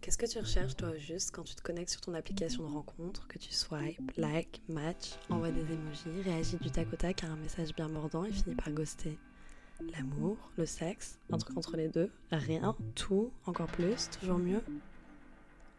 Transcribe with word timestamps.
Qu'est-ce 0.00 0.18
que 0.18 0.26
tu 0.26 0.38
recherches 0.38 0.76
toi 0.76 0.96
juste 0.96 1.32
quand 1.32 1.42
tu 1.42 1.54
te 1.54 1.62
connectes 1.62 1.90
sur 1.90 2.00
ton 2.00 2.14
application 2.14 2.62
de 2.62 2.72
rencontre, 2.72 3.26
que 3.28 3.38
tu 3.38 3.52
swipe, 3.52 4.12
like, 4.16 4.62
match, 4.68 5.10
envoie 5.28 5.50
des 5.50 5.60
emojis, 5.60 6.22
réagis 6.24 6.56
du 6.56 6.70
tac 6.70 6.92
au 6.92 6.96
tac 6.96 7.24
à 7.24 7.28
un 7.28 7.36
message 7.36 7.74
bien 7.74 7.88
mordant 7.88 8.24
et 8.24 8.32
finit 8.32 8.54
par 8.54 8.70
ghoster 8.70 9.18
L'amour, 9.92 10.36
le 10.56 10.66
sexe, 10.66 11.18
un 11.30 11.38
truc 11.38 11.56
entre 11.56 11.76
les 11.76 11.88
deux, 11.88 12.10
rien, 12.32 12.74
tout, 12.94 13.30
encore 13.46 13.68
plus, 13.68 14.10
toujours 14.18 14.38
mieux 14.38 14.62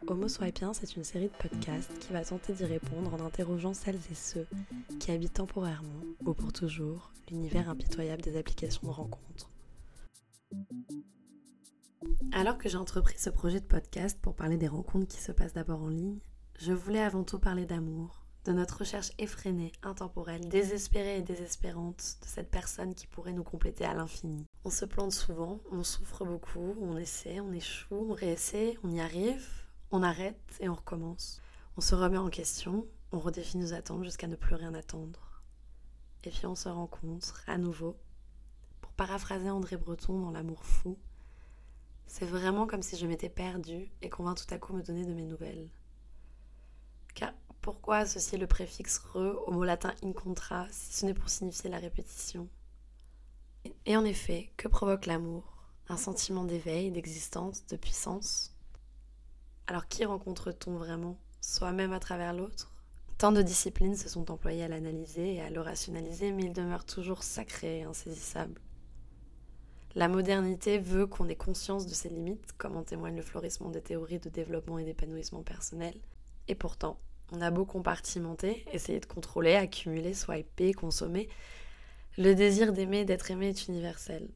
Homo 0.06 0.28
Swipien, 0.28 0.72
c'est 0.72 0.96
une 0.96 1.04
série 1.04 1.28
de 1.28 1.48
podcasts 1.48 1.98
qui 1.98 2.12
va 2.12 2.24
tenter 2.24 2.54
d'y 2.54 2.64
répondre 2.64 3.12
en 3.12 3.20
interrogeant 3.20 3.74
celles 3.74 4.00
et 4.10 4.14
ceux 4.14 4.46
qui 4.98 5.10
habitent 5.10 5.34
temporairement 5.34 6.02
ou 6.24 6.32
pour 6.32 6.52
toujours 6.52 7.12
l'univers 7.30 7.68
impitoyable 7.68 8.22
des 8.22 8.38
applications 8.38 8.86
de 8.86 8.92
rencontre. 8.92 9.50
Alors 12.32 12.56
que 12.58 12.68
j'ai 12.68 12.78
entrepris 12.78 13.18
ce 13.18 13.28
projet 13.28 13.60
de 13.60 13.66
podcast 13.66 14.18
pour 14.22 14.34
parler 14.34 14.56
des 14.56 14.68
rencontres 14.68 15.06
qui 15.06 15.20
se 15.20 15.32
passent 15.32 15.52
d'abord 15.52 15.82
en 15.82 15.88
ligne, 15.88 16.20
je 16.58 16.72
voulais 16.72 17.00
avant 17.00 17.24
tout 17.24 17.38
parler 17.38 17.66
d'amour, 17.66 18.24
de 18.44 18.52
notre 18.52 18.78
recherche 18.78 19.10
effrénée, 19.18 19.72
intemporelle, 19.82 20.48
désespérée 20.48 21.18
et 21.18 21.22
désespérante 21.22 22.16
de 22.22 22.26
cette 22.26 22.50
personne 22.50 22.94
qui 22.94 23.06
pourrait 23.06 23.32
nous 23.32 23.42
compléter 23.42 23.84
à 23.84 23.92
l'infini. 23.92 24.46
On 24.64 24.70
se 24.70 24.86
plante 24.86 25.12
souvent, 25.12 25.60
on 25.70 25.82
souffre 25.82 26.24
beaucoup, 26.24 26.74
on 26.80 26.96
essaie, 26.96 27.40
on 27.40 27.52
échoue, 27.52 28.06
on 28.10 28.14
réessaie, 28.14 28.78
on 28.82 28.90
y 28.90 29.00
arrive, 29.00 29.46
on 29.90 30.02
arrête 30.02 30.56
et 30.60 30.68
on 30.68 30.74
recommence. 30.74 31.42
On 31.76 31.82
se 31.82 31.94
remet 31.94 32.18
en 32.18 32.30
question, 32.30 32.86
on 33.12 33.18
redéfinit 33.18 33.64
nos 33.64 33.74
attentes 33.74 34.04
jusqu'à 34.04 34.26
ne 34.26 34.36
plus 34.36 34.54
rien 34.54 34.72
attendre. 34.72 35.42
Et 36.24 36.30
puis 36.30 36.46
on 36.46 36.54
se 36.54 36.68
rencontre 36.68 37.42
à 37.46 37.58
nouveau. 37.58 37.96
Pour 38.80 38.92
paraphraser 38.92 39.50
André 39.50 39.76
Breton 39.76 40.20
dans 40.20 40.30
L'amour 40.30 40.64
fou, 40.64 40.96
c'est 42.10 42.26
vraiment 42.26 42.66
comme 42.66 42.82
si 42.82 42.96
je 42.96 43.06
m'étais 43.06 43.28
perdue 43.28 43.88
et 44.02 44.10
qu'on 44.10 44.24
vint 44.24 44.34
tout 44.34 44.52
à 44.52 44.58
coup 44.58 44.72
me 44.72 44.82
donner 44.82 45.06
de 45.06 45.14
mes 45.14 45.22
nouvelles. 45.22 45.70
Car 47.14 47.32
pourquoi 47.60 47.98
associer 47.98 48.36
le 48.36 48.48
préfixe 48.48 48.98
re 48.98 49.38
au 49.46 49.52
mot 49.52 49.62
latin 49.62 49.94
incontra 50.02 50.66
si 50.70 50.92
ce 50.92 51.06
n'est 51.06 51.14
pour 51.14 51.28
signifier 51.28 51.70
la 51.70 51.78
répétition? 51.78 52.48
Et 53.86 53.96
en 53.96 54.04
effet, 54.04 54.50
que 54.56 54.66
provoque 54.66 55.06
l'amour? 55.06 55.56
Un 55.88 55.96
sentiment 55.96 56.42
d'éveil, 56.42 56.90
d'existence, 56.90 57.64
de 57.66 57.76
puissance? 57.76 58.56
Alors 59.68 59.86
qui 59.86 60.04
rencontre-t-on 60.04 60.78
vraiment? 60.78 61.16
Soi-même 61.40 61.92
à 61.92 62.00
travers 62.00 62.34
l'autre? 62.34 62.74
Tant 63.18 63.30
de 63.30 63.40
disciplines 63.40 63.96
se 63.96 64.08
sont 64.08 64.32
employées 64.32 64.64
à 64.64 64.68
l'analyser 64.68 65.34
et 65.34 65.42
à 65.42 65.50
le 65.50 65.60
rationaliser, 65.60 66.32
mais 66.32 66.42
il 66.42 66.52
demeure 66.52 66.84
toujours 66.84 67.22
sacré 67.22 67.80
et 67.80 67.84
insaisissable. 67.84 68.60
La 69.96 70.06
modernité 70.06 70.78
veut 70.78 71.06
qu'on 71.06 71.28
ait 71.28 71.34
conscience 71.34 71.86
de 71.86 71.94
ses 71.94 72.08
limites, 72.08 72.52
comme 72.58 72.76
en 72.76 72.84
témoigne 72.84 73.16
le 73.16 73.22
florissement 73.22 73.70
des 73.70 73.80
théories 73.80 74.20
de 74.20 74.28
développement 74.28 74.78
et 74.78 74.84
d'épanouissement 74.84 75.42
personnel. 75.42 75.94
Et 76.46 76.54
pourtant, 76.54 77.00
on 77.32 77.40
a 77.40 77.50
beau 77.50 77.64
compartimenter, 77.64 78.64
essayer 78.72 79.00
de 79.00 79.06
contrôler, 79.06 79.54
accumuler, 79.54 80.14
swiper, 80.14 80.74
consommer, 80.74 81.28
le 82.18 82.34
désir 82.34 82.72
d'aimer, 82.72 83.04
d'être 83.04 83.30
aimé 83.30 83.48
est 83.48 83.68
universel. 83.68 84.28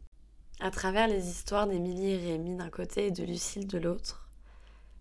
À 0.61 0.71
travers 0.71 1.07
les 1.07 1.29
histoires 1.29 1.67
d'Émilie 1.67 2.13
et 2.13 2.33
Rémi 2.33 2.57
d'un 2.57 2.71
côté 2.71 3.07
et 3.07 3.11
de 3.11 3.25
Lucille 3.25 3.67
de 3.67 3.79
l'autre, 3.79 4.29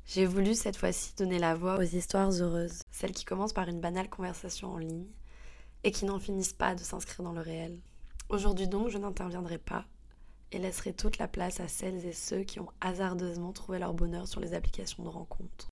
j'ai 0.05 0.25
voulu 0.25 0.53
cette 0.53 0.77
fois-ci 0.77 1.15
donner 1.15 1.39
la 1.39 1.55
voix 1.55 1.77
aux 1.77 1.83
histoires 1.83 2.31
heureuses, 2.31 2.81
celles 2.91 3.11
qui 3.11 3.25
commencent 3.25 3.53
par 3.53 3.69
une 3.69 3.79
banale 3.79 4.09
conversation 4.09 4.73
en 4.73 4.77
ligne 4.77 5.07
et 5.83 5.91
qui 5.91 6.05
n'en 6.05 6.19
finissent 6.19 6.53
pas 6.53 6.75
de 6.75 6.81
s'inscrire 6.81 7.23
dans 7.23 7.33
le 7.33 7.41
réel. 7.41 7.79
Aujourd'hui 8.29 8.67
donc, 8.67 8.89
je 8.89 8.97
n'interviendrai 8.97 9.59
pas, 9.59 9.85
et 10.53 10.59
laisserai 10.59 10.93
toute 10.93 11.17
la 11.17 11.27
place 11.27 11.59
à 11.59 11.67
celles 11.67 12.05
et 12.05 12.13
ceux 12.13 12.43
qui 12.43 12.59
ont 12.59 12.69
hasardeusement 12.81 13.51
trouvé 13.51 13.79
leur 13.79 13.93
bonheur 13.93 14.27
sur 14.27 14.39
les 14.39 14.53
applications 14.53 15.03
de 15.03 15.09
rencontres. 15.09 15.69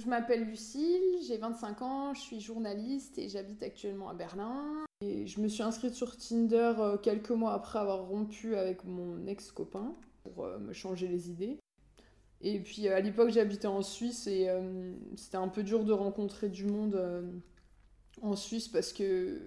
Je 0.00 0.08
m'appelle 0.08 0.44
Lucille, 0.44 1.18
j'ai 1.26 1.36
25 1.36 1.82
ans, 1.82 2.14
je 2.14 2.20
suis 2.20 2.40
journaliste 2.40 3.18
et 3.18 3.28
j'habite 3.28 3.62
actuellement 3.62 4.08
à 4.08 4.14
Berlin. 4.14 4.86
Et 5.02 5.26
je 5.26 5.40
me 5.40 5.48
suis 5.48 5.62
inscrite 5.62 5.94
sur 5.94 6.16
Tinder 6.16 6.72
euh, 6.78 6.96
quelques 6.96 7.30
mois 7.30 7.52
après 7.52 7.78
avoir 7.78 8.06
rompu 8.06 8.56
avec 8.56 8.84
mon 8.84 9.26
ex-copain 9.26 9.94
pour 10.24 10.44
euh, 10.44 10.58
me 10.58 10.72
changer 10.72 11.06
les 11.06 11.28
idées. 11.28 11.58
Et 12.40 12.60
puis 12.60 12.88
euh, 12.88 12.96
à 12.96 13.00
l'époque 13.00 13.30
j'habitais 13.30 13.66
en 13.66 13.82
Suisse 13.82 14.26
et 14.26 14.48
c'était 15.16 15.36
un 15.36 15.48
peu 15.48 15.62
dur 15.62 15.84
de 15.84 15.92
rencontrer 15.92 16.48
du 16.48 16.64
monde 16.64 16.98
en 18.22 18.36
Suisse 18.36 18.68
parce 18.68 18.92
que 18.92 19.40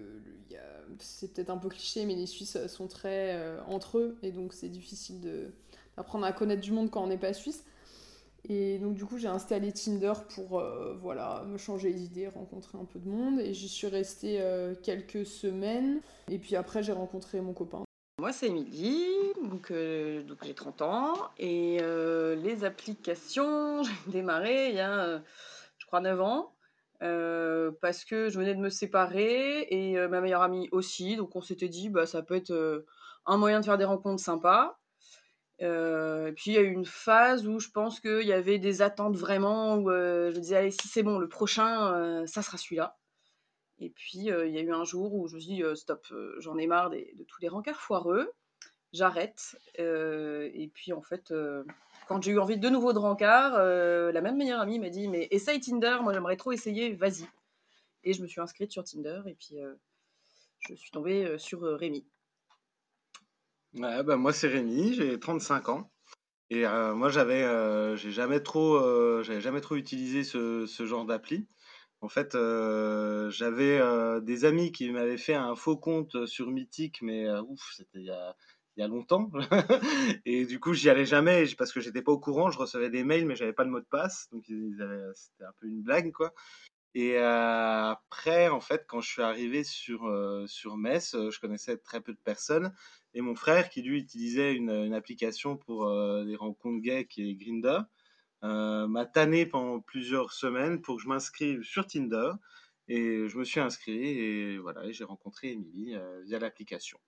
c'est 0.98 1.32
peut-être 1.32 1.50
un 1.50 1.58
peu 1.58 1.68
cliché, 1.68 2.04
mais 2.04 2.14
les 2.14 2.26
Suisses 2.26 2.66
sont 2.66 2.86
très 2.86 3.34
euh, 3.34 3.60
entre 3.66 3.98
eux 3.98 4.16
et 4.22 4.30
donc 4.30 4.52
c'est 4.52 4.68
difficile 4.68 5.20
d'apprendre 5.96 6.24
à 6.24 6.32
connaître 6.32 6.60
du 6.60 6.72
monde 6.72 6.90
quand 6.90 7.02
on 7.02 7.06
n'est 7.06 7.18
pas 7.18 7.32
suisse. 7.32 7.64
Et 8.46 8.78
donc 8.78 8.94
du 8.94 9.06
coup 9.06 9.16
j'ai 9.16 9.28
installé 9.28 9.72
Tinder 9.72 10.12
pour 10.34 10.58
euh, 10.58 10.96
voilà 11.00 11.44
me 11.46 11.56
changer 11.56 11.90
les 11.92 12.04
idées, 12.04 12.28
rencontrer 12.28 12.76
un 12.78 12.84
peu 12.84 12.98
de 12.98 13.08
monde 13.08 13.40
et 13.40 13.54
j'y 13.54 13.68
suis 13.68 13.86
restée 13.86 14.40
euh, 14.40 14.74
quelques 14.82 15.24
semaines 15.24 16.00
et 16.30 16.38
puis 16.38 16.54
après 16.54 16.82
j'ai 16.82 16.92
rencontré 16.92 17.40
mon 17.40 17.54
copain. 17.54 17.84
Moi 18.18 18.32
c'est 18.32 18.48
Émilie, 18.48 19.06
donc, 19.42 19.72
donc 19.72 20.38
j'ai 20.44 20.54
30 20.54 20.82
ans 20.82 21.14
et 21.38 21.78
les 21.78 22.64
applications 22.64 23.82
j'ai 24.06 24.12
démarré 24.12 24.70
il 24.70 24.76
y 24.76 24.80
a 24.80 25.22
je 25.78 25.86
crois 25.86 26.00
9 26.00 26.20
ans. 26.20 26.53
Euh, 27.04 27.70
parce 27.82 28.04
que 28.04 28.30
je 28.30 28.38
venais 28.38 28.54
de 28.54 28.60
me 28.60 28.70
séparer 28.70 29.66
et 29.68 29.98
euh, 29.98 30.08
ma 30.08 30.22
meilleure 30.22 30.42
amie 30.42 30.68
aussi. 30.72 31.16
Donc 31.16 31.36
on 31.36 31.42
s'était 31.42 31.68
dit, 31.68 31.90
bah, 31.90 32.06
ça 32.06 32.22
peut 32.22 32.34
être 32.34 32.50
euh, 32.50 32.86
un 33.26 33.36
moyen 33.36 33.60
de 33.60 33.64
faire 33.66 33.76
des 33.76 33.84
rencontres 33.84 34.22
sympas. 34.22 34.78
et 35.58 36.32
puis 36.34 36.52
il 36.52 36.54
y 36.54 36.58
a 36.58 36.62
eu 36.62 36.70
une 36.70 36.86
phase 36.86 37.46
où 37.46 37.60
je 37.60 37.68
pense 37.70 38.00
qu'il 38.00 38.26
y 38.26 38.32
avait 38.32 38.58
des 38.58 38.82
attentes 38.82 39.16
vraiment, 39.16 39.76
où 39.76 39.90
je 39.90 40.38
disais, 40.38 40.56
allez, 40.56 40.70
si 40.70 40.88
c'est 40.88 41.02
bon, 41.02 41.18
le 41.18 41.28
prochain, 41.28 42.24
ça 42.26 42.42
sera 42.42 42.58
celui-là. 42.58 42.96
Et 43.78 43.90
puis 43.90 44.18
il 44.18 44.24
y 44.24 44.58
a 44.58 44.62
eu 44.62 44.72
un 44.72 44.84
jour 44.84 45.14
où 45.14 45.28
je 45.28 45.36
me 45.36 45.40
suis 45.40 45.56
dit, 45.56 45.62
stop, 45.74 46.06
j'en 46.38 46.58
ai 46.58 46.66
marre 46.66 46.90
de 46.90 47.24
tous 47.26 47.40
les 47.40 47.48
rencarts 47.48 47.80
foireux, 47.80 48.32
j'arrête. 48.92 49.56
et 49.78 50.70
puis 50.74 50.92
en 50.92 51.02
fait 51.02 51.32
quand 52.06 52.22
j'ai 52.22 52.32
eu 52.32 52.38
envie 52.38 52.58
de 52.58 52.68
nouveau 52.68 52.92
de 52.92 52.98
rencard, 52.98 53.54
euh, 53.56 54.12
la 54.12 54.20
même 54.20 54.36
meilleure 54.36 54.60
amie 54.60 54.78
m'a 54.78 54.90
dit 54.90 55.08
Mais 55.08 55.28
essaye 55.30 55.60
Tinder, 55.60 55.98
moi 56.02 56.12
j'aimerais 56.12 56.36
trop 56.36 56.52
essayer, 56.52 56.94
vas-y. 56.94 57.26
Et 58.04 58.12
je 58.12 58.22
me 58.22 58.26
suis 58.26 58.40
inscrite 58.40 58.70
sur 58.70 58.84
Tinder 58.84 59.22
et 59.26 59.34
puis 59.34 59.60
euh, 59.60 59.74
je 60.68 60.74
suis 60.74 60.90
tombée 60.90 61.24
euh, 61.24 61.38
sur 61.38 61.62
Rémi. 61.62 62.06
Ouais, 63.74 64.02
bah, 64.02 64.16
moi 64.16 64.32
c'est 64.32 64.48
Rémi, 64.48 64.94
j'ai 64.94 65.18
35 65.18 65.68
ans. 65.68 65.90
Et 66.50 66.64
moi 66.66 67.08
j'avais 67.08 67.96
j'ai 67.96 68.12
jamais 68.12 68.40
trop 68.40 69.22
jamais 69.22 69.60
trop 69.60 69.76
utilisé 69.76 70.22
ce, 70.22 70.66
ce 70.66 70.86
genre 70.86 71.06
d'appli. 71.06 71.48
En 72.00 72.08
fait, 72.08 72.36
j'avais 73.30 73.80
des 74.20 74.44
amis 74.44 74.70
qui 74.70 74.92
m'avaient 74.92 75.16
fait 75.16 75.34
un 75.34 75.56
faux 75.56 75.78
compte 75.78 76.26
sur 76.26 76.50
Mythique, 76.50 77.00
mais 77.02 77.28
ouf, 77.40 77.72
c'était 77.74 77.98
il 77.98 78.04
y 78.04 78.10
a 78.10 78.36
il 78.76 78.80
y 78.80 78.82
a 78.82 78.88
longtemps. 78.88 79.30
et 80.24 80.46
du 80.46 80.60
coup, 80.60 80.74
j'y 80.74 80.90
allais 80.90 81.06
jamais 81.06 81.44
parce 81.56 81.72
que 81.72 81.80
j'étais 81.80 82.02
pas 82.02 82.12
au 82.12 82.18
courant. 82.18 82.50
Je 82.50 82.58
recevais 82.58 82.90
des 82.90 83.04
mails, 83.04 83.26
mais 83.26 83.36
j'avais 83.36 83.52
pas 83.52 83.64
de 83.64 83.70
mot 83.70 83.80
de 83.80 83.86
passe. 83.86 84.28
Donc, 84.32 84.44
c'était 84.46 85.44
un 85.44 85.52
peu 85.60 85.66
une 85.66 85.82
blague, 85.82 86.12
quoi. 86.12 86.32
Et 86.94 87.18
euh, 87.18 87.90
après, 87.90 88.48
en 88.48 88.60
fait, 88.60 88.84
quand 88.86 89.00
je 89.00 89.10
suis 89.10 89.22
arrivé 89.22 89.64
sur, 89.64 90.06
euh, 90.06 90.46
sur 90.46 90.76
Metz, 90.76 91.14
euh, 91.14 91.30
je 91.30 91.40
connaissais 91.40 91.76
très 91.76 92.00
peu 92.00 92.12
de 92.12 92.18
personnes. 92.18 92.72
Et 93.14 93.20
mon 93.20 93.34
frère, 93.34 93.68
qui 93.68 93.82
lui 93.82 93.98
utilisait 93.98 94.54
une, 94.54 94.94
application 94.94 95.56
pour 95.56 95.86
des 96.24 96.36
rencontres 96.36 96.80
gays 96.80 97.06
qui 97.06 97.30
est 97.30 97.78
m'a 98.42 99.06
tanné 99.06 99.46
pendant 99.46 99.80
plusieurs 99.80 100.32
semaines 100.32 100.80
pour 100.82 100.96
que 100.96 101.02
je 101.02 101.08
m'inscrive 101.08 101.62
sur 101.62 101.86
Tinder. 101.86 102.30
Et 102.88 103.28
je 103.28 103.38
me 103.38 103.44
suis 103.44 103.60
inscrit 103.60 104.18
et 104.18 104.58
voilà, 104.58 104.90
j'ai 104.90 105.04
rencontré 105.04 105.52
Émilie 105.52 105.96
via 106.24 106.38
l'application. 106.38 106.98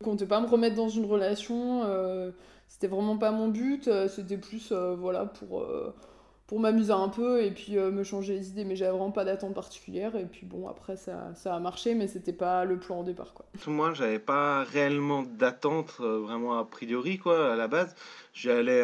Je 0.00 0.06
comptais 0.06 0.24
pas 0.24 0.40
me 0.40 0.46
remettre 0.46 0.76
dans 0.76 0.88
une 0.88 1.04
relation, 1.04 1.82
euh, 1.84 2.30
c'était 2.68 2.86
vraiment 2.86 3.18
pas 3.18 3.32
mon 3.32 3.48
but, 3.48 3.86
euh, 3.86 4.08
c'était 4.08 4.38
plus 4.38 4.72
euh, 4.72 4.96
voilà 4.98 5.26
pour, 5.26 5.66
pour 6.46 6.58
m'amuser 6.58 6.94
un 6.94 7.10
peu 7.10 7.42
et 7.42 7.50
puis 7.50 7.76
me 7.76 8.02
changer 8.02 8.32
les 8.32 8.48
idées, 8.48 8.64
mais 8.64 8.76
j'avais 8.76 8.92
vraiment 8.92 9.10
pas 9.10 9.26
d'attente 9.26 9.54
particulière 9.54 10.16
et 10.16 10.24
puis 10.24 10.46
bon 10.46 10.68
après 10.68 10.96
ça, 10.96 11.34
ça 11.34 11.54
a 11.54 11.60
marché 11.60 11.94
mais 11.94 12.08
c'était 12.08 12.32
pas 12.32 12.64
le 12.64 12.78
plan 12.78 13.00
au 13.00 13.04
départ 13.04 13.34
quoi. 13.34 13.44
Moi 13.66 13.92
j'avais 13.92 14.18
pas 14.18 14.64
réellement 14.64 15.22
d'attente 15.22 16.00
vraiment 16.00 16.58
a 16.58 16.64
priori 16.64 17.20
à 17.26 17.54
la 17.54 17.68
base, 17.68 17.94
j'y 18.32 18.50
allais, 18.50 18.82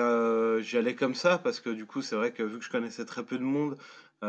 j'y 0.62 0.76
allais 0.76 0.94
comme 0.94 1.14
ça 1.14 1.38
parce 1.38 1.60
que 1.60 1.70
du 1.70 1.86
coup 1.86 2.02
c'est 2.02 2.16
vrai 2.16 2.32
que 2.32 2.42
vu 2.42 2.58
que 2.58 2.64
je 2.66 2.70
connaissais 2.70 3.06
très 3.06 3.24
peu 3.24 3.38
de 3.38 3.42
monde, 3.42 3.78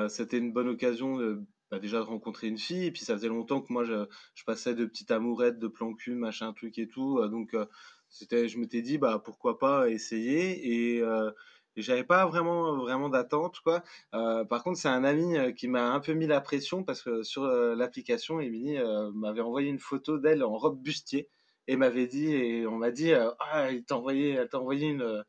c'était 0.07 0.37
une 0.37 0.53
bonne 0.53 0.69
occasion 0.69 1.17
de 1.17 1.41
bah, 1.71 1.79
déjà 1.79 1.97
de 1.99 2.03
rencontrer 2.03 2.47
une 2.47 2.57
fille 2.57 2.85
et 2.85 2.91
puis 2.91 3.03
ça 3.03 3.13
faisait 3.15 3.27
longtemps 3.27 3.61
que 3.61 3.71
moi 3.73 3.83
je, 3.83 4.05
je 4.35 4.43
passais 4.43 4.73
de 4.75 4.85
petites 4.85 5.11
amourettes 5.11 5.59
de 5.59 5.67
plan 5.67 5.93
cul 5.93 6.15
machin 6.15 6.53
truc 6.53 6.77
et 6.79 6.87
tout 6.87 7.19
euh, 7.19 7.27
donc 7.27 7.53
euh, 7.53 7.65
c'était 8.09 8.47
je 8.47 8.57
m'étais 8.59 8.81
dit 8.81 8.97
bah 8.97 9.21
pourquoi 9.23 9.59
pas 9.59 9.89
essayer 9.89 10.95
et, 10.95 11.01
euh, 11.01 11.31
et 11.75 11.81
j'avais 11.81 12.03
pas 12.03 12.25
vraiment 12.25 12.75
vraiment 12.77 13.09
d'attente 13.09 13.59
quoi. 13.59 13.83
Euh, 14.15 14.43
par 14.45 14.63
contre, 14.63 14.79
c'est 14.79 14.87
un 14.89 15.03
ami 15.03 15.35
qui 15.55 15.67
m'a 15.67 15.91
un 15.93 15.99
peu 15.99 16.13
mis 16.13 16.25
la 16.27 16.41
pression 16.41 16.83
parce 16.83 17.03
que 17.03 17.21
sur 17.23 17.43
l'application, 17.45 18.39
Émilie 18.39 18.77
m'avait 19.13 19.41
envoyé 19.41 19.69
une 19.69 19.77
photo 19.79 20.17
d'elle 20.17 20.43
en 20.43 20.57
robe 20.57 20.81
bustier 20.81 21.29
et 21.67 21.75
m'avait 21.75 22.07
dit 22.07 22.33
et 22.33 22.65
on 22.67 22.77
m'a 22.77 22.91
dit 22.91 23.13
ah 23.13 23.71
il 23.71 23.83
t'a 23.85 23.95
envoyé 23.97 24.31
elle 24.31 24.49
t'a 24.49 24.59
envoyé 24.59 24.87
une 24.87 25.23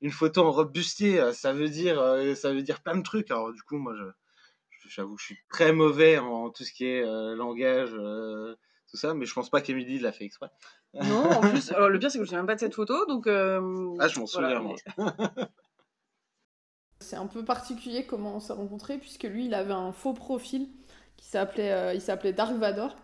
une 0.00 0.10
photo 0.12 0.42
en 0.42 0.52
robe 0.52 0.72
bustier, 0.72 1.32
ça 1.32 1.52
veut 1.52 1.68
dire 1.68 1.96
ça 2.36 2.52
veut 2.52 2.62
dire 2.62 2.82
plein 2.82 2.96
de 2.96 3.02
trucs. 3.02 3.30
Alors 3.30 3.52
du 3.52 3.62
coup, 3.62 3.78
moi 3.78 3.94
je 3.96 4.04
j'avoue 4.88 5.16
que 5.16 5.20
je 5.20 5.26
suis 5.26 5.38
très 5.50 5.72
mauvais 5.72 6.18
en 6.18 6.50
tout 6.50 6.64
ce 6.64 6.72
qui 6.72 6.86
est 6.86 7.02
langage 7.34 7.90
tout 8.90 8.96
ça, 8.96 9.12
mais 9.12 9.26
je 9.26 9.34
pense 9.34 9.50
pas 9.50 9.60
qu'Emilie 9.60 9.98
l'a 9.98 10.12
fait 10.12 10.24
exprès. 10.24 10.48
Non, 10.94 11.30
en 11.30 11.40
plus, 11.50 11.72
alors, 11.72 11.90
le 11.90 11.98
pire 11.98 12.10
c'est 12.10 12.18
que 12.18 12.24
je 12.24 12.28
souviens 12.28 12.38
même 12.38 12.46
pas 12.46 12.54
de 12.54 12.60
cette 12.60 12.74
photo, 12.74 13.04
donc. 13.06 13.26
ah, 13.26 14.08
je 14.08 14.18
m'en 14.18 14.26
souviens, 14.26 14.60
moi. 14.60 14.76
C'est 17.00 17.16
un 17.16 17.26
peu 17.26 17.44
particulier 17.44 18.06
comment 18.06 18.36
on 18.36 18.40
s'est 18.40 18.52
rencontrés, 18.52 18.98
puisque 18.98 19.22
lui, 19.24 19.46
il 19.46 19.54
avait 19.54 19.72
un 19.72 19.92
faux 19.92 20.14
profil 20.14 20.68
qui 21.16 21.26
s'appelait, 21.26 21.72
euh, 21.72 21.94
il 21.94 22.00
s'appelait 22.00 22.32
Dark 22.32 22.56
Vador. 22.56 22.96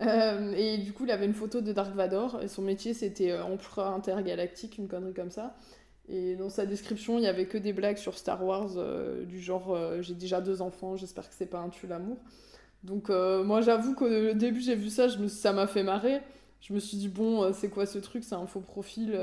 Euh, 0.00 0.52
et 0.56 0.78
du 0.78 0.92
coup, 0.92 1.04
il 1.04 1.10
avait 1.12 1.26
une 1.26 1.34
photo 1.34 1.60
de 1.60 1.72
Dark 1.72 1.94
Vador, 1.94 2.42
et 2.42 2.48
son 2.48 2.62
métier, 2.62 2.94
c'était 2.94 3.30
euh, 3.30 3.44
empereur 3.44 3.92
intergalactique, 3.92 4.76
une 4.78 4.88
connerie 4.88 5.14
comme 5.14 5.30
ça. 5.30 5.54
Et 6.12 6.36
dans 6.36 6.50
sa 6.50 6.66
description, 6.66 7.18
il 7.18 7.24
y 7.24 7.26
avait 7.26 7.46
que 7.46 7.56
des 7.56 7.72
blagues 7.72 7.96
sur 7.96 8.18
Star 8.18 8.44
Wars, 8.44 8.70
du 9.26 9.40
genre 9.40 9.76
j'ai 10.00 10.14
déjà 10.14 10.42
deux 10.42 10.60
enfants, 10.60 10.96
j'espère 10.96 11.28
que 11.28 11.34
c'est 11.34 11.46
pas 11.46 11.60
un 11.60 11.70
tue 11.70 11.86
l'amour. 11.86 12.18
Donc 12.84 13.08
moi, 13.08 13.62
j'avoue 13.62 13.94
qu'au 13.94 14.08
début, 14.34 14.60
j'ai 14.60 14.74
vu 14.74 14.90
ça, 14.90 15.06
ça 15.28 15.52
m'a 15.52 15.66
fait 15.66 15.82
marrer. 15.82 16.20
Je 16.60 16.74
me 16.74 16.80
suis 16.80 16.98
dit, 16.98 17.08
bon, 17.08 17.50
c'est 17.54 17.70
quoi 17.70 17.86
ce 17.86 17.98
truc 17.98 18.24
C'est 18.24 18.34
un 18.34 18.46
faux 18.46 18.60
profil. 18.60 19.18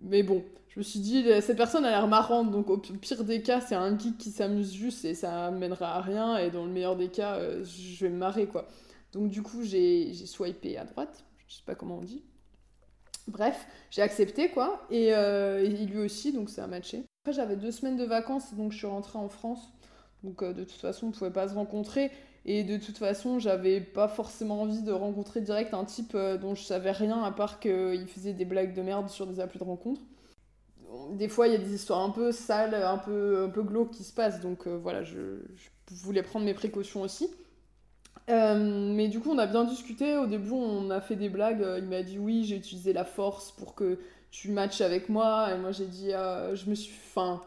Mais 0.00 0.22
bon, 0.22 0.44
je 0.68 0.80
me 0.80 0.82
suis 0.82 1.00
dit, 1.00 1.24
cette 1.42 1.58
personne 1.58 1.84
a 1.84 1.90
l'air 1.90 2.08
marrante, 2.08 2.50
donc 2.50 2.70
au 2.70 2.78
pire 2.78 3.24
des 3.24 3.42
cas, 3.42 3.60
c'est 3.60 3.74
un 3.74 3.98
geek 3.98 4.16
qui 4.16 4.30
s'amuse 4.30 4.72
juste 4.72 5.04
et 5.04 5.14
ça 5.14 5.50
mènera 5.50 5.96
à 5.96 6.00
rien, 6.00 6.38
et 6.38 6.50
dans 6.50 6.64
le 6.64 6.72
meilleur 6.72 6.96
des 6.96 7.08
cas, 7.08 7.36
euh, 7.36 7.62
je 7.62 8.06
vais 8.06 8.10
me 8.10 8.16
marrer, 8.16 8.46
quoi. 8.46 8.66
Donc 9.12 9.28
du 9.28 9.42
coup, 9.42 9.62
j'ai 9.62 10.14
swipé 10.14 10.78
à 10.78 10.84
droite, 10.84 11.24
je 11.46 11.56
sais 11.56 11.62
pas 11.66 11.74
comment 11.74 11.98
on 11.98 12.02
dit. 12.02 12.22
Bref, 13.28 13.66
j'ai 13.90 14.02
accepté, 14.02 14.50
quoi, 14.50 14.86
et, 14.90 15.14
euh, 15.14 15.66
lui 15.66 15.98
aussi, 15.98 16.32
donc 16.32 16.50
ça 16.50 16.64
a 16.64 16.66
matché. 16.66 17.04
Après, 17.24 17.32
j'avais 17.32 17.56
deux 17.56 17.70
semaines 17.70 17.96
de 17.96 18.04
vacances, 18.04 18.54
donc 18.54 18.72
je 18.72 18.78
suis 18.78 18.86
rentrée 18.86 19.18
en 19.18 19.28
France. 19.28 19.72
Donc 20.24 20.42
euh, 20.42 20.52
de 20.52 20.64
toute 20.64 20.80
façon, 20.80 21.08
on 21.08 21.10
pouvait 21.10 21.30
pas 21.30 21.48
se 21.48 21.54
rencontrer. 21.54 22.10
Et 22.44 22.64
de 22.64 22.76
toute 22.76 22.98
façon, 22.98 23.38
j'avais 23.38 23.80
pas 23.80 24.08
forcément 24.08 24.62
envie 24.62 24.82
de 24.82 24.90
rencontrer 24.90 25.40
direct 25.40 25.74
un 25.74 25.84
type 25.84 26.16
dont 26.40 26.56
je 26.56 26.64
savais 26.64 26.90
rien 26.90 27.22
à 27.22 27.30
part 27.30 27.60
qu'il 27.60 28.06
faisait 28.08 28.32
des 28.32 28.44
blagues 28.44 28.74
de 28.74 28.82
merde 28.82 29.08
sur 29.08 29.28
des 29.28 29.38
applis 29.38 29.60
de 29.60 29.64
rencontre 29.64 30.00
des 31.10 31.28
fois, 31.28 31.46
il 31.46 31.52
y 31.52 31.56
a 31.56 31.58
des 31.58 31.74
histoires 31.74 32.00
un 32.00 32.10
peu 32.10 32.32
sales, 32.32 32.74
un 32.74 32.98
peu, 32.98 33.44
un 33.44 33.48
peu 33.48 33.62
glauques 33.62 33.92
qui 33.92 34.04
se 34.04 34.12
passent. 34.12 34.40
Donc 34.40 34.66
euh, 34.66 34.76
voilà, 34.76 35.02
je, 35.02 35.40
voulais 35.90 36.22
prendre 36.22 36.44
mes 36.44 36.54
précautions 36.54 37.02
aussi. 37.02 37.30
Euh, 38.30 38.92
mais 38.94 39.08
du 39.08 39.20
coup, 39.20 39.30
on 39.30 39.38
a 39.38 39.46
bien 39.46 39.64
discuté. 39.64 40.16
Au 40.16 40.26
début, 40.26 40.52
on 40.52 40.90
a 40.90 41.00
fait 41.00 41.16
des 41.16 41.28
blagues. 41.28 41.64
Il 41.78 41.84
m'a 41.84 42.02
dit 42.02 42.18
oui, 42.18 42.44
j'ai 42.44 42.56
utilisé 42.56 42.92
la 42.92 43.04
force 43.04 43.52
pour 43.52 43.74
que 43.74 43.98
tu 44.30 44.50
matches 44.50 44.80
avec 44.80 45.08
moi. 45.08 45.48
Et 45.52 45.58
moi, 45.58 45.72
j'ai 45.72 45.86
dit, 45.86 46.12
ah, 46.12 46.54
je 46.54 46.68
me 46.70 46.74
suis, 46.74 46.94
enfin, 47.06 47.40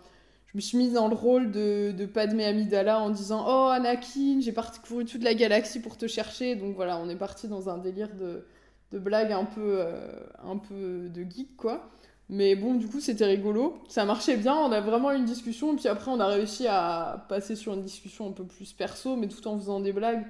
je 0.48 0.58
me 0.58 0.62
suis 0.62 0.78
mise 0.78 0.94
dans 0.94 1.08
le 1.08 1.16
rôle 1.16 1.52
de, 1.52 1.92
de 1.92 2.06
Padmé 2.06 2.46
Amidala 2.46 3.00
en 3.00 3.10
disant, 3.10 3.46
oh 3.48 3.70
Anakin, 3.70 4.40
j'ai 4.42 4.52
parcouru 4.52 5.06
toute 5.06 5.24
la 5.24 5.34
galaxie 5.34 5.82
pour 5.82 5.98
te 5.98 6.08
chercher. 6.08 6.56
Donc 6.56 6.76
voilà, 6.76 6.98
on 6.98 7.10
est 7.10 7.16
parti 7.16 7.48
dans 7.48 7.70
un 7.70 7.78
délire 7.78 8.14
de, 8.16 8.46
de 8.92 9.00
blagues 9.00 9.32
un 9.32 9.46
peu, 9.46 9.78
euh, 9.80 10.08
un 10.44 10.58
peu 10.58 11.10
de 11.10 11.24
geek, 11.24 11.58
quoi. 11.58 11.90
Mais 12.30 12.56
bon, 12.56 12.76
du 12.76 12.88
coup, 12.88 13.00
c'était 13.00 13.26
rigolo. 13.26 13.78
Ça 13.88 14.04
marchait 14.06 14.38
bien, 14.38 14.56
on 14.56 14.72
a 14.72 14.82
vraiment 14.82 15.12
eu 15.12 15.18
une 15.18 15.26
discussion. 15.26 15.76
Puis 15.76 15.88
après, 15.88 16.10
on 16.12 16.20
a 16.20 16.28
réussi 16.28 16.66
à 16.68 17.26
passer 17.30 17.56
sur 17.56 17.74
une 17.74 17.82
discussion 17.84 18.28
un 18.30 18.32
peu 18.32 18.46
plus 18.46 18.74
perso, 18.74 19.16
mais 19.16 19.28
tout 19.28 19.48
en 19.48 19.58
faisant 19.60 19.80
des 19.80 19.94
blagues. 19.94 20.26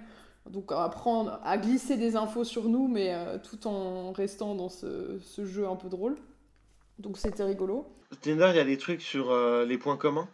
Donc, 0.50 0.72
à 0.72 0.84
apprendre 0.84 1.40
à 1.44 1.58
glisser 1.58 1.98
des 1.98 2.16
infos 2.16 2.44
sur 2.44 2.70
nous, 2.70 2.88
mais 2.88 3.14
euh, 3.14 3.38
tout 3.38 3.68
en 3.68 4.12
restant 4.12 4.56
dans 4.56 4.70
ce, 4.70 5.20
ce, 5.20 5.46
jeu 5.46 5.68
un 5.68 5.76
peu 5.76 5.90
drôle. 5.90 6.18
Donc, 7.00 7.18
c'était 7.18 7.44
rigolo. 7.44 7.88
Tinder, 8.22 8.50
il 8.52 8.58
y 8.58 8.60
a 8.60 8.66
des 8.66 8.78
trucs 8.78 9.02
sur 9.02 9.32
euh, 9.32 9.66
les 9.66 9.78
points 9.78 9.98
communs. 9.98 10.30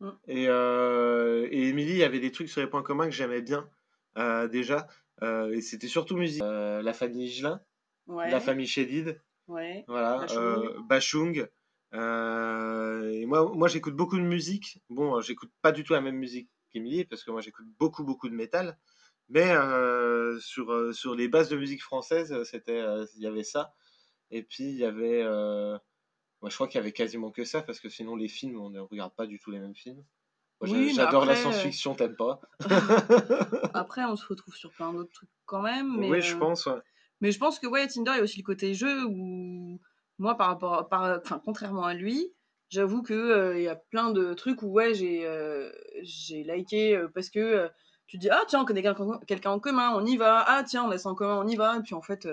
Mm. 0.00 0.08
Et, 0.28 0.46
euh, 0.48 1.46
et 1.50 1.68
Emily, 1.68 1.92
il 1.92 1.98
y 1.98 2.04
avait 2.04 2.20
des 2.20 2.32
trucs 2.32 2.48
sur 2.48 2.60
les 2.60 2.66
points 2.66 2.82
communs 2.82 3.04
que 3.04 3.14
j'aimais 3.14 3.42
bien 3.42 3.68
déjà. 4.50 4.86
et 5.22 5.60
c'était 5.60 5.88
surtout 5.88 6.16
musique. 6.16 6.42
la 6.42 6.92
famille 6.92 7.26
Higelin, 7.26 7.60
la 8.08 8.40
famille 8.40 8.66
Chédid. 8.66 9.20
Voilà, 9.46 10.26
Bachung. 10.88 11.38
Euh, 11.38 11.46
euh, 11.92 13.10
et 13.10 13.26
moi, 13.26 13.50
moi 13.54 13.68
j'écoute 13.68 13.94
beaucoup 13.94 14.16
de 14.16 14.22
musique. 14.22 14.80
Bon, 14.88 15.16
euh, 15.16 15.20
j'écoute 15.20 15.50
pas 15.62 15.72
du 15.72 15.84
tout 15.84 15.92
la 15.92 16.00
même 16.00 16.16
musique 16.16 16.48
qu'Emilie, 16.70 17.04
parce 17.04 17.24
que 17.24 17.30
moi 17.30 17.40
j'écoute 17.40 17.66
beaucoup, 17.78 18.04
beaucoup 18.04 18.28
de 18.28 18.34
métal. 18.34 18.78
Mais 19.30 19.48
sur, 20.40 20.94
sur 20.94 21.14
les 21.14 21.28
bases 21.28 21.48
de 21.48 21.56
musique 21.56 21.82
française, 21.82 22.42
c'était, 22.44 22.82
il 23.16 23.22
y 23.22 23.26
avait 23.26 23.44
ça. 23.44 23.74
Et 24.30 24.42
puis 24.42 24.64
il 24.64 24.76
y 24.76 24.84
avait. 24.84 25.24
Moi, 26.42 26.48
je 26.48 26.54
crois 26.54 26.68
qu'il 26.68 26.76
y 26.76 26.80
avait 26.80 26.92
quasiment 26.92 27.30
que 27.30 27.44
ça, 27.44 27.62
parce 27.62 27.80
que 27.80 27.88
sinon 27.88 28.16
les 28.16 28.28
films, 28.28 28.60
on 28.60 28.70
ne 28.70 28.80
regarde 28.80 29.14
pas 29.14 29.26
du 29.26 29.38
tout 29.38 29.50
les 29.50 29.60
mêmes 29.60 29.74
films. 29.74 30.04
J'adore 30.62 31.24
la 31.24 31.36
science-fiction, 31.36 31.94
t'aimes 31.94 32.16
pas 32.16 32.40
Après, 33.74 34.04
on 34.04 34.16
se 34.16 34.26
retrouve 34.26 34.54
sur 34.54 34.70
plein 34.72 34.92
d'autres 34.92 35.12
trucs 35.12 35.30
quand 35.46 35.62
même. 35.62 35.96
Mais 35.98 36.10
oui, 36.10 36.20
je 36.20 36.36
pense. 36.36 36.66
Ouais. 36.66 36.80
Mais 37.20 37.32
je 37.32 37.38
pense 37.38 37.58
que 37.58 37.66
ouais, 37.66 37.86
Tinder, 37.86 38.12
il 38.12 38.16
y 38.16 38.20
a 38.20 38.22
aussi 38.22 38.38
le 38.38 38.44
côté 38.44 38.74
jeu 38.74 39.04
où 39.06 39.80
moi, 40.18 40.36
par 40.36 40.48
rapport, 40.48 40.88
par, 40.88 41.18
enfin, 41.18 41.40
contrairement 41.44 41.84
à 41.84 41.94
lui, 41.94 42.32
j'avoue 42.68 43.02
que 43.02 43.14
euh, 43.14 43.58
il 43.58 43.64
y 43.64 43.68
a 43.68 43.76
plein 43.76 44.10
de 44.10 44.34
trucs 44.34 44.62
où 44.62 44.68
ouais, 44.68 44.94
j'ai 44.94 45.26
euh, 45.26 45.70
j'ai 46.02 46.44
liké 46.44 46.94
euh, 46.96 47.08
parce 47.08 47.30
que 47.30 47.70
tu 48.10 48.18
dis 48.18 48.28
ah 48.30 48.42
tiens, 48.48 48.62
on 48.62 48.64
connaît 48.64 48.82
quelqu'un 49.26 49.50
en 49.50 49.60
commun, 49.60 49.92
on 49.94 50.04
y 50.04 50.16
va. 50.16 50.44
Ah 50.46 50.64
tiens, 50.64 50.84
on 50.84 50.90
a 50.90 50.98
ça 50.98 51.08
en 51.08 51.14
commun, 51.14 51.40
on 51.44 51.46
y 51.46 51.56
va. 51.56 51.76
Et 51.76 51.80
puis 51.80 51.94
en 51.94 52.02
fait, 52.02 52.28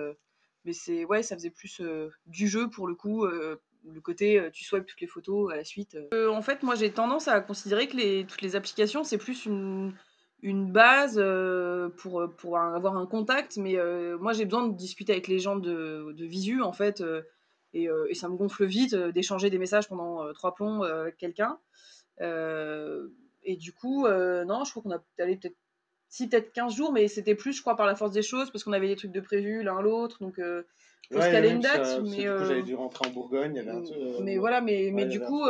mais 0.66 0.74
c'est 0.74 1.06
ouais, 1.06 1.24
ça 1.24 1.36
faisait 1.36 1.52
plus 1.52 1.82
du 2.26 2.48
jeu 2.48 2.70
pour 2.70 2.88
le 2.88 2.96
coup. 2.96 3.26
le 3.26 4.02
côté 4.02 4.50
tu 4.52 4.64
swipes 4.64 4.86
toutes 4.86 5.02
les 5.02 5.08
photos 5.08 5.52
à 5.54 5.56
la 5.56 5.64
suite. 5.64 5.98
en 6.14 6.42
fait, 6.42 6.64
moi 6.64 6.76
j'ai 6.76 6.92
tendance 6.92 7.28
à 7.28 7.40
considérer 7.42 7.88
que 7.88 7.96
les, 7.98 8.26
toutes 8.26 8.42
les 8.42 8.56
applications 8.56 9.04
c'est 9.04 9.18
plus 9.18 9.46
une, 9.46 9.94
une 10.42 10.72
base 10.72 11.18
euh, 11.18 11.90
pour, 11.90 12.22
euh, 12.22 12.28
pour 12.28 12.58
avoir 12.58 12.96
un 12.98 13.06
contact, 13.06 13.58
mais 13.58 13.78
euh, 13.78 14.18
moi 14.18 14.34
j'ai 14.34 14.46
besoin 14.46 14.68
de 14.68 14.76
discuter 14.76 15.14
avec 15.14 15.28
les 15.28 15.40
gens 15.40 15.56
de, 15.56 16.14
de 16.16 16.26
visu 16.26 16.62
en 16.62 16.74
fait, 16.74 17.04
et, 17.74 17.90
et, 18.10 18.16
ça 18.16 18.30
me 18.30 18.36
gonfle 18.36 18.66
vite 18.66 18.96
d'échanger 18.96 19.50
des 19.50 19.58
messages 19.58 19.88
pendant 19.88 20.32
trois 20.34 20.54
plombs 20.56 20.84
avec 20.84 21.18
quelqu'un. 21.18 21.60
et 22.20 23.56
du 23.58 23.74
coup, 23.74 24.08
non, 24.08 24.64
je 24.64 24.72
crois 24.72 24.84
qu'on 24.84 24.92
a 24.92 25.04
allé 25.20 25.38
peut-être 25.38 25.58
si 26.18 26.30
peut-être 26.30 26.52
15 26.52 26.76
jours, 26.76 26.92
mais 26.92 27.08
c'était 27.08 27.36
plus, 27.36 27.54
je 27.54 27.62
crois, 27.62 27.76
par 27.76 27.86
la 27.86 27.96
force 27.96 28.12
des 28.12 28.22
choses, 28.22 28.52
parce 28.52 28.64
qu'on 28.64 28.74
avait 28.74 28.88
des 28.88 28.96
trucs 28.96 29.12
de 29.12 29.22
prévu 29.22 29.64
l'un 29.64 29.82
l'autre, 29.82 30.18
donc 30.22 30.40
euh, 30.40 30.64
faut 31.12 31.22
se 31.22 31.32
caler 31.32 31.50
une 31.50 31.60
date. 31.60 32.02
mais 32.04 32.24
j'avais 32.24 32.64
dû 32.64 32.76
rentrer 32.76 33.08
en 33.08 33.12
Bourgogne, 33.12 33.54
il 33.56 33.58
y 33.58 33.68
avait 33.68 33.72
un 33.72 34.24
Mais 34.24 34.38
voilà, 34.38 34.62
mais, 34.62 34.92
mais 34.94 35.06
du 35.06 35.20
coup, 35.20 35.44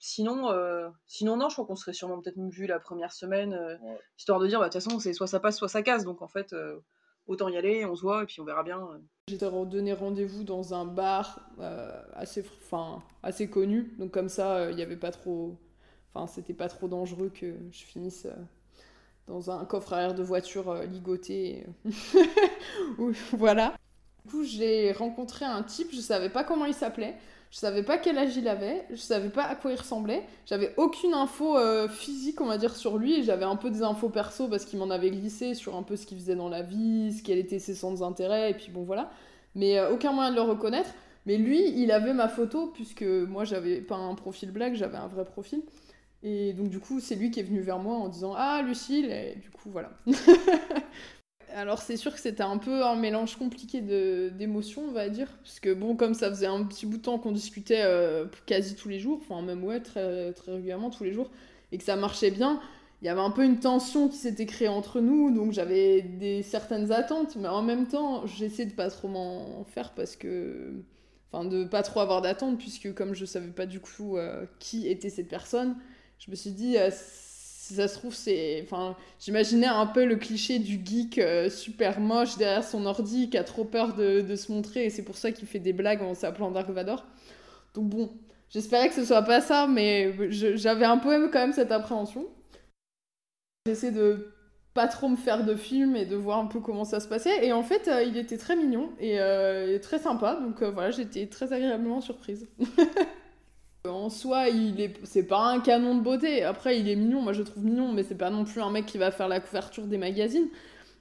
Sinon, 0.00 0.50
euh, 0.52 0.88
sinon, 1.06 1.36
non, 1.36 1.48
je 1.48 1.54
crois 1.56 1.66
qu'on 1.66 1.74
serait 1.74 1.92
sûrement 1.92 2.20
peut-être 2.20 2.38
vu 2.50 2.66
la 2.66 2.78
première 2.78 3.12
semaine, 3.12 3.52
euh, 3.52 3.76
histoire 4.16 4.38
de 4.38 4.46
dire, 4.46 4.60
bah, 4.60 4.68
de 4.68 4.72
toute 4.72 4.82
façon, 4.82 5.00
c'est 5.00 5.12
soit 5.12 5.26
ça 5.26 5.40
passe, 5.40 5.56
soit 5.56 5.68
ça 5.68 5.82
casse. 5.82 6.04
Donc, 6.04 6.22
en 6.22 6.28
fait, 6.28 6.52
euh, 6.52 6.78
autant 7.26 7.48
y 7.48 7.56
aller, 7.56 7.84
on 7.84 7.96
se 7.96 8.02
voit, 8.02 8.22
et 8.22 8.26
puis 8.26 8.40
on 8.40 8.44
verra 8.44 8.62
bien. 8.62 8.88
J'étais 9.26 9.50
donné 9.50 9.92
rendez-vous 9.92 10.44
dans 10.44 10.72
un 10.72 10.84
bar 10.84 11.50
assez, 12.14 12.44
enfin, 12.62 13.02
assez 13.24 13.50
connu. 13.50 13.94
Donc, 13.98 14.12
comme 14.12 14.28
ça, 14.28 14.70
il 14.70 14.76
n'y 14.76 14.82
avait 14.82 14.96
pas 14.96 15.10
trop. 15.10 15.58
Enfin, 16.14 16.28
c'était 16.28 16.54
pas 16.54 16.68
trop 16.68 16.86
dangereux 16.86 17.30
que 17.30 17.56
je 17.70 17.84
finisse 17.84 18.28
dans 19.28 19.50
un 19.50 19.64
coffre 19.64 19.92
arrière 19.92 20.14
de 20.14 20.22
voiture 20.22 20.74
ligoté. 20.90 21.66
voilà. 23.32 23.74
Du 24.24 24.30
coup, 24.32 24.44
j'ai 24.44 24.92
rencontré 24.92 25.44
un 25.44 25.62
type, 25.62 25.88
je 25.92 26.00
savais 26.00 26.30
pas 26.30 26.44
comment 26.44 26.64
il 26.64 26.74
s'appelait. 26.74 27.14
Je 27.50 27.56
savais 27.56 27.82
pas 27.82 27.96
quel 27.96 28.18
âge 28.18 28.36
il 28.36 28.46
avait, 28.46 28.84
je 28.90 28.96
savais 28.96 29.30
pas 29.30 29.44
à 29.44 29.54
quoi 29.54 29.72
il 29.72 29.78
ressemblait, 29.78 30.22
j'avais 30.44 30.74
aucune 30.76 31.14
info 31.14 31.56
euh, 31.56 31.88
physique, 31.88 32.42
on 32.42 32.46
va 32.46 32.58
dire, 32.58 32.76
sur 32.76 32.98
lui, 32.98 33.20
et 33.20 33.22
j'avais 33.22 33.46
un 33.46 33.56
peu 33.56 33.70
des 33.70 33.82
infos 33.82 34.10
perso 34.10 34.48
parce 34.48 34.66
qu'il 34.66 34.78
m'en 34.78 34.90
avait 34.90 35.10
glissé 35.10 35.54
sur 35.54 35.74
un 35.74 35.82
peu 35.82 35.96
ce 35.96 36.04
qu'il 36.04 36.18
faisait 36.18 36.34
dans 36.34 36.50
la 36.50 36.60
vie, 36.60 37.14
ce 37.14 37.22
quels 37.22 37.38
étaient 37.38 37.58
ses 37.58 37.74
centres 37.74 38.00
d'intérêt, 38.00 38.50
et 38.50 38.54
puis 38.54 38.70
bon 38.70 38.82
voilà. 38.82 39.10
Mais 39.54 39.78
euh, 39.78 39.90
aucun 39.90 40.12
moyen 40.12 40.30
de 40.30 40.36
le 40.36 40.42
reconnaître. 40.42 40.90
Mais 41.24 41.36
lui, 41.38 41.70
il 41.80 41.90
avait 41.90 42.12
ma 42.12 42.28
photo, 42.28 42.66
puisque 42.74 43.02
moi 43.02 43.44
j'avais 43.44 43.80
pas 43.80 43.96
un 43.96 44.14
profil 44.14 44.50
black, 44.50 44.74
j'avais 44.74 44.98
un 44.98 45.08
vrai 45.08 45.24
profil. 45.24 45.62
Et 46.22 46.52
donc 46.52 46.68
du 46.68 46.80
coup, 46.80 47.00
c'est 47.00 47.14
lui 47.14 47.30
qui 47.30 47.40
est 47.40 47.44
venu 47.44 47.60
vers 47.60 47.78
moi 47.78 47.96
en 47.96 48.08
disant 48.08 48.34
Ah, 48.36 48.62
Lucille, 48.62 49.10
et 49.10 49.36
du 49.40 49.50
coup, 49.50 49.70
voilà. 49.70 49.92
alors 51.54 51.80
c'est 51.80 51.96
sûr 51.96 52.14
que 52.14 52.20
c'était 52.20 52.42
un 52.42 52.58
peu 52.58 52.84
un 52.84 52.96
mélange 52.96 53.36
compliqué 53.36 53.80
d'émotions, 53.80 54.82
on 54.88 54.92
va 54.92 55.08
dire, 55.08 55.28
parce 55.42 55.60
que 55.60 55.72
bon, 55.72 55.96
comme 55.96 56.14
ça 56.14 56.28
faisait 56.28 56.46
un 56.46 56.64
petit 56.64 56.86
bout 56.86 56.98
de 56.98 57.02
temps 57.02 57.18
qu'on 57.18 57.32
discutait 57.32 57.82
euh, 57.82 58.26
quasi 58.46 58.74
tous 58.74 58.88
les 58.88 58.98
jours, 58.98 59.20
enfin 59.22 59.42
même 59.42 59.64
ouais, 59.64 59.80
très, 59.80 60.32
très 60.32 60.52
régulièrement 60.52 60.90
tous 60.90 61.04
les 61.04 61.12
jours, 61.12 61.30
et 61.72 61.78
que 61.78 61.84
ça 61.84 61.96
marchait 61.96 62.30
bien, 62.30 62.60
il 63.00 63.06
y 63.06 63.08
avait 63.08 63.20
un 63.20 63.30
peu 63.30 63.44
une 63.44 63.60
tension 63.60 64.08
qui 64.08 64.16
s'était 64.16 64.46
créée 64.46 64.68
entre 64.68 65.00
nous, 65.00 65.30
donc 65.34 65.52
j'avais 65.52 66.02
des 66.02 66.42
certaines 66.42 66.90
attentes, 66.92 67.36
mais 67.36 67.48
en 67.48 67.62
même 67.62 67.86
temps, 67.86 68.26
j'essaie 68.26 68.66
de 68.66 68.72
pas 68.72 68.90
trop 68.90 69.08
m'en 69.08 69.64
faire 69.64 69.92
parce 69.94 70.16
que 70.16 70.72
enfin 71.30 71.44
de 71.44 71.64
pas 71.64 71.82
trop 71.82 72.00
avoir 72.00 72.22
d'attente 72.22 72.58
puisque 72.58 72.94
comme 72.94 73.14
je 73.14 73.24
savais 73.26 73.50
pas 73.50 73.66
du 73.66 73.80
coup 73.80 74.16
euh, 74.16 74.46
qui 74.58 74.88
était 74.88 75.10
cette 75.10 75.28
personne 75.28 75.76
je 76.18 76.30
me 76.30 76.36
suis 76.36 76.50
dit 76.50 76.76
euh, 76.76 76.90
si 76.90 77.74
ça 77.74 77.88
se 77.88 77.94
trouve 77.94 78.14
c'est 78.14 78.60
enfin 78.62 78.96
j'imaginais 79.20 79.66
un 79.66 79.86
peu 79.86 80.04
le 80.04 80.16
cliché 80.16 80.58
du 80.58 80.80
geek 80.84 81.18
euh, 81.18 81.50
super 81.50 82.00
moche 82.00 82.36
derrière 82.36 82.64
son 82.64 82.86
ordi 82.86 83.30
qui 83.30 83.38
a 83.38 83.44
trop 83.44 83.64
peur 83.64 83.94
de, 83.94 84.20
de 84.20 84.36
se 84.36 84.52
montrer 84.52 84.86
et 84.86 84.90
c'est 84.90 85.04
pour 85.04 85.16
ça 85.16 85.32
qu'il 85.32 85.46
fait 85.46 85.58
des 85.58 85.72
blagues 85.72 86.02
en 86.02 86.14
s'appelant 86.14 86.50
Dark 86.50 86.68
Vador 86.70 87.04
donc 87.74 87.88
bon 87.88 88.10
j'espérais 88.50 88.88
que 88.88 88.94
ce 88.94 89.04
soit 89.04 89.22
pas 89.22 89.40
ça 89.40 89.66
mais 89.66 90.14
j'avais 90.30 90.86
un 90.86 90.98
peu 90.98 91.28
quand 91.30 91.40
même 91.40 91.52
cette 91.52 91.72
appréhension 91.72 92.26
j'essaie 93.66 93.92
de 93.92 94.32
pas 94.74 94.86
trop 94.86 95.08
me 95.08 95.16
faire 95.16 95.44
de 95.44 95.56
films 95.56 95.96
et 95.96 96.06
de 96.06 96.14
voir 96.16 96.38
un 96.38 96.46
peu 96.46 96.60
comment 96.60 96.84
ça 96.84 97.00
se 97.00 97.08
passait. 97.08 97.44
Et 97.44 97.52
en 97.52 97.64
fait, 97.64 97.88
euh, 97.88 98.04
il 98.04 98.16
était 98.16 98.38
très 98.38 98.54
mignon 98.54 98.90
et, 99.00 99.18
très 99.82 99.98
sympa. 99.98 100.38
Donc 100.40 100.62
voilà, 100.62 100.92
j'étais 100.92 101.26
très 101.26 101.52
agréablement 101.52 102.00
surprise. 102.00 102.46
en 103.84 104.10
soi, 104.10 104.48
il 104.48 104.80
est, 104.80 104.94
c'est 105.04 105.26
pas 105.26 105.40
un 105.40 105.60
canon 105.60 105.96
de 105.96 106.02
beauté. 106.02 106.44
Après, 106.44 106.78
il 106.78 106.88
est 106.88 106.96
mignon. 106.96 107.22
Moi, 107.22 107.32
je 107.32 107.42
trouve 107.42 107.64
mignon, 107.64 107.92
mais 107.92 108.02
c'est 108.02 108.16
pas 108.16 108.30
non 108.30 108.44
plus 108.44 108.60
un 108.60 108.70
mec 108.70 108.86
qui 108.86 108.98
va 108.98 109.10
faire 109.10 109.28
la 109.28 109.40
couverture 109.40 109.86
des 109.86 109.98
magazines. 109.98 110.48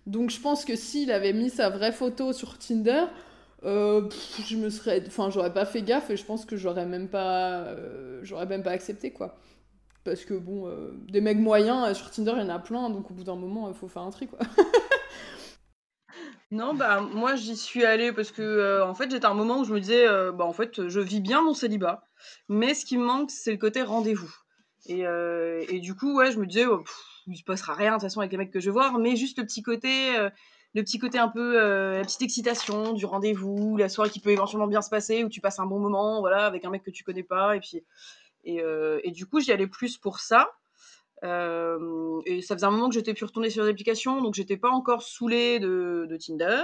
Donc 0.05 0.29
je 0.29 0.39
pense 0.39 0.63
que 0.63 0.75
s'il 0.75 1.11
avait 1.11 1.33
mis 1.33 1.49
sa 1.49 1.69
vraie 1.69 1.91
photo 1.91 2.31
sur 2.31 2.57
Tinder, 2.57 3.05
je 3.63 4.55
me 4.55 4.69
serais, 4.69 5.03
enfin, 5.05 5.29
j'aurais 5.29 5.53
pas 5.53 5.65
fait 5.65 5.81
gaffe 5.81 6.09
et 6.09 6.15
je 6.15 6.23
pense 6.23 6.45
que 6.45 6.55
j'aurais 6.55 6.85
même 6.85 7.09
pas, 7.09 7.75
j'aurais 8.21 8.45
même 8.45 8.63
pas 8.63 8.71
accepté 8.71 9.11
quoi. 9.11 9.37
Parce 10.07 10.23
que 10.23 10.35
bon, 10.35 10.69
euh, 10.69 10.93
des 11.09 11.19
mecs 11.19 11.37
moyens 11.37 11.89
euh, 11.89 11.93
sur 11.93 12.09
Tinder, 12.09 12.31
il 12.37 12.39
y 12.39 12.45
en 12.45 12.47
a 12.47 12.59
plein, 12.59 12.89
donc 12.89 13.11
au 13.11 13.13
bout 13.13 13.25
d'un 13.25 13.35
moment, 13.35 13.67
il 13.67 13.73
faut 13.73 13.89
faire 13.89 14.03
un 14.03 14.09
tri, 14.09 14.25
quoi. 14.25 14.39
non, 16.51 16.73
bah 16.73 17.01
moi 17.01 17.35
j'y 17.35 17.57
suis 17.57 17.83
allée 17.83 18.13
parce 18.13 18.31
que 18.31 18.41
euh, 18.41 18.87
en 18.87 18.93
fait 18.93 19.11
j'étais 19.11 19.25
à 19.25 19.31
un 19.31 19.33
moment 19.33 19.59
où 19.59 19.65
je 19.65 19.73
me 19.73 19.81
disais, 19.81 20.05
bah 20.31 20.45
en 20.45 20.53
fait 20.53 20.87
je 20.87 20.99
vis 21.01 21.19
bien 21.19 21.41
mon 21.41 21.53
célibat, 21.53 22.06
mais 22.49 22.73
ce 22.73 22.85
qui 22.85 22.97
me 22.97 23.05
manque 23.05 23.31
c'est 23.31 23.51
le 23.51 23.57
côté 23.57 23.81
rendez-vous. 23.81 24.33
Et, 24.89 25.01
et, 25.01 25.79
du 25.81 25.95
coup, 25.95 26.15
ouais, 26.15 26.31
je 26.31 26.39
me 26.39 26.45
disais, 26.45 26.65
oh, 26.65 26.81
il 27.25 27.35
se 27.35 27.43
passera 27.43 27.73
rien 27.73 27.89
de 27.89 27.95
toute 27.95 28.03
façon 28.03 28.21
avec 28.21 28.31
les 28.31 28.37
mecs 28.37 28.51
que 28.51 28.61
je 28.61 28.67
vais 28.67 28.71
voir, 28.71 28.97
mais 28.99 29.17
juste 29.17 29.37
le 29.37 29.43
petit 29.43 29.61
côté, 29.61 30.15
le 30.73 30.81
petit 30.81 30.97
côté 30.97 31.19
un 31.19 31.27
peu, 31.27 31.57
la 31.57 32.03
petite 32.03 32.21
excitation 32.21 32.93
du 32.93 33.05
rendez-vous, 33.05 33.75
la 33.75 33.89
soirée 33.89 34.09
qui 34.09 34.21
peut 34.21 34.29
éventuellement 34.29 34.67
bien 34.67 34.81
se 34.81 34.89
passer, 34.89 35.25
où 35.25 35.29
tu 35.29 35.41
passes 35.41 35.59
un 35.59 35.65
bon 35.65 35.79
moment, 35.79 36.21
voilà, 36.21 36.45
avec 36.45 36.63
un 36.63 36.69
mec 36.69 36.83
que 36.83 36.91
tu 36.91 37.03
connais 37.03 37.23
pas, 37.23 37.57
et 37.57 37.59
puis 37.59 37.83
euh, 38.47 38.99
et, 39.03 39.11
du 39.11 39.25
coup, 39.25 39.39
j'y 39.39 39.51
allais 39.51 39.67
plus 39.67 39.97
pour 39.97 40.19
ça. 40.19 40.51
Euh, 41.23 42.21
et 42.25 42.41
ça 42.41 42.55
faisait 42.55 42.67
un 42.67 42.71
moment 42.71 42.89
que 42.89 42.95
j'étais 42.95 43.13
plus 43.13 43.25
retournée 43.25 43.49
sur 43.49 43.63
les 43.63 43.71
applications, 43.71 44.21
donc 44.21 44.35
j'étais 44.35 44.57
pas 44.57 44.69
encore 44.69 45.01
saoulée 45.01 45.59
de, 45.59 46.17
Tinder. 46.19 46.63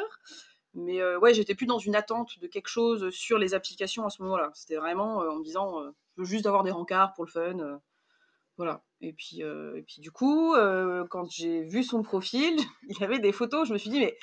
Mais 0.76 1.02
euh, 1.02 1.20
ouais, 1.20 1.34
j'étais 1.34 1.56
plus 1.56 1.66
dans 1.66 1.78
une 1.78 1.96
attente 1.96 2.40
de 2.40 2.48
quelque 2.48 2.68
chose 2.68 3.10
sur 3.12 3.38
les 3.38 3.54
applications 3.54 4.06
à 4.06 4.10
ce 4.10 4.22
moment-là. 4.24 4.52
C'était 4.54 4.78
vraiment 4.78 5.18
en 5.18 5.36
me 5.36 5.44
disant, 5.44 5.84
je 6.18 6.22
veux 6.22 6.28
juste 6.28 6.46
avoir 6.46 6.64
des 6.64 6.72
rencarts 6.72 7.14
pour 7.14 7.26
le 7.26 7.32
fun. 7.32 7.80
voilà. 8.58 8.82
Et 9.02 9.14
puis, 9.14 9.42
et 9.42 9.82
puis 9.84 10.02
du 10.02 10.12
coup, 10.12 10.56
quand 11.10 11.30
j'ai 11.30 11.62
vu 11.64 11.84
son 11.84 12.02
profil, 12.02 12.58
il 12.90 13.04
avait 13.04 13.20
des 13.20 13.32
photos. 13.32 13.68
Je 13.68 13.74
me 13.74 13.78
suis 13.78 13.90
dit, 13.90 14.00
mais 14.00 14.18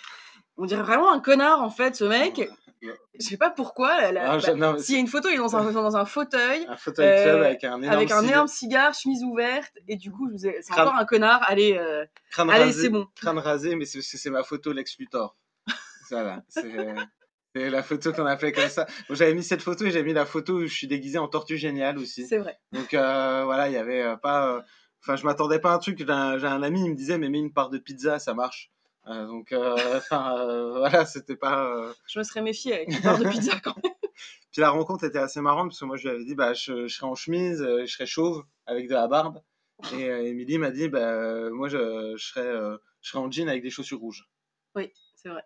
on 0.56 0.66
dirait 0.66 0.82
vraiment 0.82 1.12
un 1.12 1.20
connard 1.20 1.62
en 1.62 1.70
fait, 1.70 1.94
ce 1.94 2.04
mec. 2.04 2.50
Je 2.82 3.26
sais 3.26 3.36
pas 3.36 3.50
pourquoi. 3.50 3.90
Ah, 3.92 4.38
bah, 4.38 4.78
s'il 4.78 4.94
y 4.94 4.98
a 4.98 5.00
une 5.00 5.06
photo, 5.06 5.28
il 5.28 5.34
est 5.34 5.38
dans 5.38 5.54
un, 5.54 5.70
dans 5.70 5.96
un 5.96 6.04
fauteuil. 6.06 6.64
Un 6.68 6.76
fauteuil 6.76 7.22
club 7.22 7.40
euh, 7.40 7.44
avec 7.44 7.64
un 7.64 7.82
énorme, 7.82 7.94
avec 7.94 8.10
un 8.10 8.22
énorme 8.22 8.48
cigare. 8.48 8.94
chemise 8.94 9.22
ouverte. 9.22 9.72
Et 9.86 9.96
du 9.96 10.10
coup, 10.10 10.30
c'est 10.36 10.72
encore 10.72 10.94
un 10.94 11.04
connard. 11.04 11.42
Allez, 11.46 11.76
euh, 11.76 12.06
allez 12.36 12.72
c'est 12.72 12.88
bon. 12.88 13.06
Crâne 13.16 13.38
rasé, 13.38 13.76
mais 13.76 13.84
c'est 13.84 14.30
ma 14.30 14.42
photo 14.42 14.72
Lex 14.72 14.98
Luthor. 14.98 15.36
Voilà. 16.10 16.42
C'est 17.52 17.68
la 17.68 17.82
photo 17.82 18.12
qu'on 18.12 18.26
a 18.26 18.36
fait 18.36 18.52
comme 18.52 18.68
ça. 18.68 18.86
J'avais 19.10 19.34
mis 19.34 19.42
cette 19.42 19.62
photo 19.62 19.84
et 19.84 19.90
j'ai 19.90 20.04
mis 20.04 20.12
la 20.12 20.24
photo 20.24 20.58
où 20.58 20.66
je 20.66 20.72
suis 20.72 20.86
déguisé 20.86 21.18
en 21.18 21.26
tortue 21.26 21.56
géniale 21.56 21.98
aussi. 21.98 22.26
C'est 22.26 22.38
vrai. 22.38 22.58
Donc 22.72 22.94
euh, 22.94 23.42
voilà, 23.44 23.68
il 23.68 23.74
y 23.74 23.76
avait 23.76 24.16
pas. 24.22 24.64
Enfin, 25.02 25.16
je 25.16 25.24
m'attendais 25.24 25.58
pas 25.58 25.72
à 25.72 25.74
un 25.74 25.78
truc. 25.78 25.98
J'ai 25.98 26.08
un, 26.08 26.44
un, 26.44 26.62
ami, 26.62 26.84
il 26.84 26.90
me 26.90 26.94
disait, 26.94 27.18
mais 27.18 27.28
mets 27.28 27.38
une 27.38 27.52
part 27.52 27.70
de 27.70 27.78
pizza, 27.78 28.18
ça 28.18 28.34
marche. 28.34 28.70
Euh, 29.06 29.26
donc, 29.26 29.52
euh, 29.52 29.76
euh, 30.12 30.78
voilà, 30.78 31.06
c'était 31.06 31.36
pas. 31.36 31.92
Je 32.06 32.18
me 32.18 32.24
serais 32.24 32.42
méfié 32.42 32.74
avec 32.74 32.88
une 32.88 33.00
part 33.00 33.18
de 33.18 33.28
pizza 33.28 33.58
quand 33.60 33.74
même. 33.82 33.92
Puis 34.52 34.60
la 34.60 34.70
rencontre 34.70 35.04
était 35.04 35.18
assez 35.18 35.40
marrante 35.40 35.68
parce 35.68 35.78
que 35.78 35.84
moi 35.84 35.96
je 35.96 36.08
lui 36.08 36.14
avais 36.16 36.24
dit 36.24 36.34
bah 36.34 36.54
je, 36.54 36.88
serais 36.88 37.06
en 37.06 37.14
chemise, 37.14 37.64
je 37.64 37.86
serais 37.86 38.06
chauve 38.06 38.42
avec 38.66 38.88
de 38.88 38.94
la 38.94 39.06
barbe. 39.06 39.40
Et 39.94 40.06
Émilie 40.06 40.58
m'a 40.58 40.72
dit 40.72 40.88
bah 40.88 41.50
moi 41.50 41.68
je, 41.68 42.14
je 42.16 42.26
serais, 42.26 42.52
je 43.00 43.08
serais 43.08 43.20
en 43.20 43.30
jean 43.30 43.48
avec 43.48 43.62
des 43.62 43.70
chaussures 43.70 44.00
rouges. 44.00 44.28
Oui, 44.74 44.92
c'est 45.22 45.28
vrai. 45.28 45.42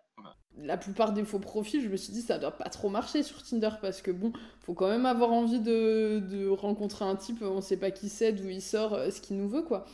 La 0.57 0.77
plupart 0.77 1.11
des 1.11 1.23
faux 1.23 1.39
profils, 1.39 1.81
je 1.81 1.89
me 1.89 1.97
suis 1.97 2.13
dit 2.13 2.21
ça 2.21 2.37
doit 2.37 2.51
pas 2.51 2.69
trop 2.69 2.89
marcher 2.89 3.23
sur 3.23 3.43
Tinder 3.43 3.71
parce 3.81 4.01
que 4.01 4.11
bon, 4.11 4.31
faut 4.61 4.73
quand 4.73 4.87
même 4.87 5.05
avoir 5.05 5.33
envie 5.33 5.59
de, 5.59 6.47
rencontrer 6.49 7.05
un 7.05 7.15
type, 7.15 7.41
on 7.41 7.61
sait 7.61 7.77
pas 7.77 7.91
qui 7.91 8.09
c'est, 8.09 8.31
d'où 8.31 8.47
il 8.49 8.61
sort, 8.61 8.97
ce 9.11 9.19
qu'il 9.19 9.37
nous 9.37 9.49
veut 9.49 9.63
quoi. 9.63 9.85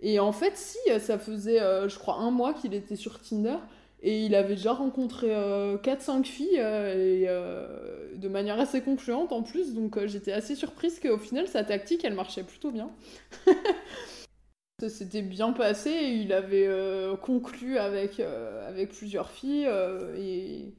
Et 0.00 0.18
en 0.20 0.32
fait, 0.32 0.56
si, 0.56 0.78
ça 1.00 1.18
faisait, 1.18 1.60
euh, 1.60 1.88
je 1.88 1.98
crois, 1.98 2.16
un 2.16 2.30
mois 2.30 2.54
qu'il 2.54 2.74
était 2.74 2.96
sur 2.96 3.20
Tinder. 3.20 3.56
Et 4.02 4.24
il 4.26 4.34
avait 4.34 4.56
déjà 4.56 4.74
rencontré 4.74 5.28
4-5 5.28 5.30
euh, 5.30 6.22
filles, 6.22 6.58
euh, 6.60 8.14
de 8.14 8.28
manière 8.28 8.60
assez 8.60 8.82
concluante 8.82 9.32
en 9.32 9.42
plus. 9.42 9.74
Donc 9.74 9.98
j'étais 10.06 10.32
assez 10.32 10.54
surprise 10.54 11.00
qu'au 11.00 11.18
final, 11.18 11.48
sa 11.48 11.64
tactique, 11.64 12.04
elle 12.04 12.14
marchait 12.14 12.44
plutôt 12.44 12.70
bien. 12.70 12.90
Ça 14.78 14.90
s'était 14.90 15.22
bien 15.22 15.52
passé, 15.52 15.90
il 15.90 16.32
avait 16.34 16.68
conclu 17.22 17.78
avec, 17.78 18.20
avec 18.20 18.90
plusieurs 18.90 19.30
filles. 19.30 19.66
et 20.18 20.74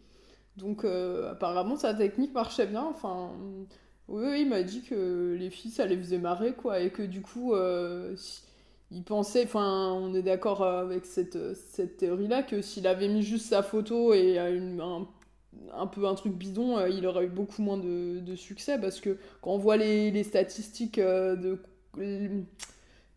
donc 0.57 0.85
apparemment, 0.85 1.75
sa 1.75 1.93
technique 1.95 2.33
marchait 2.33 2.67
bien. 2.67 2.83
Enfin, 2.83 3.31
oui, 4.07 4.41
il 4.41 4.49
m'a 4.49 4.61
dit 4.61 4.83
que 4.83 5.35
les 5.39 5.49
filles, 5.49 5.71
ça 5.71 5.85
les 5.87 5.97
faisait 5.97 6.19
marrer, 6.19 6.53
quoi. 6.53 6.79
Et 6.79 6.91
que 6.91 7.01
du 7.01 7.21
coup, 7.21 7.55
il 8.91 9.03
pensait, 9.03 9.43
enfin, 9.43 9.91
on 9.93 10.13
est 10.13 10.21
d'accord 10.21 10.63
avec 10.63 11.05
cette, 11.05 11.55
cette 11.55 11.97
théorie-là, 11.97 12.43
que 12.43 12.61
s'il 12.61 12.87
avait 12.87 13.09
mis 13.09 13.21
juste 13.21 13.47
sa 13.47 13.61
photo 13.61 14.13
et 14.13 14.39
un, 14.39 15.87
peu 15.87 16.05
un 16.07 16.15
truc 16.15 16.33
bidon, 16.33 16.77
euh, 16.77 16.89
il 16.89 17.05
aurait 17.05 17.25
eu 17.25 17.29
beaucoup 17.29 17.61
moins 17.61 17.77
de, 17.77 18.35
succès, 18.35 18.79
parce 18.79 19.01
que 19.01 19.17
quand 19.41 19.51
on 19.51 19.57
voit 19.57 19.77
les, 19.77 20.11
les 20.11 20.23
statistiques 20.23 20.99
euh, 20.99 21.35
de, 21.35 21.59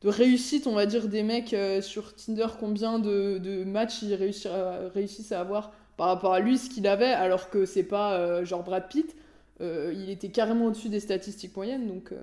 de 0.02 0.08
réussite, 0.08 0.66
on 0.66 0.74
va 0.74 0.86
dire, 0.86 1.08
des 1.08 1.22
mecs 1.22 1.52
euh, 1.52 1.82
sur 1.82 2.14
Tinder, 2.14 2.46
combien 2.58 2.98
de, 2.98 3.38
de 3.38 3.64
matchs 3.64 4.02
ils 4.02 4.14
réussissent 4.14 5.32
à 5.32 5.40
avoir 5.40 5.72
par 5.96 6.08
rapport 6.08 6.32
à 6.32 6.40
lui, 6.40 6.56
ce 6.56 6.70
qu'il 6.70 6.86
avait, 6.86 7.12
alors 7.12 7.50
que 7.50 7.66
c'est 7.66 7.82
pas 7.82 8.42
genre 8.44 8.62
Brad 8.62 8.88
Pitt, 8.88 9.14
il 9.60 10.08
était 10.08 10.30
carrément 10.30 10.66
au-dessus 10.66 10.88
des 10.88 11.00
statistiques 11.00 11.54
moyennes, 11.54 11.86
donc 11.86 12.14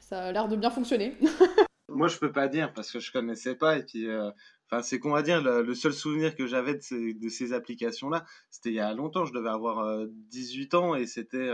ça 0.00 0.24
a 0.24 0.32
l'air 0.32 0.48
de 0.48 0.56
bien 0.56 0.70
fonctionner. 0.70 1.16
Moi, 1.88 2.08
je 2.08 2.18
peux 2.18 2.32
pas 2.32 2.48
dire 2.48 2.72
parce 2.72 2.90
que 2.90 3.00
je 3.00 3.12
connaissais 3.12 3.54
pas. 3.54 3.78
Et 3.78 3.82
puis, 3.82 4.08
euh, 4.08 4.30
enfin, 4.66 4.82
c'est 4.82 4.98
qu'on 4.98 5.10
va 5.10 5.22
dire, 5.22 5.42
le, 5.42 5.74
seul 5.74 5.92
souvenir 5.92 6.36
que 6.36 6.46
j'avais 6.46 6.74
de 6.74 7.28
ces, 7.28 7.52
applications-là, 7.52 8.24
c'était 8.50 8.70
il 8.70 8.76
y 8.76 8.80
a 8.80 8.92
longtemps. 8.94 9.24
Je 9.24 9.32
devais 9.32 9.48
avoir 9.48 10.06
18 10.30 10.74
euh, 10.74 10.78
ans 10.78 10.94
et 10.94 11.06
c'était 11.06 11.50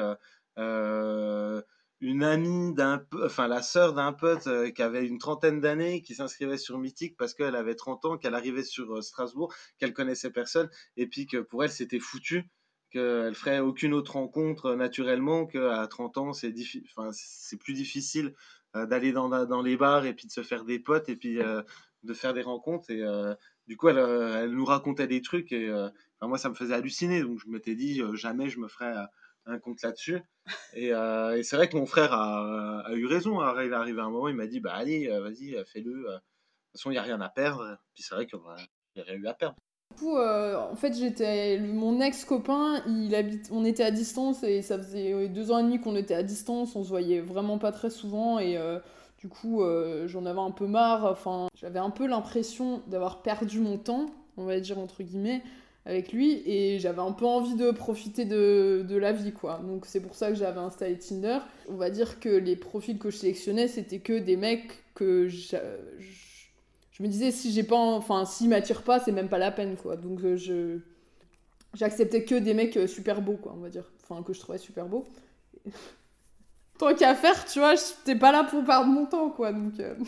euh, 0.58 1.60
une 2.00 2.22
amie 2.22 2.74
d'un, 2.74 3.04
enfin, 3.24 3.48
la 3.48 3.62
sœur 3.62 3.94
d'un 3.94 4.12
pote 4.12 4.48
qui 4.74 4.82
avait 4.82 5.06
une 5.06 5.18
trentaine 5.18 5.60
d'années 5.60 6.02
qui 6.02 6.14
s'inscrivait 6.14 6.58
sur 6.58 6.78
Mythique 6.78 7.16
parce 7.16 7.34
qu'elle 7.34 7.56
avait 7.56 7.74
30 7.74 8.04
ans, 8.04 8.18
qu'elle 8.18 8.34
arrivait 8.34 8.64
sur 8.64 9.02
Strasbourg, 9.02 9.52
qu'elle 9.78 9.94
connaissait 9.94 10.30
personne 10.30 10.68
et 10.96 11.06
puis 11.06 11.26
que 11.26 11.38
pour 11.38 11.64
elle, 11.64 11.70
c'était 11.70 12.00
foutu 12.00 12.50
qu'elle 12.90 13.34
ferait 13.34 13.60
aucune 13.60 13.94
autre 13.94 14.12
rencontre 14.12 14.74
naturellement 14.74 15.46
qu'à 15.46 15.86
30 15.86 16.18
ans, 16.18 16.32
c'est 16.32 16.54
enfin, 16.96 17.10
c'est 17.12 17.56
plus 17.56 17.74
difficile 17.74 18.34
euh, 18.76 18.86
d'aller 18.86 19.12
dans, 19.12 19.28
dans, 19.28 19.62
les 19.62 19.76
bars 19.76 20.06
et 20.06 20.14
puis 20.14 20.26
de 20.26 20.32
se 20.32 20.42
faire 20.42 20.64
des 20.64 20.78
potes 20.78 21.08
et 21.08 21.16
puis 21.16 21.40
euh, 21.40 21.62
de 22.02 22.14
faire 22.14 22.34
des 22.34 22.42
rencontres. 22.42 22.90
Et 22.90 23.02
euh, 23.02 23.34
du 23.66 23.76
coup, 23.76 23.88
elle, 23.88 23.98
elle, 23.98 24.50
nous 24.50 24.64
racontait 24.64 25.06
des 25.06 25.22
trucs 25.22 25.52
et 25.52 25.70
moi, 26.22 26.38
ça 26.38 26.48
me 26.48 26.54
faisait 26.54 26.74
halluciner. 26.74 27.22
Donc, 27.22 27.40
je 27.44 27.48
m'étais 27.48 27.74
dit, 27.74 28.00
jamais 28.14 28.48
je 28.48 28.60
me 28.60 28.68
ferais 28.68 28.94
un 29.46 29.58
compte 29.58 29.82
là-dessus. 29.82 30.20
Et, 30.74 30.88
et 30.88 31.42
c'est 31.42 31.56
vrai 31.56 31.68
que 31.68 31.76
mon 31.76 31.86
frère 31.86 32.12
a, 32.12 32.92
eu 32.92 33.06
raison. 33.06 33.40
Il 33.40 33.70
est 33.70 33.74
arrivé 33.74 34.00
à 34.00 34.04
un 34.04 34.10
moment, 34.10 34.28
il 34.28 34.36
m'a 34.36 34.46
dit, 34.46 34.60
bah 34.60 34.74
allez, 34.74 35.08
vas-y, 35.08 35.56
fais-le. 35.66 35.92
De 35.92 36.02
toute 36.02 36.22
façon, 36.72 36.90
il 36.90 36.94
n'y 36.94 36.98
a 36.98 37.02
rien 37.02 37.20
à 37.20 37.28
perdre. 37.28 37.78
Puis 37.94 38.02
c'est 38.02 38.14
vrai 38.14 38.26
qu'il 38.26 38.38
n'y 38.96 39.02
a 39.02 39.04
rien 39.04 39.14
eu 39.14 39.26
à 39.26 39.34
perdre. 39.34 39.56
Du 39.94 40.02
coup, 40.02 40.18
en 40.18 40.74
fait, 40.76 40.94
j'étais 40.94 41.58
mon 41.58 42.00
ex-copain, 42.00 42.82
il 42.86 43.14
habite, 43.14 43.48
on 43.50 43.64
était 43.64 43.84
à 43.84 43.90
distance 43.90 44.42
et 44.42 44.60
ça 44.60 44.78
faisait 44.78 45.28
deux 45.28 45.50
ans 45.50 45.58
et 45.58 45.62
demi 45.62 45.80
qu'on 45.80 45.96
était 45.96 46.14
à 46.14 46.22
distance, 46.22 46.76
on 46.76 46.84
se 46.84 46.88
voyait 46.88 47.20
vraiment 47.20 47.58
pas 47.58 47.72
très 47.72 47.88
souvent 47.88 48.38
et 48.38 48.58
euh, 48.58 48.78
du 49.18 49.28
coup, 49.28 49.62
euh, 49.62 50.06
j'en 50.06 50.26
avais 50.26 50.40
un 50.40 50.50
peu 50.50 50.66
marre. 50.66 51.06
Enfin, 51.06 51.48
j'avais 51.54 51.78
un 51.78 51.90
peu 51.90 52.06
l'impression 52.06 52.82
d'avoir 52.88 53.22
perdu 53.22 53.60
mon 53.60 53.78
temps, 53.78 54.06
on 54.36 54.44
va 54.44 54.60
dire 54.60 54.78
entre 54.78 55.02
guillemets, 55.02 55.42
avec 55.86 56.12
lui 56.12 56.42
et 56.44 56.78
j'avais 56.78 57.00
un 57.00 57.12
peu 57.12 57.24
envie 57.24 57.54
de 57.54 57.70
profiter 57.70 58.24
de, 58.24 58.96
la 58.96 59.12
vie, 59.12 59.32
quoi. 59.32 59.60
Donc 59.64 59.86
c'est 59.86 60.00
pour 60.00 60.14
ça 60.14 60.28
que 60.28 60.34
j'avais 60.34 60.60
installé 60.60 60.98
Tinder. 60.98 61.38
On 61.68 61.76
va 61.76 61.90
dire 61.90 62.20
que 62.20 62.28
les 62.28 62.56
profils 62.56 62.98
que 62.98 63.10
je 63.10 63.16
sélectionnais, 63.16 63.68
c'était 63.68 64.00
que 64.00 64.18
des 64.18 64.36
mecs 64.36 64.84
que 64.94 65.28
je 65.28 65.56
me 67.02 67.08
disais 67.08 67.30
si 67.30 67.52
j'ai 67.52 67.62
pas 67.62 67.76
enfin 67.76 68.24
s'il 68.24 68.48
m'attire 68.48 68.82
pas 68.82 68.98
c'est 69.00 69.12
même 69.12 69.28
pas 69.28 69.36
la 69.36 69.50
peine 69.50 69.76
quoi 69.76 69.96
donc 69.96 70.22
euh, 70.22 70.36
je 70.38 70.78
j'acceptais 71.76 72.24
que 72.24 72.34
des 72.34 72.54
mecs 72.54 72.76
euh, 72.76 72.86
super 72.86 73.22
beaux, 73.22 73.36
quoi, 73.36 73.52
on 73.56 73.60
va 73.60 73.68
dire. 73.68 73.84
Enfin, 74.02 74.22
que 74.22 74.32
je 74.32 74.40
trouvais 74.40 74.58
super 74.58 74.86
beaux. 74.86 75.06
Tant 76.78 76.94
qu'à 76.94 77.14
faire, 77.14 77.44
tu 77.46 77.58
vois, 77.58 77.74
j'étais 77.74 78.18
pas 78.18 78.32
là 78.32 78.44
pour 78.44 78.62
perdre 78.64 78.88
mon 78.88 79.06
temps, 79.06 79.30
quoi. 79.30 79.52
Donc. 79.52 79.78
Euh... 79.80 79.94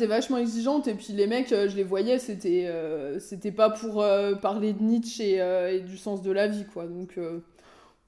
J'étais 0.00 0.14
vachement 0.14 0.38
exigeante 0.38 0.88
et 0.88 0.94
puis 0.94 1.12
les 1.12 1.26
mecs, 1.26 1.52
euh, 1.52 1.68
je 1.68 1.76
les 1.76 1.84
voyais, 1.84 2.18
c'était 2.18 2.66
euh, 2.68 3.18
c'était 3.18 3.52
pas 3.52 3.68
pour 3.68 4.00
euh, 4.00 4.34
parler 4.34 4.72
de 4.72 4.82
Nietzsche 4.82 5.34
et, 5.34 5.80
du 5.80 5.98
sens 5.98 6.22
de 6.22 6.32
la 6.32 6.48
vie, 6.48 6.64
quoi. 6.72 6.86
Donc 6.86 7.18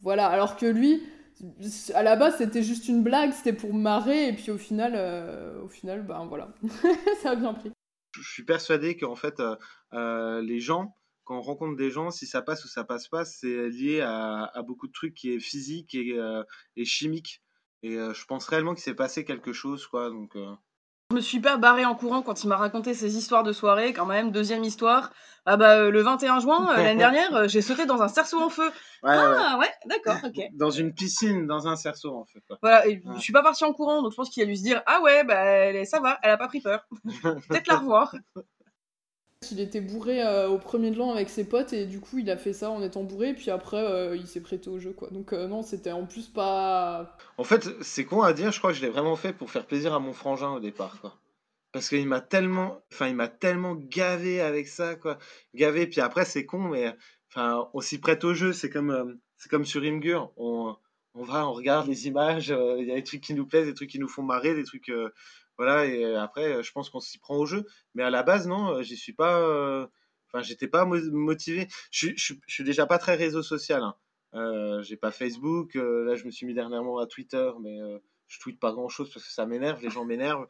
voilà. 0.00 0.26
Alors 0.28 0.56
que 0.56 0.64
lui, 0.64 1.02
à 1.92 2.02
la 2.02 2.16
base, 2.16 2.38
c'était 2.38 2.62
juste 2.62 2.88
une 2.88 3.02
blague, 3.02 3.32
c'était 3.32 3.52
pour 3.52 3.74
marrer 3.74 4.28
et 4.28 4.32
puis 4.32 4.50
au 4.50 4.56
final, 4.56 4.94
au 5.62 5.68
final, 5.68 6.06
ben 6.06 6.24
voilà, 6.24 6.54
ça 7.22 7.32
a 7.32 7.36
bien 7.36 7.52
pris. 7.52 7.70
Je 8.12 8.26
suis 8.26 8.44
persuadé 8.44 8.96
qu'en 8.96 9.16
fait, 9.16 9.42
les 9.92 10.60
gens 10.60 10.96
quand 11.24 11.36
on 11.36 11.42
rencontre 11.42 11.76
des 11.76 11.90
gens, 11.90 12.10
si 12.10 12.26
ça 12.26 12.40
passe 12.40 12.64
ou 12.64 12.68
ça 12.68 12.84
passe 12.84 13.06
pas, 13.08 13.26
c'est 13.26 13.68
lié 13.68 14.00
à, 14.00 14.50
beaucoup 14.66 14.86
de 14.86 14.92
trucs 14.92 15.12
qui 15.12 15.30
est 15.30 15.40
physique 15.40 15.94
et, 15.94 16.18
et 16.76 16.84
chimique. 16.86 17.42
Et 17.82 17.96
je 17.96 18.24
pense 18.24 18.46
réellement 18.48 18.72
qu'il 18.72 18.82
s'est 18.82 18.94
passé 18.94 19.26
quelque 19.26 19.52
chose, 19.52 19.86
quoi. 19.86 20.08
Donc. 20.08 20.34
Je 21.12 21.16
me 21.16 21.20
suis 21.20 21.40
pas 21.40 21.58
barré 21.58 21.84
en 21.84 21.94
courant 21.94 22.22
quand 22.22 22.42
il 22.42 22.48
m'a 22.48 22.56
raconté 22.56 22.94
ses 22.94 23.18
histoires 23.18 23.42
de 23.42 23.52
soirée, 23.52 23.92
quand 23.92 24.06
même. 24.06 24.30
Deuxième 24.30 24.64
histoire. 24.64 25.12
Ah 25.44 25.58
bah, 25.58 25.90
le 25.90 26.00
21 26.00 26.40
juin, 26.40 26.74
l'année 26.74 26.96
dernière, 26.96 27.48
j'ai 27.50 27.60
sauté 27.60 27.84
dans 27.84 28.00
un 28.00 28.08
cerceau 28.08 28.40
en 28.40 28.48
feu. 28.48 28.64
Ouais, 29.02 29.10
ah 29.12 29.58
ouais, 29.58 29.66
ouais 29.66 29.72
d'accord, 29.84 30.16
ok. 30.24 30.40
Dans 30.54 30.70
une 30.70 30.94
piscine, 30.94 31.46
dans 31.46 31.68
un 31.68 31.76
cerceau 31.76 32.16
en 32.16 32.24
fait. 32.24 32.40
Quoi. 32.48 32.56
Voilà, 32.62 32.86
et 32.86 33.02
ouais. 33.04 33.14
je 33.16 33.20
suis 33.20 33.32
pas 33.34 33.42
parti 33.42 33.62
en 33.64 33.74
courant, 33.74 34.00
donc 34.00 34.12
je 34.12 34.16
pense 34.16 34.30
qu'il 34.30 34.42
a 34.42 34.46
dû 34.46 34.56
se 34.56 34.62
dire 34.62 34.80
Ah 34.86 35.02
ouais, 35.02 35.22
bah 35.24 35.84
ça 35.84 36.00
va, 36.00 36.18
elle 36.22 36.30
a 36.30 36.38
pas 36.38 36.48
pris 36.48 36.62
peur. 36.62 36.86
Peut-être 37.22 37.66
la 37.66 37.76
revoir. 37.76 38.14
Il 39.50 39.60
était 39.60 39.80
bourré 39.80 40.22
euh, 40.22 40.48
au 40.48 40.58
premier 40.58 40.90
de 40.90 40.98
l'an 40.98 41.12
avec 41.12 41.28
ses 41.28 41.44
potes 41.44 41.72
et 41.72 41.86
du 41.86 42.00
coup 42.00 42.18
il 42.18 42.30
a 42.30 42.36
fait 42.36 42.52
ça 42.52 42.70
en 42.70 42.82
étant 42.82 43.02
bourré 43.02 43.34
puis 43.34 43.50
après 43.50 43.78
euh, 43.78 44.16
il 44.16 44.26
s'est 44.26 44.40
prêté 44.40 44.70
au 44.70 44.78
jeu 44.78 44.92
quoi. 44.92 45.08
Donc 45.10 45.32
euh, 45.32 45.48
non 45.48 45.62
c'était 45.62 45.92
en 45.92 46.06
plus 46.06 46.28
pas... 46.28 47.16
En 47.38 47.44
fait 47.44 47.68
c'est 47.80 48.04
con 48.04 48.22
à 48.22 48.32
dire, 48.32 48.52
je 48.52 48.58
crois 48.58 48.72
que 48.72 48.76
je 48.76 48.82
l'ai 48.82 48.90
vraiment 48.90 49.16
fait 49.16 49.32
pour 49.32 49.50
faire 49.50 49.66
plaisir 49.66 49.94
à 49.94 49.98
mon 49.98 50.12
frangin 50.12 50.50
au 50.50 50.60
départ 50.60 51.00
quoi. 51.00 51.16
Parce 51.72 51.88
qu'il 51.88 52.06
m'a 52.06 52.20
tellement, 52.20 52.82
enfin 52.92 53.08
il 53.08 53.16
m'a 53.16 53.28
tellement 53.28 53.74
gavé 53.74 54.40
avec 54.40 54.68
ça 54.68 54.94
quoi. 54.94 55.18
Gavé 55.54 55.86
puis 55.86 56.00
après 56.00 56.24
c'est 56.24 56.46
con 56.46 56.68
mais 56.68 56.94
enfin 57.30 57.68
on 57.74 57.80
s'y 57.80 57.98
prête 57.98 58.24
au 58.24 58.34
jeu, 58.34 58.52
c'est 58.52 58.70
comme, 58.70 59.18
sur 59.64 59.82
Imgur, 59.82 60.32
on, 60.36 60.76
on 61.14 61.24
va, 61.24 61.48
on 61.48 61.52
regarde 61.52 61.88
les 61.88 62.06
images, 62.06 62.54
il 62.78 62.86
y 62.86 62.92
a 62.92 62.94
des 62.94 63.02
trucs 63.02 63.22
qui 63.22 63.34
nous 63.34 63.46
plaisent, 63.46 63.66
des 63.66 63.74
trucs 63.74 63.90
qui 63.90 63.98
nous 63.98 64.08
font 64.08 64.22
marrer, 64.22 64.54
des 64.54 64.64
trucs 64.64 64.92
voilà, 65.62 65.86
et 65.86 66.16
après, 66.16 66.62
je 66.62 66.72
pense 66.72 66.90
qu'on 66.90 67.00
s'y 67.00 67.18
prend 67.18 67.36
au 67.36 67.46
jeu. 67.46 67.66
Mais 67.94 68.02
à 68.02 68.10
la 68.10 68.22
base, 68.22 68.48
non, 68.48 68.82
j'y 68.82 68.96
suis 68.96 69.12
pas. 69.12 69.88
Enfin, 70.28 70.42
j'étais 70.42 70.68
pas 70.68 70.84
motivé. 70.84 71.68
Je, 71.90 72.08
je, 72.16 72.34
suis 72.46 72.64
déjà 72.64 72.86
pas 72.86 72.98
très 72.98 73.14
réseau 73.14 73.42
social. 73.42 73.82
Hein. 73.82 73.94
Euh, 74.34 74.82
j'ai 74.82 74.96
pas 74.96 75.10
Facebook. 75.10 75.76
Euh, 75.76 76.04
là, 76.04 76.14
je 76.14 76.24
me 76.24 76.30
suis 76.30 76.46
mis 76.46 76.54
dernièrement 76.54 76.98
à 76.98 77.06
Twitter, 77.06 77.50
mais 77.60 77.80
euh, 77.80 77.98
je 78.28 78.40
tweete 78.40 78.58
pas 78.58 78.72
grand 78.72 78.88
chose 78.88 79.12
parce 79.12 79.26
que 79.26 79.32
ça 79.32 79.46
m'énerve. 79.46 79.82
Les 79.82 79.90
gens 79.90 80.04
m'énervent. 80.04 80.46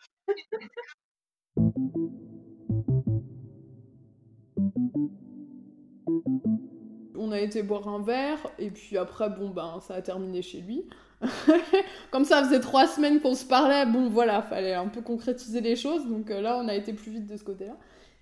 On 7.14 7.32
a 7.32 7.40
été 7.40 7.62
boire 7.62 7.88
un 7.88 8.02
verre, 8.02 8.46
et 8.58 8.70
puis 8.70 8.96
après, 8.98 9.30
bon, 9.30 9.50
ben, 9.50 9.80
ça 9.80 9.94
a 9.94 10.02
terminé 10.02 10.42
chez 10.42 10.60
lui. 10.60 10.88
Comme 12.10 12.24
ça 12.24 12.42
faisait 12.44 12.60
trois 12.60 12.86
semaines 12.86 13.20
qu'on 13.20 13.34
se 13.34 13.44
parlait, 13.44 13.86
bon 13.86 14.08
voilà, 14.08 14.42
fallait 14.42 14.74
un 14.74 14.88
peu 14.88 15.00
concrétiser 15.00 15.60
les 15.60 15.76
choses, 15.76 16.06
donc 16.06 16.30
euh, 16.30 16.40
là 16.40 16.58
on 16.62 16.68
a 16.68 16.74
été 16.74 16.92
plus 16.92 17.10
vite 17.10 17.26
de 17.26 17.36
ce 17.36 17.44
côté-là. 17.44 17.76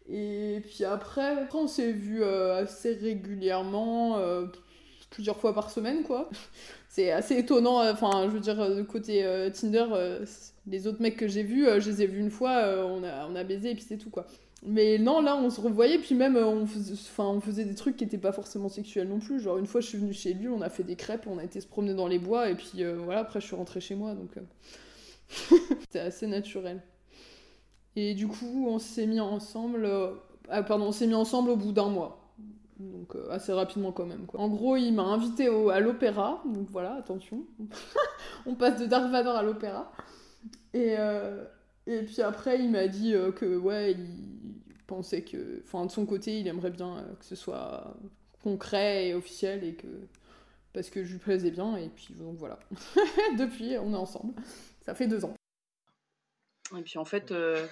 Et 0.09 0.61
puis 0.66 0.85
après, 0.85 1.42
après 1.42 1.59
on 1.59 1.66
s'est 1.66 1.92
vu 1.92 2.23
euh, 2.23 2.62
assez 2.62 2.95
régulièrement, 2.95 4.19
euh, 4.19 4.47
plusieurs 5.11 5.38
fois 5.38 5.54
par 5.54 5.71
semaine 5.71 6.02
quoi. 6.02 6.28
C'est 6.88 7.12
assez 7.12 7.38
étonnant, 7.38 7.88
enfin 7.88 8.25
je 8.25 8.33
veux 8.33 8.40
dire, 8.40 8.85
côté 8.88 9.25
Tinder, 9.54 9.87
les 10.66 10.88
autres 10.88 11.00
mecs 11.00 11.16
que 11.16 11.28
j'ai 11.28 11.45
vus, 11.45 11.66
je 11.78 11.88
les 11.88 12.02
ai 12.02 12.07
vus 12.07 12.19
une 12.19 12.33
fois, 12.33 12.64
on, 12.85 13.04
a, 13.04 13.28
on 13.28 13.37
a 13.37 13.45
baisé 13.45 13.71
et 13.71 13.75
puis 13.76 13.85
c'est 13.88 13.97
tout 13.97 14.11
quoi. 14.11 14.26
Mais 14.62 14.99
non, 14.99 15.23
là, 15.23 15.37
on 15.37 15.49
se 15.49 15.61
revoyait, 15.61 15.99
puis 15.99 16.14
même, 16.14 16.37
on 16.37 16.67
faisait, 16.67 16.93
enfin, 16.93 17.25
on 17.25 17.40
faisait 17.40 17.64
des 17.64 17.75
trucs 17.75 17.97
qui 17.97 18.05
n'étaient 18.05 18.19
pas 18.19 18.33
forcément 18.33 18.69
sexuels 18.69 19.09
non 19.09 19.19
plus. 19.19 19.40
Genre, 19.40 19.57
une 19.57 19.67
fois, 19.67 19.81
je 19.81 19.87
suis 19.87 19.99
venue 19.99 20.12
chez 20.12 20.35
lui, 20.35 20.49
on 20.49 20.61
a 20.61 20.69
fait 20.69 20.83
des 20.83 20.97
crêpes, 20.97 21.26
on 21.26 21.38
a 21.38 21.45
été 21.45 21.61
se 21.61 21.67
promener 21.67 21.95
dans 21.95 22.07
les 22.07 22.19
bois, 22.19 22.50
et 22.50 22.55
puis 22.55 22.85
euh, 22.85 22.97
voilà, 23.02 23.21
après, 23.21 23.40
je 23.40 23.46
suis 23.46 23.57
rentrée 23.57 23.81
chez 23.81 23.94
moi, 23.94 24.14
donc 24.14 24.37
euh... 24.37 25.57
c'était 25.81 26.01
assez 26.01 26.27
naturel. 26.27 26.83
Et 27.96 28.14
du 28.14 28.29
coup, 28.29 28.66
on 28.68 28.79
s'est 28.79 29.07
mis 29.07 29.20
ensemble, 29.20 29.87
euh... 29.87 30.12
ah, 30.51 30.62
pardon, 30.62 30.87
on 30.87 30.92
s'est 30.92 31.07
mis 31.07 31.14
ensemble 31.14 31.51
au 31.51 31.57
bout 31.57 31.73
d'un 31.73 31.88
mois. 31.88 32.18
Donc, 32.79 33.14
euh, 33.16 33.31
assez 33.31 33.53
rapidement 33.53 33.92
quand 33.92 34.07
même. 34.07 34.27
Quoi. 34.27 34.40
En 34.40 34.49
gros, 34.49 34.77
il 34.77 34.92
m'a 34.92 35.05
invité 35.05 35.49
au... 35.49 35.70
à 35.70 35.81
l'opéra, 35.81 36.42
donc 36.44 36.68
voilà, 36.70 36.96
attention. 36.96 37.44
on 38.46 38.55
passe 38.55 38.79
de 38.79 38.85
Dark 38.85 39.11
Vador 39.11 39.37
à 39.37 39.42
l'opéra. 39.42 39.90
Et. 40.75 40.96
Et 41.90 42.03
puis 42.05 42.22
après, 42.22 42.61
il 42.61 42.70
m'a 42.70 42.87
dit 42.87 43.14
euh, 43.14 43.33
que, 43.33 43.57
ouais, 43.57 43.92
il 43.92 44.55
pensait 44.87 45.22
que, 45.22 45.61
enfin, 45.64 45.87
de 45.87 45.90
son 45.90 46.07
côté, 46.07 46.38
il 46.38 46.46
aimerait 46.46 46.70
bien 46.70 46.98
euh, 46.98 47.14
que 47.18 47.24
ce 47.24 47.35
soit 47.35 47.96
concret 48.44 49.09
et 49.09 49.14
officiel 49.14 49.64
et 49.64 49.74
que. 49.74 49.88
Parce 50.72 50.88
que 50.88 51.03
je 51.03 51.12
lui 51.14 51.18
plaisais 51.18 51.50
bien, 51.50 51.76
et 51.76 51.88
puis 51.88 52.14
donc 52.14 52.37
voilà. 52.37 52.61
Depuis, 53.38 53.76
on 53.79 53.92
est 53.92 53.96
ensemble. 53.96 54.35
Ça 54.83 54.94
fait 54.94 55.09
deux 55.09 55.24
ans. 55.24 55.35
Et 56.79 56.83
puis 56.83 56.96
en 56.96 57.05
fait, 57.05 57.33
euh, 57.33 57.66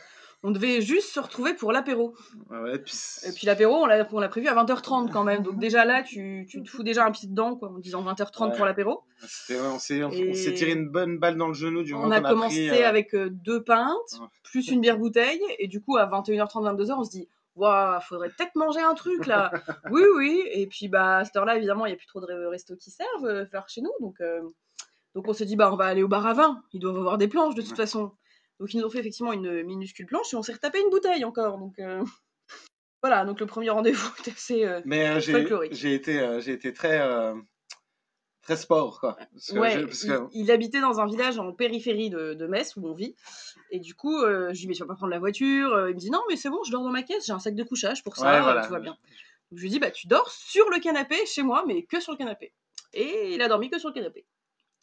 on 0.44 0.53
devait 0.53 0.81
juste 0.81 1.11
se 1.11 1.18
retrouver 1.18 1.55
pour 1.55 1.72
l'apéro. 1.72 2.14
Ouais, 2.51 2.79
puis... 2.79 2.94
Et 3.27 3.33
puis 3.33 3.46
l'apéro, 3.46 3.74
on 3.74 3.87
l'a, 3.87 4.07
on 4.12 4.20
l'a 4.20 4.29
prévu 4.29 4.46
à 4.46 4.55
20h30 4.55 5.11
quand 5.11 5.24
même. 5.24 5.42
Donc 5.42 5.59
déjà 5.59 5.85
là, 5.85 6.03
tu, 6.03 6.46
tu 6.48 6.62
te 6.62 6.68
fous 6.68 6.85
déjà 6.85 7.05
un 7.05 7.11
pied 7.11 7.29
dedans, 7.29 7.57
quoi, 7.57 7.70
en 7.70 7.79
disant 7.79 8.05
20h30 8.05 8.51
ouais. 8.51 8.57
pour 8.57 8.64
l'apéro. 8.64 9.03
Ouais, 9.51 9.57
on, 9.61 9.79
s'est, 9.79 10.05
on, 10.05 10.11
Et... 10.11 10.31
on 10.31 10.35
s'est 10.35 10.55
tiré 10.55 10.72
une 10.72 10.88
bonne 10.88 11.18
balle 11.18 11.37
dans 11.37 11.48
le 11.48 11.55
genou 11.55 11.83
du 11.83 11.92
on 11.94 12.11
a 12.11 12.20
commencé 12.20 12.68
pris, 12.68 12.83
euh... 12.83 12.88
avec 12.88 13.14
euh, 13.14 13.31
deux 13.31 13.62
pintes, 13.64 14.20
plus 14.44 14.68
une 14.68 14.81
bière 14.81 14.98
bouteille. 14.98 15.42
Et 15.59 15.66
du 15.66 15.81
coup, 15.81 15.96
à 15.96 16.07
21h30, 16.07 16.77
22h, 16.77 16.94
on 16.98 17.05
se 17.05 17.11
dit 17.11 17.29
Waouh, 17.57 18.01
faudrait 18.03 18.29
peut-être 18.29 18.55
manger 18.55 18.81
un 18.81 18.94
truc 18.94 19.27
là. 19.27 19.51
oui, 19.90 20.03
oui. 20.16 20.44
Et 20.53 20.68
puis 20.68 20.87
bah, 20.87 21.18
à 21.18 21.24
cette 21.24 21.35
heure-là, 21.35 21.57
évidemment, 21.57 21.87
il 21.87 21.88
n'y 21.88 21.94
a 21.94 21.98
plus 21.98 22.07
trop 22.07 22.20
de 22.20 22.46
restos 22.46 22.77
qui 22.77 22.92
servent 22.92 23.27
euh, 23.27 23.46
faire 23.46 23.68
chez 23.68 23.81
nous. 23.81 23.90
Donc, 24.01 24.20
euh, 24.20 24.40
donc 25.16 25.27
on 25.27 25.33
s'est 25.33 25.44
dit 25.44 25.57
bah, 25.57 25.72
on 25.72 25.77
va 25.77 25.87
aller 25.87 26.05
au 26.05 26.09
bar 26.09 26.24
à 26.24 26.35
vin. 26.35 26.62
Ils 26.72 26.79
doivent 26.79 26.98
avoir 26.98 27.18
des 27.18 27.27
planches 27.27 27.57
de 27.57 27.62
toute 27.62 27.77
façon. 27.77 28.12
Donc 28.61 28.75
ils 28.75 28.79
nous 28.79 28.87
ont 28.87 28.90
fait 28.90 28.99
effectivement 28.99 29.33
une 29.33 29.62
minuscule 29.62 30.07
planche 30.07 30.33
et 30.33 30.37
on 30.37 30.42
s'est 30.42 30.53
retapé 30.53 30.81
une 30.81 30.90
bouteille 30.90 31.25
encore. 31.25 31.59
Donc 31.59 31.79
euh... 31.79 32.05
voilà, 33.03 33.25
donc 33.25 33.40
le 33.40 33.47
premier 33.47 33.71
rendez-vous 33.71 34.11
était 34.21 34.33
assez 34.33 34.64
euh, 34.64 34.81
Mais 34.85 35.09
euh, 35.09 35.21
j'ai, 35.21 35.47
j'ai 35.71 35.94
été, 35.94 36.18
euh, 36.18 36.40
j'ai 36.40 36.53
été 36.53 36.73
très, 36.73 37.01
très 38.42 38.57
sport 38.57 39.01
quoi. 39.01 39.16
Parce 39.33 39.53
que 39.53 39.59
ouais, 39.59 39.81
je, 39.81 39.85
parce 39.85 40.05
que... 40.05 40.29
il, 40.33 40.44
il, 40.44 40.51
habitait 40.51 40.81
dans 40.81 41.01
un 41.01 41.07
village 41.07 41.38
en 41.38 41.53
périphérie 41.53 42.11
de, 42.11 42.35
de 42.35 42.47
Metz 42.47 42.77
où 42.77 42.87
on 42.87 42.94
vit. 42.94 43.14
Et 43.71 43.79
du 43.79 43.94
coup, 43.94 44.21
je 44.23 44.49
lui 44.49 44.59
dis 44.59 44.68
mais 44.68 44.75
tu 44.75 44.83
vas 44.83 44.88
pas 44.88 44.97
prendre 44.97 45.12
la 45.12 45.21
voiture 45.21 45.88
Il 45.88 45.94
me 45.94 46.01
dit 46.01 46.11
non 46.11 46.21
mais 46.29 46.37
c'est 46.37 46.51
bon, 46.51 46.62
je 46.64 46.73
dors 46.73 46.83
dans 46.83 46.90
ma 46.90 47.03
caisse, 47.03 47.27
j'ai 47.27 47.33
un 47.33 47.38
sac 47.38 47.55
de 47.55 47.64
couchage 47.64 48.03
pour 48.03 48.16
ça, 48.16 48.33
ouais, 48.33 48.40
voilà. 48.40 48.66
tout 48.66 48.73
va 48.73 48.81
bien. 48.81 48.97
Donc 49.51 49.59
je 49.59 49.62
lui 49.62 49.71
dis 49.71 49.79
bah 49.79 49.90
tu 49.90 50.09
dors 50.09 50.31
sur 50.31 50.68
le 50.71 50.81
canapé 50.81 51.16
chez 51.27 51.42
moi, 51.42 51.64
mais 51.66 51.85
que 51.85 52.01
sur 52.01 52.12
le 52.12 52.18
canapé. 52.18 52.53
Et 52.92 53.35
il 53.35 53.42
a 53.42 53.49
dormi 53.49 53.71
que 53.71 53.79
sur 53.79 53.90
le 53.90 53.94
canapé. 53.94 54.27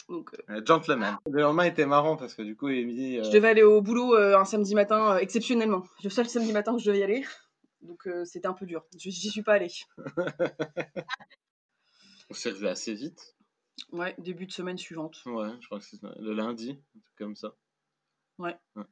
Donc, 0.10 0.32
euh... 0.50 0.62
Gentleman. 0.66 1.18
Le 1.30 1.42
lendemain 1.42 1.64
était 1.64 1.86
marrant 1.86 2.16
parce 2.16 2.36
que 2.36 2.42
du 2.42 2.56
coup, 2.56 2.70
il 2.70 2.88
me 2.88 2.94
dit. 2.94 3.20
Euh... 3.20 3.24
Je 3.24 3.32
devais 3.32 3.50
aller 3.50 3.64
au 3.64 3.82
boulot 3.82 4.16
euh, 4.16 4.38
un 4.38 4.46
samedi 4.46 4.76
matin, 4.76 5.16
euh, 5.16 5.18
exceptionnellement. 5.18 5.84
Le 6.04 6.10
seul 6.10 6.28
samedi 6.28 6.54
matin 6.54 6.74
que 6.74 6.80
je 6.82 6.86
devais 6.86 7.00
y 7.00 7.04
aller. 7.04 7.26
Donc 7.82 8.08
euh, 8.08 8.26
c'était 8.26 8.48
un 8.48 8.54
peu 8.54 8.66
dur. 8.66 8.86
J'y 8.96 9.30
suis 9.30 9.44
pas 9.44 9.54
allé. 9.54 9.72
On 12.30 12.34
s'est 12.34 12.52
revu 12.52 12.68
assez 12.68 12.94
vite. 12.94 13.36
Ouais, 13.92 14.16
début 14.18 14.46
de 14.46 14.52
semaine 14.52 14.78
suivante. 14.78 15.22
Ouais, 15.26 15.52
je 15.60 15.66
crois 15.68 15.80
que 15.80 15.86
c'est 15.86 16.02
le 16.20 16.34
lundi, 16.34 16.72
un 16.96 17.00
truc 17.00 17.16
comme 17.18 17.36
ça. 17.36 17.56
Ouais. 18.38 18.56
ouais. 18.76 18.84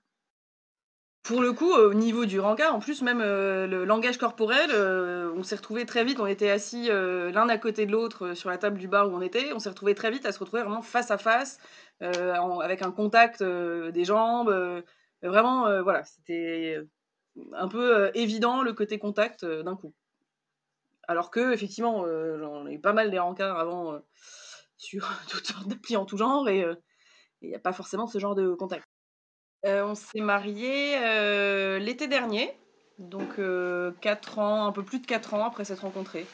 Pour 1.23 1.41
le 1.41 1.53
coup, 1.53 1.71
au 1.71 1.93
niveau 1.93 2.25
du 2.25 2.41
rencard, 2.41 2.75
en 2.75 2.79
plus, 2.79 3.01
même 3.01 3.21
euh, 3.21 3.65
le 3.65 3.85
langage 3.85 4.17
corporel, 4.17 4.69
euh, 4.73 5.31
on 5.37 5.43
s'est 5.43 5.55
retrouvé 5.55 5.85
très 5.85 6.03
vite, 6.03 6.19
on 6.19 6.25
était 6.27 6.49
assis 6.49 6.89
euh, 6.89 7.31
l'un 7.31 7.47
à 7.47 7.57
côté 7.57 7.85
de 7.85 7.93
l'autre 7.93 8.27
euh, 8.27 8.35
sur 8.35 8.49
la 8.49 8.57
table 8.57 8.77
du 8.77 8.89
bar 8.89 9.07
où 9.09 9.15
on 9.15 9.21
était, 9.21 9.53
on 9.53 9.59
s'est 9.59 9.69
retrouvé 9.69 9.95
très 9.95 10.11
vite 10.11 10.25
à 10.25 10.33
se 10.33 10.39
retrouver 10.39 10.63
vraiment 10.63 10.81
face 10.81 11.11
à 11.11 11.17
face, 11.17 11.59
euh, 12.01 12.33
avec 12.59 12.81
un 12.81 12.91
contact 12.91 13.41
euh, 13.41 13.91
des 13.91 14.03
jambes. 14.03 14.53
vraiment, 15.21 15.81
voilà, 15.81 16.03
c'était 16.03 16.77
un 17.53 17.69
peu 17.69 18.11
évident 18.15 18.61
le 18.61 18.73
côté 18.73 18.99
contact 18.99 19.45
d'un 19.45 19.77
coup. 19.77 19.93
Alors 21.07 21.31
que, 21.31 21.53
effectivement, 21.53 22.05
j'en 22.39 22.67
ai 22.67 22.73
eu 22.73 22.81
pas 22.81 22.93
mal 22.93 23.11
des 23.11 23.19
rencarts 23.19 23.57
avant 23.57 24.01
sur 24.77 25.09
toutes 25.29 25.47
sortes 25.47 25.67
d'applis 25.69 25.95
en 25.95 26.05
tout 26.05 26.17
genre 26.17 26.49
et 26.49 26.65
il 27.41 27.49
n'y 27.49 27.55
a 27.55 27.59
pas 27.59 27.73
forcément 27.73 28.07
ce 28.07 28.19
genre 28.19 28.35
de 28.35 28.53
contact. 28.55 28.92
Euh, 29.65 29.85
on 29.85 29.95
s'est 29.95 30.19
mariés 30.19 30.97
euh, 30.97 31.79
l'été 31.79 32.07
dernier, 32.07 32.53
donc 32.99 33.39
euh, 33.39 33.91
4 34.01 34.39
ans, 34.39 34.65
un 34.65 34.73
peu 34.73 34.83
plus 34.83 34.99
de 34.99 35.05
4 35.05 35.35
ans 35.35 35.45
après 35.45 35.63
s'être 35.63 35.83
rencontrés. 35.83 36.25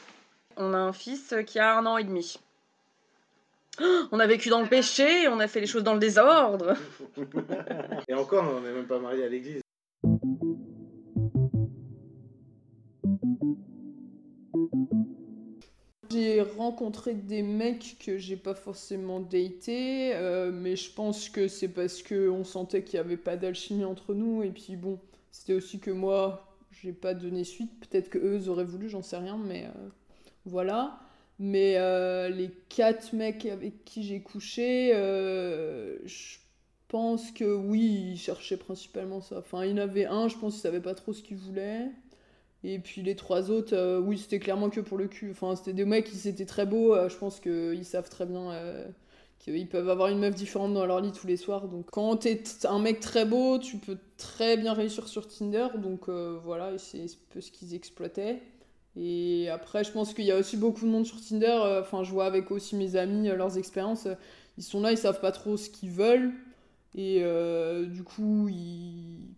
On 0.56 0.74
a 0.74 0.78
un 0.78 0.92
fils 0.92 1.34
qui 1.46 1.60
a 1.60 1.76
un 1.76 1.86
an 1.86 1.96
et 1.96 2.04
demi. 2.04 2.40
On 4.10 4.18
a 4.18 4.26
vécu 4.26 4.48
dans 4.48 4.60
le 4.60 4.66
péché, 4.66 5.28
on 5.28 5.38
a 5.38 5.46
fait 5.46 5.60
les 5.60 5.66
choses 5.66 5.84
dans 5.84 5.94
le 5.94 6.00
désordre. 6.00 6.74
et 8.08 8.14
encore, 8.14 8.44
on 8.44 8.60
n'est 8.60 8.72
même 8.72 8.86
pas 8.86 8.98
mariés 8.98 9.24
à 9.24 9.28
l'église. 9.28 9.62
J'ai 16.12 16.42
rencontré 16.42 17.14
des 17.14 17.42
mecs 17.42 17.96
que 18.04 18.18
j'ai 18.18 18.36
pas 18.36 18.54
forcément 18.54 19.20
daté, 19.20 20.12
euh, 20.14 20.50
mais 20.52 20.74
je 20.74 20.92
pense 20.92 21.28
que 21.28 21.46
c'est 21.46 21.68
parce 21.68 22.02
qu'on 22.02 22.42
sentait 22.42 22.82
qu'il 22.82 22.98
n'y 22.98 23.06
avait 23.06 23.16
pas 23.16 23.36
d'alchimie 23.36 23.84
entre 23.84 24.14
nous, 24.14 24.42
et 24.42 24.50
puis 24.50 24.74
bon, 24.74 24.98
c'était 25.30 25.54
aussi 25.54 25.78
que 25.78 25.92
moi, 25.92 26.56
j'ai 26.72 26.92
pas 26.92 27.14
donné 27.14 27.44
suite. 27.44 27.70
Peut-être 27.78 28.10
que 28.10 28.18
eux 28.18 28.48
auraient 28.48 28.64
voulu, 28.64 28.88
j'en 28.88 29.02
sais 29.02 29.18
rien, 29.18 29.38
mais 29.38 29.66
euh, 29.66 29.88
voilà. 30.46 30.98
Mais 31.38 31.76
euh, 31.78 32.28
les 32.28 32.50
quatre 32.68 33.12
mecs 33.14 33.46
avec 33.46 33.84
qui 33.84 34.02
j'ai 34.02 34.20
couché, 34.20 34.90
je 34.92 36.38
pense 36.88 37.30
que 37.30 37.54
oui, 37.54 38.10
ils 38.12 38.18
cherchaient 38.18 38.56
principalement 38.56 39.20
ça. 39.20 39.38
Enfin, 39.38 39.64
il 39.64 39.70
y 39.70 39.74
en 39.74 39.78
avait 39.78 40.06
un, 40.06 40.26
je 40.26 40.36
pense 40.36 40.54
qu'il 40.54 40.62
savait 40.62 40.80
pas 40.80 40.94
trop 40.94 41.12
ce 41.12 41.22
qu'il 41.22 41.36
voulait. 41.36 41.88
Et 42.62 42.78
puis 42.78 43.02
les 43.02 43.16
trois 43.16 43.50
autres, 43.50 43.74
euh, 43.74 44.00
oui, 44.00 44.18
c'était 44.18 44.38
clairement 44.38 44.68
que 44.70 44.80
pour 44.80 44.98
le 44.98 45.08
cul. 45.08 45.30
Enfin, 45.30 45.56
c'était 45.56 45.72
des 45.72 45.84
mecs 45.84 46.04
qui 46.04 46.28
étaient 46.28 46.46
très 46.46 46.66
beaux. 46.66 46.94
Euh, 46.94 47.08
je 47.08 47.16
pense 47.16 47.40
qu'ils 47.40 47.84
savent 47.84 48.10
très 48.10 48.26
bien 48.26 48.52
euh, 48.52 48.86
qu'ils 49.38 49.68
peuvent 49.68 49.88
avoir 49.88 50.08
une 50.08 50.18
meuf 50.18 50.34
différente 50.34 50.74
dans 50.74 50.84
leur 50.84 51.00
lit 51.00 51.12
tous 51.12 51.26
les 51.26 51.38
soirs. 51.38 51.68
Donc, 51.68 51.86
quand 51.90 52.16
t'es 52.18 52.42
un 52.64 52.78
mec 52.78 53.00
très 53.00 53.24
beau, 53.24 53.58
tu 53.58 53.78
peux 53.78 53.96
très 54.18 54.58
bien 54.58 54.74
réussir 54.74 55.08
sur 55.08 55.26
Tinder. 55.26 55.68
Donc, 55.78 56.08
voilà, 56.10 56.76
c'est 56.78 57.02
un 57.02 57.06
peu 57.30 57.40
ce 57.40 57.50
qu'ils 57.50 57.74
exploitaient. 57.74 58.42
Et 58.96 59.48
après, 59.48 59.84
je 59.84 59.92
pense 59.92 60.12
qu'il 60.14 60.24
y 60.24 60.32
a 60.32 60.36
aussi 60.36 60.56
beaucoup 60.58 60.84
de 60.84 60.90
monde 60.90 61.06
sur 61.06 61.20
Tinder. 61.22 61.58
Enfin, 61.80 62.04
je 62.04 62.12
vois 62.12 62.26
avec 62.26 62.50
aussi 62.50 62.76
mes 62.76 62.96
amis 62.96 63.28
leurs 63.28 63.56
expériences. 63.56 64.08
Ils 64.58 64.64
sont 64.64 64.82
là, 64.82 64.92
ils 64.92 64.98
savent 64.98 65.20
pas 65.20 65.32
trop 65.32 65.56
ce 65.56 65.70
qu'ils 65.70 65.90
veulent. 65.90 66.32
Et 66.94 67.24
du 67.88 68.02
coup, 68.02 68.48
ils 68.48 69.30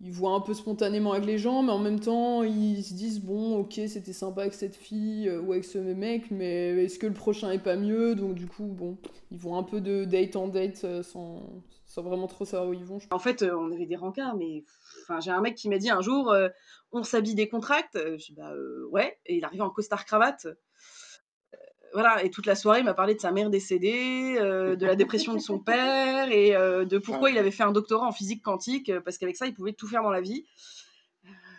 ils 0.00 0.12
voient 0.12 0.32
un 0.32 0.40
peu 0.40 0.52
spontanément 0.52 1.12
avec 1.12 1.24
les 1.24 1.38
gens, 1.38 1.62
mais 1.62 1.72
en 1.72 1.78
même 1.78 2.00
temps, 2.00 2.42
ils 2.42 2.84
se 2.84 2.92
disent 2.92 3.20
bon, 3.20 3.56
ok, 3.56 3.80
c'était 3.88 4.12
sympa 4.12 4.42
avec 4.42 4.54
cette 4.54 4.76
fille 4.76 5.28
euh, 5.28 5.40
ou 5.40 5.52
avec 5.52 5.64
ce 5.64 5.78
mec, 5.78 6.30
mais 6.30 6.84
est-ce 6.84 6.98
que 6.98 7.06
le 7.06 7.14
prochain 7.14 7.50
est 7.50 7.62
pas 7.62 7.76
mieux? 7.76 8.14
Donc, 8.14 8.34
du 8.34 8.46
coup, 8.46 8.66
bon, 8.66 8.98
ils 9.30 9.38
vont 9.38 9.56
un 9.56 9.62
peu 9.62 9.80
de 9.80 10.04
date 10.04 10.36
en 10.36 10.48
date 10.48 10.84
euh, 10.84 11.02
sans, 11.02 11.62
sans 11.86 12.02
vraiment 12.02 12.26
trop 12.26 12.44
savoir 12.44 12.70
où 12.70 12.74
ils 12.74 12.84
vont. 12.84 12.98
En 13.10 13.18
fait, 13.18 13.40
euh, 13.42 13.56
on 13.56 13.72
avait 13.72 13.86
des 13.86 13.96
rencarts, 13.96 14.36
mais 14.36 14.64
enfin, 15.02 15.18
j'ai 15.20 15.30
un 15.30 15.40
mec 15.40 15.54
qui 15.54 15.70
m'a 15.70 15.78
dit 15.78 15.90
un 15.90 16.02
jour 16.02 16.34
on 16.92 17.02
s'habille 17.02 17.34
des 17.34 17.48
contracts. 17.48 17.96
Je 17.96 18.16
dis 18.16 18.34
bah 18.34 18.52
ouais, 18.90 19.18
et 19.26 19.36
il 19.36 19.44
arrive 19.44 19.62
en 19.62 19.70
costard 19.70 20.04
cravate 20.04 20.46
voilà, 21.96 22.22
et 22.22 22.30
toute 22.30 22.44
la 22.44 22.54
soirée, 22.54 22.80
il 22.80 22.84
m'a 22.84 22.92
parlé 22.92 23.14
de 23.14 23.20
sa 23.20 23.32
mère 23.32 23.48
décédée, 23.48 24.36
euh, 24.38 24.76
de 24.76 24.84
la 24.84 24.96
dépression 24.96 25.32
de 25.32 25.38
son 25.38 25.58
père 25.58 26.30
et 26.30 26.54
euh, 26.54 26.84
de 26.84 26.98
pourquoi 26.98 27.30
il 27.30 27.38
avait 27.38 27.50
fait 27.50 27.62
un 27.62 27.72
doctorat 27.72 28.06
en 28.06 28.12
physique 28.12 28.42
quantique, 28.42 28.90
euh, 28.90 29.00
parce 29.00 29.16
qu'avec 29.16 29.34
ça, 29.34 29.46
il 29.46 29.54
pouvait 29.54 29.72
tout 29.72 29.88
faire 29.88 30.02
dans 30.02 30.10
la 30.10 30.20
vie. 30.20 30.44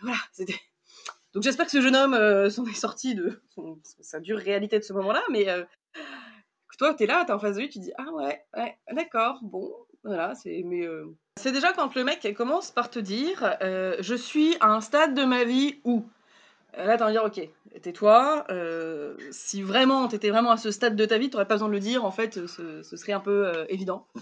voilà, 0.00 0.18
c'était. 0.30 0.54
Donc 1.34 1.42
j'espère 1.42 1.66
que 1.66 1.72
ce 1.72 1.80
jeune 1.80 1.96
homme 1.96 2.14
s'en 2.50 2.64
est 2.66 2.72
sorti 2.72 3.16
de 3.16 3.42
sa 4.00 4.20
dure 4.20 4.38
réalité 4.38 4.78
de 4.78 4.84
ce 4.84 4.92
moment-là, 4.92 5.24
mais 5.28 5.46
toi, 6.78 6.94
tu 6.94 7.06
là, 7.06 7.24
tu 7.24 7.32
es 7.32 7.34
en 7.34 7.40
face 7.40 7.56
de 7.56 7.62
lui, 7.62 7.68
tu 7.68 7.80
dis 7.80 7.90
Ah 7.98 8.12
ouais, 8.12 8.40
ouais 8.56 8.78
d'accord, 8.92 9.40
bon, 9.42 9.74
voilà, 10.04 10.36
c'est. 10.36 10.62
Mais. 10.64 10.86
C'est 11.34 11.50
déjà 11.50 11.72
quand 11.72 11.96
le 11.96 12.04
mec 12.04 12.32
commence 12.36 12.70
par 12.70 12.90
te 12.90 13.00
dire 13.00 13.56
Je 13.60 14.14
suis 14.14 14.56
à 14.60 14.68
un 14.68 14.80
stade 14.80 15.14
de 15.14 15.24
ma 15.24 15.42
vie 15.42 15.80
où. 15.82 16.08
Là, 16.78 16.96
tu 16.96 17.02
vas 17.02 17.10
dire 17.10 17.24
Ok, 17.24 17.40
tais-toi. 17.82 18.44
Euh, 18.50 19.16
si 19.32 19.62
vraiment 19.62 20.06
t'étais 20.06 20.30
vraiment 20.30 20.52
à 20.52 20.56
ce 20.56 20.70
stade 20.70 20.94
de 20.94 21.04
ta 21.04 21.18
vie, 21.18 21.28
t'aurais 21.28 21.46
pas 21.46 21.54
besoin 21.54 21.68
de 21.68 21.72
le 21.72 21.80
dire. 21.80 22.04
En 22.04 22.12
fait, 22.12 22.46
ce, 22.46 22.82
serait 22.82 23.12
un 23.12 23.20
peu 23.20 23.46
euh, 23.46 23.64
évident. 23.68 24.06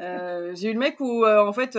Euh, 0.00 0.52
j'ai 0.54 0.70
eu 0.70 0.72
le 0.72 0.78
mec 0.78 1.00
où, 1.00 1.24
en 1.24 1.52
fait, 1.52 1.78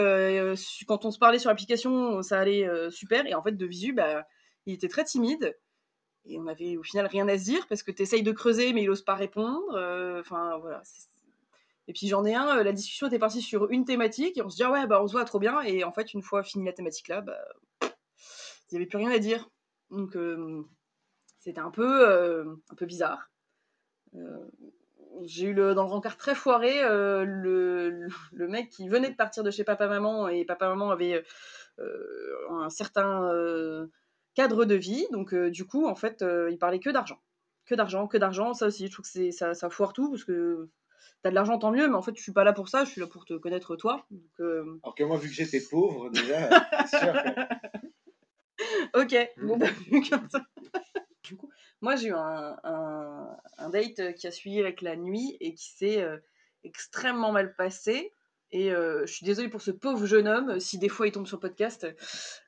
quand 0.87 1.05
on 1.05 1.11
se 1.11 1.19
parlait 1.19 1.37
sur 1.37 1.49
l'application, 1.49 2.21
ça 2.21 2.39
allait 2.39 2.67
super. 2.89 3.25
Et 3.27 3.35
en 3.35 3.43
fait, 3.43 3.51
de 3.51 3.65
visu, 3.65 3.93
bah, 3.93 4.25
il 4.65 4.73
était 4.73 4.87
très 4.87 5.03
timide. 5.03 5.55
Et 6.25 6.39
on 6.39 6.47
avait 6.47 6.77
au 6.77 6.83
final 6.83 7.05
rien 7.05 7.27
à 7.27 7.37
se 7.37 7.43
dire 7.43 7.67
parce 7.67 7.83
que 7.83 7.91
t'essayes 7.91 8.23
de 8.23 8.31
creuser, 8.31 8.73
mais 8.73 8.83
il 8.83 8.89
ose 8.89 9.03
pas 9.03 9.15
répondre. 9.15 9.77
Enfin, 10.19 10.57
voilà. 10.61 10.81
Et 11.87 11.93
puis 11.93 12.07
j'en 12.07 12.25
ai 12.25 12.33
un, 12.33 12.63
la 12.63 12.71
discussion 12.71 13.07
était 13.07 13.19
partie 13.19 13.41
sur 13.41 13.69
une 13.69 13.85
thématique 13.85 14.37
et 14.37 14.41
on 14.41 14.49
se 14.49 14.55
dit 14.55 14.63
ah 14.63 14.71
ouais 14.71 14.87
bah 14.87 15.03
on 15.03 15.07
se 15.07 15.11
voit 15.11 15.25
trop 15.25 15.37
bien 15.37 15.61
et 15.61 15.83
en 15.83 15.91
fait 15.91 16.15
une 16.15 16.23
fois 16.23 16.41
fini 16.41 16.65
la 16.65 16.73
thématique 16.73 17.09
là, 17.09 17.21
bah 17.21 17.37
il 17.81 18.73
y 18.73 18.75
avait 18.77 18.87
plus 18.87 18.97
rien 18.97 19.11
à 19.11 19.19
dire. 19.19 19.47
Donc 19.95 20.15
c'était 21.45 21.61
un 21.61 21.69
peu, 21.69 22.09
euh, 22.09 22.43
un 22.71 22.75
peu 22.75 22.87
bizarre. 22.87 23.29
Euh, 24.15 24.49
j'ai 25.25 25.45
eu 25.45 25.53
le, 25.53 25.75
dans 25.75 25.83
le 25.83 25.89
rencard 25.89 26.17
très 26.17 26.33
foiré 26.33 26.83
euh, 26.83 27.23
le, 27.23 28.07
le, 28.31 28.47
mec 28.47 28.71
qui 28.71 28.89
venait 28.89 29.11
de 29.11 29.15
partir 29.15 29.43
de 29.43 29.51
chez 29.51 29.63
papa-maman 29.63 30.27
et 30.27 30.43
papa-maman 30.43 30.89
avait 30.89 31.23
un 32.49 32.69
certain 32.71 33.29
cadre 34.33 34.65
de 34.65 34.73
vie. 34.73 35.05
Donc, 35.11 35.35
du 35.35 35.65
coup, 35.65 35.85
en 35.85 35.95
fait, 35.95 36.25
il 36.49 36.57
parlait 36.57 36.79
que 36.79 36.89
d'argent. 36.89 37.19
Que 37.67 37.75
d'argent, 37.75 38.07
que 38.07 38.17
d'argent. 38.17 38.55
Ça 38.55 38.65
aussi, 38.65 38.87
je 38.87 38.91
trouve 38.91 39.05
que 39.05 39.31
ça, 39.31 39.53
ça 39.53 39.69
foire 39.69 39.93
tout 39.93 40.09
parce 40.09 40.23
que 40.23 40.67
t'as 41.21 41.29
de 41.29 41.35
l'argent, 41.35 41.59
tant 41.59 41.71
mieux, 41.71 41.87
mais 41.87 41.95
en 41.95 42.01
fait, 42.01 42.15
je 42.17 42.23
suis 42.23 42.33
pas 42.33 42.43
là 42.43 42.53
pour 42.53 42.69
ça, 42.69 42.85
je 42.85 42.89
suis 42.89 43.01
là 43.01 43.07
pour 43.07 43.25
te 43.25 43.35
connaître 43.35 43.75
toi. 43.75 44.07
Alors 44.39 44.95
que 44.95 45.03
moi, 45.03 45.17
vu 45.17 45.29
que 45.29 45.35
j'étais 45.35 45.61
pauvre, 45.61 46.09
déjà, 46.09 46.49
c'est 46.87 46.97
sûr 46.97 47.13
ok, 48.93 49.15
bon, 49.41 49.57
bah, 49.57 49.67
comme 50.09 50.29
ça. 50.29 50.41
Du 51.23 51.35
coup, 51.35 51.49
moi 51.81 51.95
j'ai 51.95 52.09
eu 52.09 52.13
un, 52.13 52.55
un, 52.63 53.69
date 53.69 54.13
qui 54.15 54.27
a 54.27 54.31
suivi 54.31 54.59
avec 54.59 54.81
la 54.81 54.95
nuit 54.95 55.37
et 55.39 55.53
qui 55.53 55.71
s'est 55.71 56.01
euh, 56.01 56.17
extrêmement 56.63 57.31
mal 57.31 57.55
passé. 57.55 58.13
Et 58.51 58.71
euh, 58.71 59.05
je 59.05 59.13
suis 59.13 59.25
désolée 59.25 59.49
pour 59.49 59.61
ce 59.61 59.71
pauvre 59.71 60.05
jeune 60.05 60.27
homme, 60.27 60.59
si 60.59 60.77
des 60.77 60.87
fois 60.87 61.07
il 61.07 61.11
tombe 61.11 61.25
sur 61.25 61.39
podcast. 61.39 61.87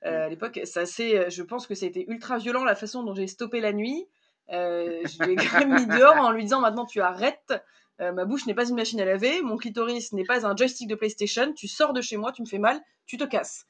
Euh, 0.05 0.25
à 0.25 0.29
l'époque, 0.29 0.59
ça 0.63 0.83
je 0.85 1.41
pense 1.41 1.67
que 1.67 1.75
ça 1.75 1.85
a 1.85 1.89
été 1.89 2.05
ultra 2.07 2.37
violent 2.37 2.63
la 2.63 2.75
façon 2.75 3.03
dont 3.03 3.15
j'ai 3.15 3.27
stoppé 3.27 3.59
la 3.61 3.73
nuit. 3.73 4.07
je 4.49 5.23
l'ai 5.25 5.35
quand 5.35 5.59
même 5.59 5.73
mis 5.73 5.87
dehors 5.87 6.17
en 6.17 6.31
lui 6.31 6.43
disant 6.43 6.61
maintenant 6.61 6.85
tu 6.85 7.01
arrêtes. 7.01 7.53
ma 7.99 8.25
bouche 8.25 8.45
n'est 8.45 8.53
pas 8.53 8.69
une 8.69 8.75
machine 8.75 9.01
à 9.01 9.05
laver, 9.05 9.41
mon 9.41 9.57
clitoris 9.57 10.13
n'est 10.13 10.23
pas 10.23 10.45
un 10.45 10.55
joystick 10.55 10.87
de 10.87 10.95
PlayStation. 10.95 11.51
Tu 11.53 11.67
sors 11.67 11.93
de 11.93 12.01
chez 12.01 12.15
moi, 12.15 12.31
tu 12.31 12.43
me 12.43 12.47
fais 12.47 12.59
mal, 12.59 12.79
tu 13.07 13.17
te 13.17 13.23
casses. 13.23 13.65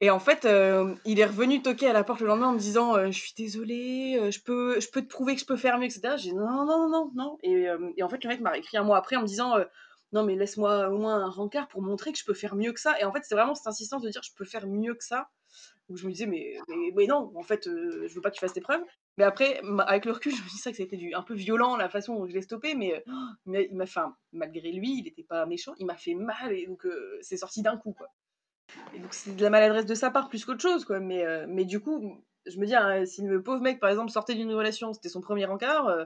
Et 0.00 0.10
en 0.10 0.20
fait, 0.20 0.44
euh, 0.44 0.94
il 1.04 1.18
est 1.18 1.24
revenu 1.24 1.60
toquer 1.60 1.88
à 1.88 1.92
la 1.92 2.04
porte 2.04 2.20
le 2.20 2.28
lendemain 2.28 2.48
en 2.48 2.52
me 2.52 2.58
disant 2.58 2.96
euh, 2.96 3.06
Je 3.10 3.18
suis 3.18 3.32
désolé, 3.36 4.16
euh, 4.20 4.30
je, 4.30 4.40
peux, 4.40 4.78
je 4.78 4.88
peux 4.90 5.02
te 5.02 5.08
prouver 5.08 5.34
que 5.34 5.40
je 5.40 5.46
peux 5.46 5.56
faire 5.56 5.76
mieux, 5.78 5.86
etc. 5.86 6.14
J'ai 6.16 6.30
dit 6.30 6.36
Non, 6.36 6.64
non, 6.64 6.88
non, 6.88 7.10
non. 7.14 7.38
Et, 7.42 7.66
et 7.96 8.02
en 8.02 8.08
fait, 8.08 8.22
le 8.22 8.28
mec 8.28 8.40
m'a 8.40 8.56
écrit 8.56 8.76
un 8.76 8.84
mois 8.84 8.96
après 8.96 9.16
en 9.16 9.22
me 9.22 9.26
disant 9.26 9.56
Non, 10.12 10.22
mais 10.22 10.36
laisse-moi 10.36 10.88
au 10.88 10.98
moins 10.98 11.24
un 11.24 11.30
rencard 11.30 11.66
pour 11.68 11.82
montrer 11.82 12.12
que 12.12 12.18
je 12.18 12.24
peux 12.24 12.34
faire 12.34 12.54
mieux 12.54 12.72
que 12.72 12.80
ça. 12.80 12.98
Et 13.00 13.04
en 13.04 13.12
fait, 13.12 13.22
c'est 13.24 13.34
vraiment 13.34 13.56
cette 13.56 13.66
insistance 13.66 14.02
de 14.02 14.08
dire 14.08 14.22
Je 14.22 14.32
peux 14.36 14.44
faire 14.44 14.66
mieux 14.68 14.94
que 14.94 15.04
ça. 15.04 15.28
Où 15.88 15.96
je 15.96 16.06
me 16.06 16.12
disais 16.12 16.26
Mais, 16.26 16.58
mais, 16.94 17.06
non, 17.06 17.32
en 17.34 17.42
fait, 17.42 17.64
je 17.64 18.14
veux 18.14 18.20
pas 18.20 18.30
que 18.30 18.36
tu 18.36 18.40
fasses 18.40 18.52
tes 18.52 18.60
preuves. 18.60 18.82
Mais 19.16 19.24
après, 19.24 19.60
avec 19.88 20.04
le 20.04 20.12
recul, 20.12 20.32
je 20.36 20.42
me 20.42 20.48
dis 20.48 20.58
ça 20.58 20.70
que 20.70 20.76
c'était 20.76 21.10
un 21.12 21.22
peu 21.22 21.34
violent 21.34 21.76
la 21.76 21.88
façon 21.88 22.14
dont 22.14 22.26
je 22.28 22.34
l'ai 22.34 22.42
stoppé. 22.42 22.76
Mais, 22.76 23.02
mais 23.46 23.66
il 23.68 23.76
m'a 23.76 23.86
fait, 23.86 24.00
malgré 24.32 24.70
lui, 24.70 24.98
il 24.98 25.04
n'était 25.04 25.24
pas 25.24 25.44
méchant, 25.44 25.74
il 25.78 25.86
m'a 25.86 25.96
fait 25.96 26.14
mal. 26.14 26.52
Et 26.52 26.66
donc, 26.66 26.86
c'est 27.20 27.36
sorti 27.36 27.62
d'un 27.62 27.78
coup, 27.78 27.94
quoi. 27.94 28.08
Et 28.94 28.98
donc 28.98 29.14
c'est 29.14 29.34
de 29.34 29.42
la 29.42 29.50
maladresse 29.50 29.86
de 29.86 29.94
sa 29.94 30.10
part 30.10 30.28
plus 30.28 30.44
qu'autre 30.44 30.60
chose, 30.62 30.84
quoi. 30.84 31.00
Mais, 31.00 31.24
euh, 31.24 31.46
mais 31.48 31.64
du 31.64 31.80
coup, 31.80 32.22
je 32.46 32.58
me 32.58 32.66
dis, 32.66 32.74
hein, 32.74 33.04
si 33.06 33.22
le 33.22 33.42
pauvre 33.42 33.60
mec, 33.62 33.80
par 33.80 33.90
exemple, 33.90 34.10
sortait 34.10 34.34
d'une 34.34 34.52
relation, 34.52 34.92
c'était 34.92 35.08
son 35.08 35.20
premier 35.20 35.46
encart, 35.46 35.88
euh, 35.88 36.04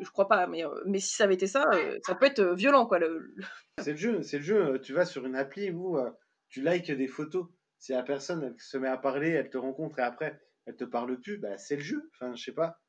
je 0.00 0.08
crois 0.10 0.28
pas. 0.28 0.46
Mais, 0.46 0.64
euh, 0.64 0.82
mais 0.86 0.98
si 0.98 1.14
ça 1.14 1.24
avait 1.24 1.34
été 1.34 1.46
ça, 1.46 1.64
ça 2.06 2.14
peut 2.14 2.26
être 2.26 2.42
violent, 2.42 2.86
quoi. 2.86 2.98
Le, 2.98 3.34
C'est 3.78 3.92
le 3.92 3.96
jeu, 3.96 4.22
c'est 4.22 4.38
le 4.38 4.44
jeu. 4.44 4.80
Tu 4.80 4.92
vas 4.92 5.04
sur 5.04 5.26
une 5.26 5.34
appli 5.36 5.70
où 5.70 5.98
tu 6.48 6.62
likes 6.62 6.90
des 6.90 7.08
photos. 7.08 7.46
Si 7.78 7.92
la 7.92 8.02
personne 8.02 8.54
se 8.58 8.76
met 8.76 8.88
à 8.88 8.98
parler, 8.98 9.30
elle 9.30 9.50
te 9.50 9.58
rencontre 9.58 9.98
et 9.98 10.02
après 10.02 10.40
elle 10.66 10.76
te 10.76 10.84
parle 10.84 11.18
plus, 11.20 11.38
bah 11.38 11.58
c'est 11.58 11.76
le 11.76 11.82
jeu. 11.82 12.10
Enfin, 12.14 12.34
je 12.34 12.44
sais 12.44 12.52
pas. 12.52 12.81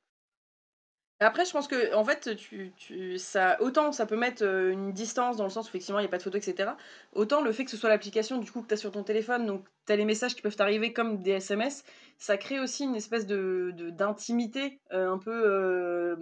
Après, 1.23 1.45
je 1.45 1.51
pense 1.51 1.67
que, 1.67 1.95
en 1.95 2.03
fait, 2.03 2.35
tu, 2.35 2.73
tu, 2.75 3.17
ça, 3.17 3.57
autant 3.61 3.91
ça 3.91 4.05
peut 4.05 4.17
mettre 4.17 4.43
euh, 4.43 4.71
une 4.71 4.91
distance 4.91 5.37
dans 5.37 5.45
le 5.45 5.49
sens 5.49 5.67
où 5.67 5.69
effectivement 5.69 5.99
il 5.99 6.03
n'y 6.03 6.07
a 6.07 6.09
pas 6.09 6.17
de 6.17 6.23
photo, 6.23 6.37
etc. 6.37 6.71
Autant 7.13 7.41
le 7.41 7.51
fait 7.51 7.63
que 7.63 7.71
ce 7.71 7.77
soit 7.77 7.89
l'application 7.89 8.37
du 8.37 8.51
coup 8.51 8.61
que 8.61 8.67
tu 8.67 8.73
as 8.73 8.77
sur 8.77 8.91
ton 8.91 9.03
téléphone, 9.03 9.45
donc 9.45 9.65
tu 9.85 9.93
as 9.93 9.95
les 9.95 10.05
messages 10.05 10.35
qui 10.35 10.41
peuvent 10.41 10.55
t'arriver 10.55 10.91
comme 10.91 11.21
des 11.21 11.31
SMS, 11.31 11.83
ça 12.17 12.37
crée 12.37 12.59
aussi 12.59 12.83
une 12.83 12.95
espèce 12.95 13.25
de, 13.25 13.73
d'intimité, 13.91 14.79
euh, 14.91 15.11
un 15.11 15.17
peu 15.17 15.31
euh, 15.31 16.15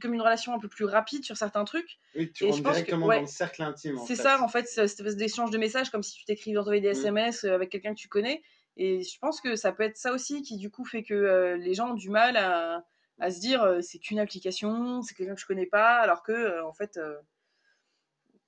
comme 0.00 0.14
une 0.14 0.22
relation 0.22 0.54
un 0.54 0.58
peu 0.58 0.68
plus 0.68 0.84
rapide 0.84 1.24
sur 1.24 1.36
certains 1.36 1.64
trucs. 1.64 1.98
Oui, 2.16 2.32
tu 2.32 2.44
rentres 2.44 2.62
directement 2.62 3.06
dans 3.06 3.20
le 3.20 3.26
cercle 3.26 3.62
intime. 3.62 3.96
C'est 4.06 4.16
ça, 4.16 4.42
en 4.42 4.48
fait, 4.48 4.66
cette 4.66 4.84
espèce 4.84 5.16
d'échange 5.16 5.50
de 5.50 5.58
messages 5.58 5.90
comme 5.90 6.02
si 6.02 6.14
tu 6.14 6.24
t'écrivais 6.24 6.80
des 6.80 6.88
SMS 6.88 7.44
avec 7.44 7.70
quelqu'un 7.70 7.94
que 7.94 8.00
tu 8.00 8.08
connais. 8.08 8.42
Et 8.76 9.02
je 9.02 9.18
pense 9.18 9.40
que 9.40 9.54
ça 9.54 9.70
peut 9.70 9.82
être 9.82 9.98
ça 9.98 10.12
aussi 10.12 10.42
qui 10.42 10.56
du 10.56 10.70
coup 10.70 10.84
fait 10.84 11.02
que 11.02 11.58
les 11.60 11.74
gens 11.74 11.90
ont 11.90 11.94
du 11.94 12.08
mal 12.08 12.36
à 12.36 12.84
à 13.22 13.30
se 13.30 13.38
dire 13.38 13.62
euh, 13.62 13.80
c'est 13.80 14.00
qu'une 14.00 14.18
application, 14.18 15.00
c'est 15.02 15.14
quelqu'un 15.14 15.34
que 15.34 15.40
je 15.40 15.46
connais 15.46 15.66
pas, 15.66 15.98
alors 15.98 16.24
que 16.24 16.32
euh, 16.32 16.66
en 16.66 16.72
fait 16.72 16.96
euh, 16.96 17.16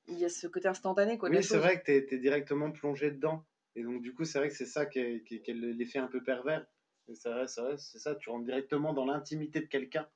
il 0.09 0.19
y 0.19 0.25
a 0.25 0.29
ce 0.29 0.49
côté 0.49 0.67
instantané 0.67 1.17
quoi. 1.17 1.31
Oui, 1.31 1.43
c'est 1.45 1.59
vrai 1.59 1.81
que 1.81 1.85
tu 1.85 2.15
es, 2.15 2.19
directement 2.19 2.71
plongé 2.73 3.13
dedans. 3.13 3.45
Et 3.77 3.85
donc 3.85 4.03
du 4.03 4.13
coup 4.13 4.25
c'est 4.25 4.39
vrai 4.39 4.49
que 4.49 4.55
c'est 4.55 4.67
ça 4.67 4.85
qui 4.85 4.99
est, 4.99 5.23
qui, 5.25 5.41
l'effet 5.53 6.01
un 6.01 6.09
peu 6.09 6.23
pervers. 6.23 6.67
C'est 7.15 7.31
vrai, 7.31 7.47
c'est 7.47 7.99
ça, 7.99 8.15
tu 8.17 8.31
rentres 8.31 8.47
directement 8.47 8.95
dans 8.95 9.05
l'intimité 9.05 9.61
de 9.61 9.67
quelqu'un. 9.67 10.09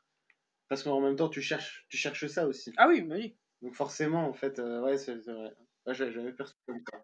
Parce 0.69 0.83
qu'en 0.83 1.01
même 1.01 1.17
temps 1.17 1.29
tu 1.29 1.41
cherches, 1.41 1.87
tu 1.89 1.97
cherches 1.97 2.27
ça 2.27 2.47
aussi. 2.47 2.73
Ah 2.79 2.89
oui, 2.89 3.07
oui. 3.09 3.37
Donc 3.63 3.75
forcément 3.75 4.29
en 4.29 4.33
fait, 4.33 4.59
ouais 4.59 4.99
c'est 4.99 5.15
vrai. 5.15 5.55
Ouais, 5.87 5.95
j'avais 5.95 6.33
perçu 6.33 6.55
comme 6.67 6.81
ça. 6.91 6.99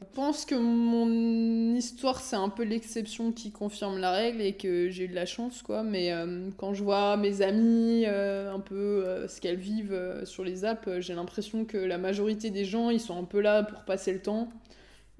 Je 0.00 0.04
pense 0.16 0.44
que 0.44 0.54
mon 0.54 1.74
histoire, 1.74 2.20
c'est 2.20 2.36
un 2.36 2.48
peu 2.48 2.62
l'exception 2.64 3.32
qui 3.32 3.52
confirme 3.52 3.98
la 3.98 4.12
règle 4.12 4.40
et 4.40 4.56
que 4.56 4.88
j'ai 4.90 5.04
eu 5.04 5.08
de 5.08 5.14
la 5.14 5.26
chance, 5.26 5.62
quoi. 5.62 5.82
Mais 5.82 6.12
euh, 6.12 6.50
quand 6.56 6.74
je 6.74 6.82
vois 6.84 7.16
mes 7.16 7.42
amis, 7.42 8.04
euh, 8.06 8.52
un 8.52 8.60
peu 8.60 8.74
euh, 8.74 9.28
ce 9.28 9.40
qu'elles 9.40 9.58
vivent 9.58 10.22
sur 10.24 10.44
les 10.44 10.64
apps, 10.64 10.88
j'ai 11.00 11.14
l'impression 11.14 11.64
que 11.64 11.78
la 11.78 11.98
majorité 11.98 12.50
des 12.50 12.64
gens, 12.64 12.90
ils 12.90 13.00
sont 13.00 13.18
un 13.18 13.24
peu 13.24 13.40
là 13.40 13.62
pour 13.62 13.84
passer 13.84 14.12
le 14.12 14.20
temps 14.22 14.48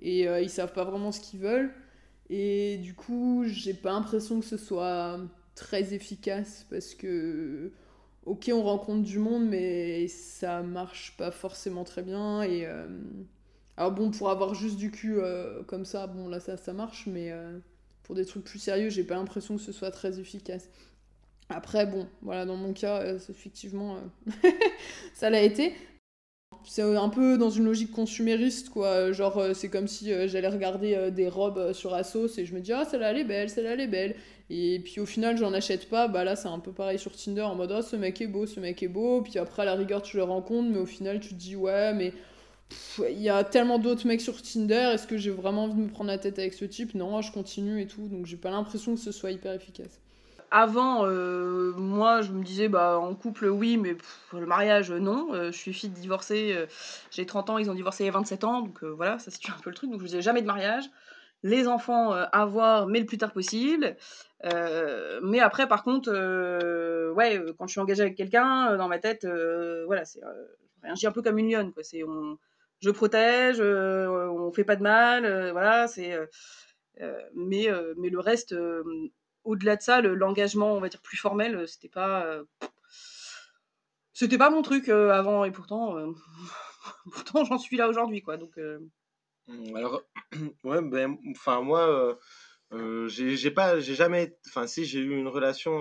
et 0.00 0.24
ils 0.42 0.50
savent 0.50 0.72
pas 0.72 0.84
vraiment 0.84 1.12
ce 1.12 1.20
qu'ils 1.20 1.40
veulent. 1.40 1.72
Et 2.30 2.78
du 2.78 2.94
coup, 2.94 3.44
j'ai 3.46 3.74
pas 3.74 3.92
l'impression 3.92 4.40
que 4.40 4.46
ce 4.46 4.56
soit 4.56 5.18
très 5.54 5.94
efficace 5.94 6.66
parce 6.70 6.94
que, 6.94 7.72
ok, 8.26 8.50
on 8.52 8.62
rencontre 8.62 9.02
du 9.02 9.18
monde, 9.18 9.46
mais 9.48 10.08
ça 10.08 10.62
marche 10.62 11.16
pas 11.16 11.30
forcément 11.30 11.84
très 11.84 12.02
bien 12.02 12.42
et 12.42 12.66
alors 13.76 13.92
bon, 13.92 14.10
pour 14.10 14.30
avoir 14.30 14.54
juste 14.54 14.76
du 14.76 14.90
cul 14.90 15.16
euh, 15.18 15.62
comme 15.64 15.84
ça, 15.84 16.06
bon 16.06 16.28
là 16.28 16.38
ça, 16.40 16.72
marche, 16.72 17.06
mais 17.06 17.30
euh, 17.32 17.58
pour 18.04 18.14
des 18.14 18.24
trucs 18.24 18.44
plus 18.44 18.60
sérieux, 18.60 18.88
j'ai 18.88 19.02
pas 19.02 19.14
l'impression 19.14 19.56
que 19.56 19.62
ce 19.62 19.72
soit 19.72 19.90
très 19.90 20.20
efficace. 20.20 20.68
Après, 21.48 21.84
bon, 21.84 22.06
voilà, 22.22 22.46
dans 22.46 22.56
mon 22.56 22.72
cas, 22.72 23.02
euh, 23.02 23.18
effectivement, 23.28 23.98
ça 25.14 25.28
l'a 25.28 25.42
été. 25.42 25.74
C'est 26.66 26.82
un 26.82 27.08
peu 27.10 27.36
dans 27.36 27.50
une 27.50 27.64
logique 27.64 27.90
consumériste, 27.90 28.70
quoi. 28.70 29.12
Genre, 29.12 29.48
c'est 29.54 29.68
comme 29.68 29.86
si 29.86 30.10
j'allais 30.28 30.48
regarder 30.48 31.10
des 31.10 31.28
robes 31.28 31.74
sur 31.74 31.92
Asos 31.92 32.38
et 32.38 32.46
je 32.46 32.54
me 32.54 32.60
dis, 32.60 32.72
ah, 32.72 32.86
celle-là, 32.86 33.10
elle 33.10 33.18
est 33.18 33.24
belle, 33.24 33.50
celle-là, 33.50 33.72
elle 33.72 33.80
est 33.80 33.86
belle. 33.86 34.16
Et 34.48 34.80
puis 34.82 35.00
au 35.00 35.04
final, 35.04 35.36
j'en 35.36 35.52
achète 35.52 35.90
pas. 35.90 36.08
Bah 36.08 36.24
là, 36.24 36.36
c'est 36.36 36.48
un 36.48 36.60
peu 36.60 36.72
pareil 36.72 36.98
sur 36.98 37.14
Tinder, 37.14 37.42
en 37.42 37.54
mode, 37.54 37.74
oh, 37.76 37.82
ce 37.82 37.96
mec 37.96 38.20
est 38.22 38.26
beau, 38.26 38.46
ce 38.46 38.60
mec 38.60 38.82
est 38.82 38.88
beau. 38.88 39.20
Puis 39.20 39.38
après, 39.38 39.62
à 39.62 39.64
la 39.66 39.74
rigueur, 39.74 40.00
tu 40.00 40.16
le 40.16 40.22
rencontres, 40.22 40.70
mais 40.70 40.78
au 40.78 40.86
final, 40.86 41.20
tu 41.20 41.30
te 41.30 41.34
dis, 41.34 41.56
ouais, 41.56 41.92
mais 41.92 42.14
il 42.98 43.20
y 43.20 43.28
a 43.28 43.44
tellement 43.44 43.78
d'autres 43.78 44.06
mecs 44.06 44.20
sur 44.20 44.40
Tinder, 44.40 44.90
est-ce 44.94 45.06
que 45.06 45.16
j'ai 45.16 45.30
vraiment 45.30 45.64
envie 45.64 45.74
de 45.74 45.80
me 45.80 45.88
prendre 45.88 46.10
la 46.10 46.18
tête 46.18 46.38
avec 46.38 46.54
ce 46.54 46.64
type? 46.64 46.94
Non, 46.94 47.20
je 47.22 47.32
continue 47.32 47.80
et 47.80 47.86
tout, 47.86 48.08
donc 48.08 48.26
j'ai 48.26 48.36
pas 48.36 48.50
l'impression 48.50 48.94
que 48.94 49.00
ce 49.00 49.12
soit 49.12 49.30
hyper 49.30 49.52
efficace. 49.52 50.00
Avant, 50.56 51.04
euh, 51.04 51.72
moi, 51.72 52.22
je 52.22 52.30
me 52.30 52.44
disais, 52.44 52.68
bah, 52.68 52.96
en 52.98 53.16
couple, 53.16 53.46
oui, 53.46 53.76
mais 53.76 53.96
le 54.32 54.46
mariage, 54.46 54.92
non. 54.92 55.34
Euh, 55.34 55.50
je 55.50 55.56
suis 55.56 55.72
fille 55.72 55.90
divorcée, 55.90 56.52
euh, 56.54 56.66
j'ai 57.10 57.26
30 57.26 57.50
ans, 57.50 57.58
ils 57.58 57.70
ont 57.70 57.74
divorcé 57.74 58.04
il 58.04 58.06
y 58.06 58.08
a 58.08 58.12
27 58.12 58.44
ans, 58.44 58.60
donc 58.62 58.84
voilà, 58.84 59.18
ça 59.18 59.32
situe 59.32 59.50
un 59.50 59.60
peu 59.60 59.70
le 59.70 59.74
truc. 59.74 59.90
Donc 59.90 60.00
je 60.00 60.06
disais 60.06 60.22
jamais 60.22 60.42
de 60.42 60.46
mariage. 60.46 60.84
Les 61.42 61.66
enfants, 61.66 62.12
à 62.12 62.46
voir, 62.46 62.86
mais 62.86 63.00
le 63.00 63.06
plus 63.06 63.18
tard 63.18 63.32
possible. 63.32 63.96
mais 64.44 65.40
après, 65.40 65.66
par 65.66 65.82
contre, 65.82 66.10
ouais, 67.12 67.42
quand 67.58 67.66
je 67.66 67.72
suis 67.72 67.80
engagée 67.80 68.02
avec 68.02 68.14
quelqu'un, 68.14 68.76
dans 68.76 68.86
ma 68.86 69.00
tête, 69.00 69.26
voilà, 69.86 70.04
c'est, 70.04 70.20
réagis 70.84 71.06
un 71.08 71.12
peu 71.12 71.22
comme 71.22 71.38
une 71.38 71.50
lionne, 71.50 71.72
quoi. 71.72 71.82
C'est, 71.82 72.02
je 72.84 72.90
protège, 72.90 73.56
euh, 73.60 74.28
on 74.28 74.52
fait 74.52 74.64
pas 74.64 74.76
de 74.76 74.82
mal, 74.82 75.24
euh, 75.24 75.52
voilà, 75.52 75.88
c'est. 75.88 76.12
Euh, 77.00 77.22
mais, 77.34 77.68
mais 77.96 78.10
le 78.10 78.20
reste, 78.20 78.54
au-delà 79.42 79.76
de 79.76 79.82
ça, 79.82 80.00
l'engagement, 80.00 80.74
on 80.74 80.80
va 80.80 80.88
dire 80.88 81.00
plus 81.00 81.16
formel, 81.16 81.66
c'était 81.66 81.88
pas 81.88 82.40
c'était 84.12 84.38
pas 84.38 84.50
mon 84.50 84.62
truc 84.62 84.88
avant 84.90 85.44
et 85.44 85.50
pourtant 85.50 85.96
pourtant 87.12 87.44
j'en 87.44 87.58
suis 87.58 87.76
là 87.76 87.88
aujourd'hui 87.88 88.22
quoi 88.22 88.36
donc 88.36 88.56
mmh, 89.48 89.74
alors 89.74 90.02
ouais 90.62 90.80
ben 90.82 91.18
enfin 91.32 91.62
moi 91.62 92.16
j'ai 93.08 93.50
pas 93.50 93.80
j'ai 93.80 93.96
jamais 93.96 94.38
enfin 94.46 94.68
si 94.68 94.84
j'ai 94.84 95.00
eu 95.00 95.18
une 95.18 95.26
relation 95.26 95.80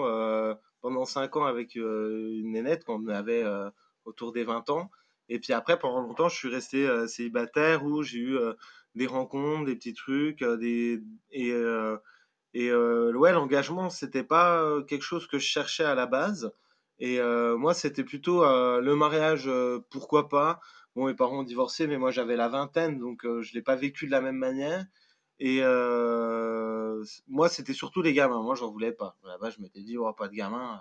pendant 0.82 1.06
5 1.06 1.36
ans 1.36 1.46
avec 1.46 1.76
une 1.76 2.54
nénette 2.54 2.86
quand 2.86 3.00
on 3.04 3.08
avait 3.10 3.44
autour 4.04 4.32
des 4.32 4.44
20 4.44 4.72
ans 4.72 4.90
et 5.30 5.40
puis 5.40 5.54
après, 5.54 5.80
pendant 5.80 6.02
longtemps, 6.02 6.30
je 6.30 6.36
suis 6.36 6.50
resté 6.50 6.88
euh, 6.88 7.08
célibataire 7.08 7.86
où 7.86 8.04
j'ai 8.04 8.20
eu 8.20 8.38
euh, 8.38 8.54
des 8.96 9.08
rencontres, 9.08 9.66
des 9.66 9.76
petits 9.76 9.94
trucs, 9.94 10.42
euh, 10.42 10.58
des 10.58 11.02
et 11.32 11.54
et 12.56 12.72
ouais, 12.72 13.32
l'engagement, 13.34 13.90
c'était 13.90 14.24
pas 14.24 14.64
quelque 14.88 15.02
chose 15.02 15.26
que 15.26 15.40
je 15.40 15.48
cherchais 15.48 15.86
à 15.86 15.96
la 15.96 16.06
base. 16.06 16.54
Et 17.00 17.20
moi, 17.58 17.74
c'était 17.74 18.04
plutôt 18.04 18.44
le 18.46 18.96
mariage, 18.96 19.50
pourquoi 19.90 20.30
pas. 20.30 20.60
Bon, 20.96 21.08
mes 21.08 21.16
parents 21.16 21.40
ont 21.40 21.44
divorcé, 21.44 21.88
mais 21.88 21.98
moi 21.98 22.12
j'avais 22.12 22.36
la 22.36 22.50
vingtaine, 22.50 23.00
donc 23.00 23.22
je 23.24 23.54
l'ai 23.54 23.64
pas 23.64 23.76
vécu 23.76 24.06
de 24.06 24.12
la 24.12 24.22
même 24.22 24.38
manière. 24.38 24.86
Et 25.40 25.62
moi, 27.28 27.50
c'était 27.50 27.74
surtout 27.74 28.04
les 28.04 28.14
gamins. 28.14 28.44
Moi, 28.44 28.54
j'en 28.56 28.72
voulais 28.72 28.92
pas. 28.92 29.18
Là-bas, 29.24 29.50
je 29.50 29.60
m'étais 29.60 29.82
dit, 29.82 29.98
oh, 29.98 30.14
pas 30.14 30.28
de 30.28 30.36
gamins. 30.36 30.80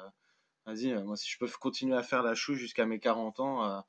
Vas-y, 0.67 0.93
moi, 1.05 1.17
si 1.17 1.31
je 1.31 1.39
peux 1.39 1.49
continuer 1.59 1.97
à 1.97 2.03
faire 2.03 2.23
la 2.23 2.35
chou 2.35 2.55
jusqu'à 2.55 2.85
mes 2.85 3.01
40 3.01 3.41
ans, 3.41 3.83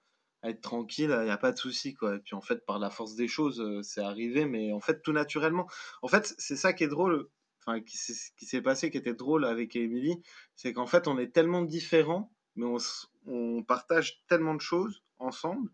être 0.43 0.61
tranquille, 0.61 1.15
il 1.19 1.25
n'y 1.25 1.31
a 1.31 1.37
pas 1.37 1.51
de 1.51 1.57
souci, 1.57 1.93
quoi. 1.93 2.15
Et 2.15 2.19
puis 2.19 2.35
en 2.35 2.41
fait, 2.41 2.65
par 2.65 2.79
la 2.79 2.89
force 2.89 3.15
des 3.15 3.27
choses, 3.27 3.61
euh, 3.61 3.81
c'est 3.81 4.01
arrivé, 4.01 4.45
mais 4.45 4.71
en 4.73 4.79
fait, 4.79 5.01
tout 5.01 5.13
naturellement. 5.13 5.67
En 6.01 6.07
fait, 6.07 6.35
c'est 6.37 6.57
ça 6.57 6.73
qui 6.73 6.83
est 6.83 6.89
drôle, 6.89 7.29
enfin, 7.65 7.81
qui 7.81 7.97
s'est 7.97 8.61
passé, 8.61 8.91
qui 8.91 8.97
était 8.97 9.13
drôle 9.13 9.45
avec 9.45 9.75
Émilie, 9.75 10.21
c'est 10.55 10.73
qu'en 10.73 10.85
fait, 10.85 11.07
on 11.07 11.17
est 11.17 11.33
tellement 11.33 11.61
différents, 11.61 12.31
mais 12.55 12.65
on, 12.65 12.77
on 13.25 13.63
partage 13.63 14.23
tellement 14.27 14.55
de 14.55 14.61
choses 14.61 15.03
ensemble 15.17 15.69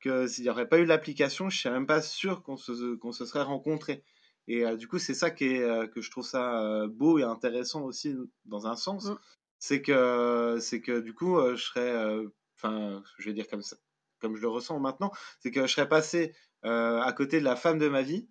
que 0.00 0.26
s'il 0.26 0.44
n'y 0.44 0.50
aurait 0.50 0.68
pas 0.68 0.78
eu 0.78 0.84
l'application, 0.86 1.50
je 1.50 1.56
ne 1.56 1.60
suis 1.60 1.70
même 1.70 1.86
pas 1.86 2.02
sûr 2.02 2.42
qu'on 2.42 2.56
se, 2.56 2.94
qu'on 2.96 3.12
se 3.12 3.26
serait 3.26 3.42
rencontrés. 3.42 4.04
Et 4.48 4.64
euh, 4.64 4.76
du 4.76 4.88
coup, 4.88 4.98
c'est 4.98 5.14
ça 5.14 5.30
qui 5.30 5.44
est, 5.46 5.62
euh, 5.62 5.86
que 5.86 6.00
je 6.00 6.10
trouve 6.10 6.26
ça 6.26 6.86
beau 6.88 7.18
et 7.18 7.22
intéressant 7.22 7.82
aussi 7.84 8.14
dans 8.46 8.66
un 8.66 8.76
sens. 8.76 9.06
Mmh. 9.06 9.18
C'est 9.58 9.82
que, 9.82 10.58
c'est 10.60 10.80
que 10.80 11.00
du 11.00 11.14
coup, 11.14 11.38
je 11.50 11.62
serais, 11.62 12.24
enfin, 12.56 13.02
je 13.18 13.28
vais 13.28 13.34
dire 13.34 13.46
comme 13.46 13.60
ça, 13.60 13.76
comme 14.20 14.36
je 14.36 14.42
le 14.42 14.48
ressens 14.48 14.78
maintenant, 14.78 15.10
c'est 15.40 15.50
que 15.50 15.66
je 15.66 15.72
serais 15.72 15.88
passé 15.88 16.34
euh, 16.64 17.00
à 17.00 17.12
côté 17.12 17.40
de 17.40 17.44
la 17.44 17.56
femme 17.56 17.78
de 17.78 17.88
ma 17.88 18.02
vie 18.02 18.28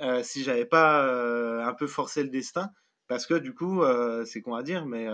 euh, 0.00 0.22
si 0.22 0.42
j'avais 0.42 0.66
pas 0.66 1.06
euh, 1.06 1.64
un 1.64 1.72
peu 1.72 1.86
forcé 1.86 2.22
le 2.22 2.28
destin, 2.28 2.70
parce 3.08 3.26
que 3.26 3.34
du 3.34 3.54
coup, 3.54 3.82
c'est 4.26 4.42
qu'on 4.42 4.54
va 4.54 4.62
dire, 4.62 4.86
mais 4.86 5.06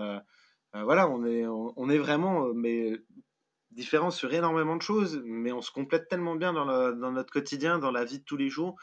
voilà, 0.72 1.08
on 1.08 1.24
est, 1.24 1.98
vraiment 1.98 2.52
mais, 2.54 3.00
différents 3.70 4.10
sur 4.10 4.32
énormément 4.32 4.76
de 4.76 4.82
choses, 4.82 5.22
mais 5.24 5.52
on 5.52 5.62
se 5.62 5.70
complète 5.70 6.08
tellement 6.08 6.36
bien 6.36 6.52
dans, 6.52 7.12
notre 7.12 7.32
quotidien, 7.32 7.78
dans 7.78 7.90
la 7.90 8.04
vie 8.04 8.20
de 8.20 8.24
tous 8.24 8.36
les 8.36 8.48
jours, 8.48 8.76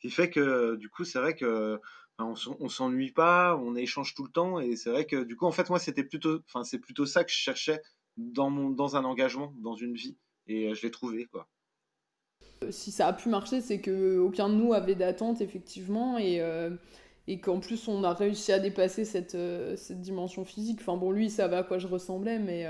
qui 0.00 0.10
fait 0.10 0.30
que 0.30 0.76
du 0.76 0.90
coup, 0.90 1.04
c'est 1.04 1.18
vrai 1.18 1.34
que 1.34 1.80
on, 2.18 2.34
on 2.60 2.68
s'ennuie 2.68 3.12
pas, 3.12 3.56
on 3.56 3.76
échange 3.76 4.14
tout 4.14 4.24
le 4.24 4.30
temps, 4.32 4.58
et 4.58 4.76
c'est 4.76 4.90
vrai 4.90 5.06
que 5.06 5.22
du 5.24 5.36
coup, 5.36 5.46
en 5.46 5.52
fait, 5.52 5.70
moi, 5.70 5.78
c'était 5.78 6.04
plutôt, 6.04 6.40
enfin, 6.46 6.64
c'est 6.64 6.78
plutôt 6.78 7.06
ça 7.06 7.24
que 7.24 7.30
je 7.30 7.36
cherchais 7.36 7.80
dans 8.16 8.50
mon, 8.50 8.70
dans 8.70 8.96
un 8.96 9.04
engagement, 9.04 9.52
dans 9.58 9.74
une 9.74 9.94
vie 9.94 10.16
et 10.46 10.68
euh, 10.68 10.74
je 10.74 10.82
l'ai 10.82 10.90
trouvé. 10.90 11.26
Si 12.70 12.90
ça 12.90 13.08
a 13.08 13.12
pu 13.12 13.28
marcher, 13.28 13.60
c'est 13.60 13.80
que 13.80 14.18
aucun 14.18 14.48
de 14.48 14.54
nous 14.54 14.72
avait 14.72 14.94
d'attente 14.94 15.40
effectivement 15.40 16.18
et 16.18 16.40
euh, 16.40 16.70
qu'en 17.42 17.60
plus 17.60 17.86
on 17.88 18.02
a 18.04 18.14
réussi 18.14 18.52
à 18.52 18.58
dépasser 18.58 19.04
cette, 19.04 19.34
euh, 19.34 19.76
cette 19.76 20.00
dimension 20.00 20.44
physique. 20.44 20.78
Enfin 20.80 20.96
bon, 20.96 21.10
lui 21.10 21.26
il 21.26 21.30
savait 21.30 21.56
à 21.56 21.62
quoi 21.62 21.78
je 21.78 21.86
ressemblais, 21.86 22.38
mais 22.38 22.66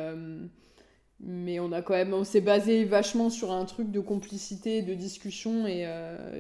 mais 1.21 1.61
on 1.61 1.73
a 1.73 1.83
quand 1.83 1.95
même 1.95 2.13
on 2.13 2.25
s'est 2.25 2.41
basé 2.41 2.85
vachement 2.85 3.31
sur 3.31 3.53
un 3.53 3.65
truc 3.65 3.91
de 3.91 4.01
complicité, 4.01 4.83
de 4.83 4.95
discussion 4.95 5.67
et 5.67 5.87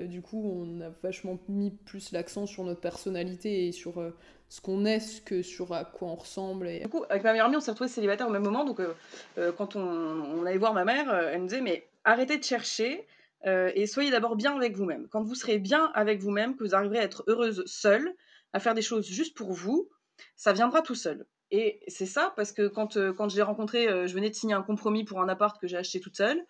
du 0.07 0.21
coup 0.21 0.43
on 0.45 0.81
a 0.83 0.91
vachement 1.03 1.39
mis 1.49 1.71
plus 1.71 2.13
l'accent 2.13 2.47
sur 2.47 2.63
notre 2.65 2.81
personnalité 2.81 3.69
et 3.69 3.73
sur 3.73 4.03
ce 4.49 4.61
qu'on 4.61 4.85
est 4.85 5.25
que 5.25 5.43
sur 5.43 5.73
à 5.73 5.85
quoi 5.85 6.09
on 6.09 6.15
ressemble. 6.15 6.69
Et... 6.69 6.81
Du 6.81 6.89
coup, 6.89 7.05
avec 7.09 7.25
ma 7.25 7.33
meilleure 7.33 7.47
amie, 7.47 7.57
on 7.57 7.61
s'est 7.61 7.71
retrouvés 7.71 7.91
célibataires 7.91 8.29
au 8.29 8.31
même 8.31 8.45
moment. 8.45 8.65
Donc, 8.65 8.81
euh, 8.81 8.95
euh, 9.39 9.53
quand 9.53 9.77
on, 9.77 9.81
on, 9.81 10.47
allait 10.47 10.59
voir 10.59 10.75
ma 10.75 10.85
mère, 10.85 11.11
euh, 11.11 11.31
elle 11.33 11.41
nous 11.41 11.49
disait 11.49 11.61
Mais 11.61 11.89
arrêtez 12.05 12.39
de 12.39 12.45
chercher 12.45 13.07
et 13.49 13.87
soyez 13.87 14.11
d'abord 14.11 14.35
bien 14.35 14.57
avec 14.57 14.75
vous-même. 14.75 15.07
Quand 15.09 15.23
vous 15.23 15.37
serez 15.37 15.59
bien 15.59 15.93
avec 15.95 16.19
vous-même, 16.19 16.57
que 16.57 16.65
vous 16.65 16.75
arriverez 16.75 16.99
à 16.99 17.05
être 17.05 17.23
heureuse 17.29 17.63
seule, 17.65 18.13
à 18.53 18.59
faire 18.59 18.75
des 18.75 18.83
choses 18.83 19.07
juste 19.07 19.37
pour 19.37 19.53
vous, 19.53 19.89
ça 20.35 20.53
viendra 20.53 20.83
tout 20.83 20.97
seul. 20.97 21.27
Et 21.51 21.81
c'est 21.87 22.07
ça, 22.07 22.33
parce 22.35 22.53
que 22.53 22.67
quand, 22.67 22.99
quand 23.17 23.29
je 23.29 23.37
l'ai 23.37 23.43
rencontré, 23.43 23.87
je 24.09 24.13
venais 24.15 24.31
de 24.31 24.35
signer 24.35 24.55
un 24.55 24.63
compromis 24.63 25.05
pour 25.05 25.21
un 25.21 25.29
appart 25.29 25.61
que 25.61 25.69
j'ai 25.69 25.77
acheté 25.77 26.01
toute 26.01 26.17
seule. 26.17 26.45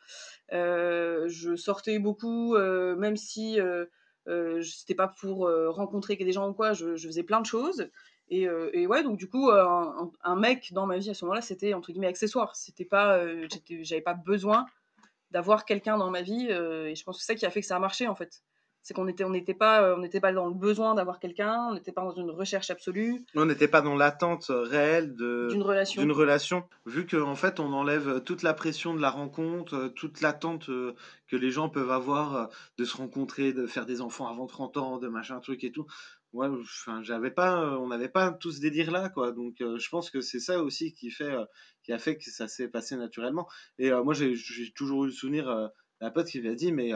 je 0.50 1.54
sortais 1.56 1.98
beaucoup, 1.98 2.56
même 2.56 3.16
si 3.16 3.60
euh, 4.28 4.60
c'était 4.62 4.94
pas 4.94 5.08
pour 5.08 5.46
euh, 5.46 5.70
rencontrer 5.70 6.16
des 6.16 6.32
gens 6.32 6.48
ou 6.48 6.52
quoi, 6.52 6.72
je, 6.72 6.96
faisais 6.96 7.22
plein 7.22 7.40
de 7.40 7.46
choses. 7.46 7.88
Et, 8.28 8.48
euh, 8.48 8.70
et, 8.72 8.86
ouais, 8.86 9.04
donc 9.04 9.18
du 9.18 9.28
coup, 9.28 9.50
un, 9.50 10.10
un, 10.24 10.36
mec 10.36 10.72
dans 10.72 10.86
ma 10.86 10.98
vie 10.98 11.10
à 11.10 11.14
ce 11.14 11.24
moment-là, 11.24 11.40
c'était 11.40 11.74
entre 11.74 11.92
guillemets 11.92 12.08
accessoire. 12.08 12.56
C'était 12.56 12.84
pas, 12.84 13.20
j'avais 13.82 14.00
pas 14.00 14.14
besoin 14.14 14.66
d'avoir 15.30 15.64
quelqu'un 15.64 15.96
dans 15.96 16.10
ma 16.10 16.22
vie. 16.22 16.46
et 16.48 16.94
je 16.94 17.04
pense 17.04 17.18
que 17.18 17.22
c'est 17.22 17.32
ça 17.32 17.38
qui 17.38 17.46
a 17.46 17.50
fait 17.50 17.60
que 17.60 17.66
ça 17.66 17.76
a 17.76 17.80
marché 17.80 18.08
en 18.08 18.14
fait 18.16 18.42
c'est 18.86 18.94
qu'on 18.94 19.08
était 19.08 19.24
on 19.24 19.30
n'était 19.30 19.52
pas 19.52 19.96
on 19.96 19.98
n'était 19.98 20.20
pas 20.20 20.32
dans 20.32 20.46
le 20.46 20.54
besoin 20.54 20.94
d'avoir 20.94 21.18
quelqu'un 21.18 21.66
on 21.70 21.74
n'était 21.74 21.90
pas 21.90 22.02
dans 22.02 22.14
une 22.14 22.30
recherche 22.30 22.70
absolue. 22.70 23.26
On 23.34 23.44
n'était 23.44 23.66
pas 23.66 23.80
dans 23.80 23.96
l'attente 23.96 24.46
réelle 24.48 25.16
d'une 25.16 25.62
relation. 25.62 26.02
d'une 26.02 26.12
relation. 26.12 26.62
Vu 26.86 27.04
qu'en 27.04 27.22
en 27.22 27.34
fait 27.34 27.58
on 27.58 27.72
enlève 27.72 28.22
toute 28.22 28.44
la 28.44 28.54
pression 28.54 28.94
de 28.94 29.00
la 29.00 29.10
rencontre 29.10 29.88
toute 29.96 30.20
l'attente 30.20 30.68
euh, 30.68 30.94
que 31.26 31.34
les 31.34 31.50
gens 31.50 31.68
peuvent 31.68 31.90
avoir 31.90 32.36
euh, 32.36 32.46
de 32.78 32.84
se 32.84 32.96
rencontrer 32.96 33.52
de 33.52 33.66
faire 33.66 33.86
des 33.86 34.00
enfants 34.02 34.28
avant 34.28 34.46
30 34.46 34.76
ans 34.76 34.98
de 34.98 35.08
machin 35.08 35.40
truc 35.40 35.64
et 35.64 35.72
tout 35.72 35.86
ouais 36.32 36.46
enfin 36.46 37.02
j'avais 37.02 37.32
pas 37.32 37.60
euh, 37.60 37.76
on 37.78 37.88
n'avait 37.88 38.08
pas 38.08 38.30
tous 38.30 38.52
ce 38.52 38.60
délire 38.60 38.92
là 38.92 39.08
quoi. 39.08 39.32
Donc 39.32 39.56
je 39.58 39.88
pense 39.88 40.10
que 40.10 40.20
c'est 40.20 40.38
ça 40.38 40.62
aussi 40.62 40.92
qui 40.92 41.10
fait 41.10 41.34
qui 41.82 41.92
a 41.92 41.98
fait 41.98 42.18
que 42.18 42.30
ça 42.30 42.46
s'est 42.46 42.68
passé 42.68 42.94
naturellement. 42.94 43.48
Et 43.80 43.90
moi 43.90 44.14
j'ai 44.14 44.36
toujours 44.76 45.06
eu 45.06 45.06
le 45.08 45.12
souvenir 45.12 45.72
d'un 46.00 46.10
pote 46.12 46.28
qui 46.28 46.40
m'a 46.40 46.54
dit 46.54 46.70
mais 46.70 46.92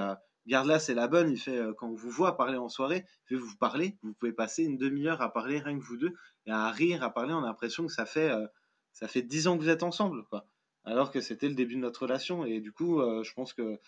garde-là, 0.51 0.79
c'est 0.79 0.95
la 0.95 1.09
bonne. 1.09 1.31
Il 1.31 1.39
fait, 1.39 1.57
euh, 1.57 1.73
quand 1.73 1.89
on 1.89 1.95
vous 1.95 2.11
voit 2.11 2.37
parler 2.37 2.59
en 2.59 2.69
soirée, 2.69 3.07
fait, 3.27 3.37
vous 3.37 3.57
parlez, 3.57 3.97
vous 4.03 4.13
pouvez 4.13 4.33
passer 4.33 4.65
une 4.65 4.77
demi-heure 4.77 5.23
à 5.23 5.33
parler 5.33 5.59
rien 5.59 5.79
que 5.79 5.85
vous 5.85 5.97
deux, 5.97 6.15
et 6.47 6.51
à 6.51 6.71
rire, 6.71 7.03
à 7.03 7.11
parler, 7.11 7.33
on 7.33 7.43
a 7.43 7.47
l'impression 7.47 7.87
que 7.87 7.93
ça 7.93 8.05
fait, 8.05 8.31
euh, 8.31 8.47
ça 8.93 9.09
fait 9.09 9.23
dix 9.23 9.49
ans 9.49 9.57
que 9.57 9.63
vous 9.63 9.69
êtes 9.69 9.83
ensemble, 9.83 10.25
quoi. 10.25 10.47
Alors 10.85 11.11
que 11.11 11.21
c'était 11.21 11.49
le 11.49 11.55
début 11.55 11.77
de 11.77 11.81
notre 11.81 12.03
relation. 12.03 12.45
Et 12.45 12.61
du 12.61 12.73
coup, 12.73 13.01
euh, 13.01 13.23
je 13.23 13.33
pense 13.35 13.55
que, 13.55 13.79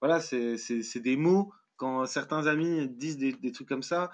voilà, 0.00 0.20
c'est 0.20 1.00
des 1.00 1.16
mots, 1.16 1.52
quand 1.76 2.06
certains 2.06 2.46
amis 2.46 2.88
disent 2.88 3.18
des, 3.18 3.32
des, 3.32 3.52
trucs 3.52 3.68
comme 3.68 3.82
ça, 3.82 4.10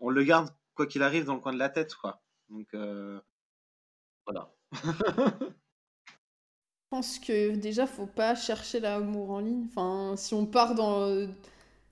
on 0.00 0.10
le 0.10 0.22
garde, 0.24 0.50
quoi 0.74 0.86
qu'il 0.86 1.02
arrive, 1.02 1.24
dans 1.24 1.34
le 1.34 1.40
coin 1.40 1.52
de 1.52 1.58
la 1.58 1.68
tête, 1.68 1.94
quoi. 1.94 2.22
Donc, 2.50 2.68
voilà. 4.26 4.52
Je 6.90 6.96
pense 6.96 7.18
que 7.18 7.54
déjà, 7.54 7.86
faut 7.86 8.06
pas 8.06 8.34
chercher 8.34 8.80
l'amour 8.80 9.30
en 9.30 9.40
ligne. 9.40 9.66
Enfin, 9.66 10.14
si 10.16 10.32
on 10.32 10.46
part 10.46 10.74
dans. 10.74 11.28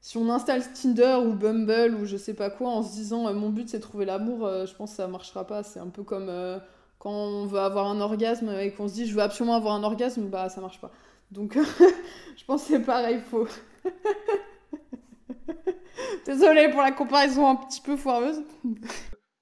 Si 0.00 0.16
on 0.16 0.30
installe 0.30 0.62
Tinder 0.72 1.18
ou 1.22 1.35
Bumble 1.35 1.94
ou 1.96 2.06
je 2.06 2.16
sais 2.16 2.32
pas 2.32 2.48
quoi 2.48 2.70
en 2.70 2.82
se 2.82 2.92
disant 2.92 3.28
euh, 3.28 3.35
mon 3.35 3.50
but 3.50 3.68
c'est 3.68 3.80
trouver 3.80 4.06
l'amour, 4.06 4.46
euh, 4.46 4.64
je 4.64 4.74
pense 4.74 4.92
que 4.92 4.96
ça 4.96 5.06
marchera 5.06 5.46
pas. 5.46 5.62
C'est 5.62 5.80
un 5.80 5.88
peu 5.88 6.02
comme 6.02 6.30
euh, 6.30 6.59
quand 6.98 7.11
on 7.11 7.44
veut 7.44 7.59
avoir 7.59 7.88
un 7.88 8.00
orgasme 8.00 8.48
et 8.59 8.72
qu'on 8.72 8.88
se 8.88 8.94
dit 8.94 9.06
je 9.06 9.14
veux 9.14 9.20
absolument 9.20 9.56
avoir 9.56 9.74
un 9.74 9.82
orgasme, 9.82 10.30
bah 10.30 10.48
ça 10.48 10.62
marche 10.62 10.80
pas. 10.80 10.90
Donc 11.30 11.59
je 12.37 12.44
pense 12.46 12.62
que 12.62 12.68
c'est 12.68 12.82
pareil, 12.82 13.20
faut. 13.20 13.46
Désolée 16.24 16.70
pour 16.70 16.80
la 16.80 16.92
comparaison 16.92 17.46
un 17.48 17.56
petit 17.56 17.82
peu 17.82 17.98
foireuse. 17.98 18.42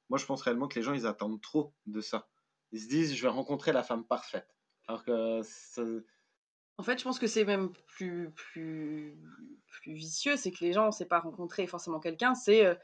Moi 0.08 0.18
je 0.18 0.26
pense 0.26 0.42
réellement 0.42 0.66
que 0.66 0.80
les 0.80 0.82
gens 0.82 0.94
ils 0.94 1.06
attendent 1.06 1.40
trop 1.40 1.72
de 1.86 2.00
ça. 2.00 2.26
Ils 2.72 2.80
se 2.80 2.88
disent 2.88 3.14
je 3.14 3.22
vais 3.22 3.28
rencontrer 3.28 3.72
la 3.72 3.84
femme 3.84 4.02
parfaite. 4.02 4.53
Alors 4.88 5.04
que 5.04 5.40
En 6.78 6.82
fait, 6.82 6.98
je 6.98 7.04
pense 7.04 7.18
que 7.18 7.26
c'est 7.26 7.44
même 7.44 7.70
plus, 7.86 8.30
plus, 8.30 9.16
plus 9.66 9.94
vicieux, 9.94 10.36
c'est 10.36 10.50
que 10.50 10.64
les 10.64 10.72
gens, 10.72 10.90
c'est 10.90 11.06
pas 11.06 11.20
rencontrer 11.20 11.66
forcément 11.66 12.00
quelqu'un, 12.00 12.34
c'est 12.34 12.64
euh, 12.64 12.74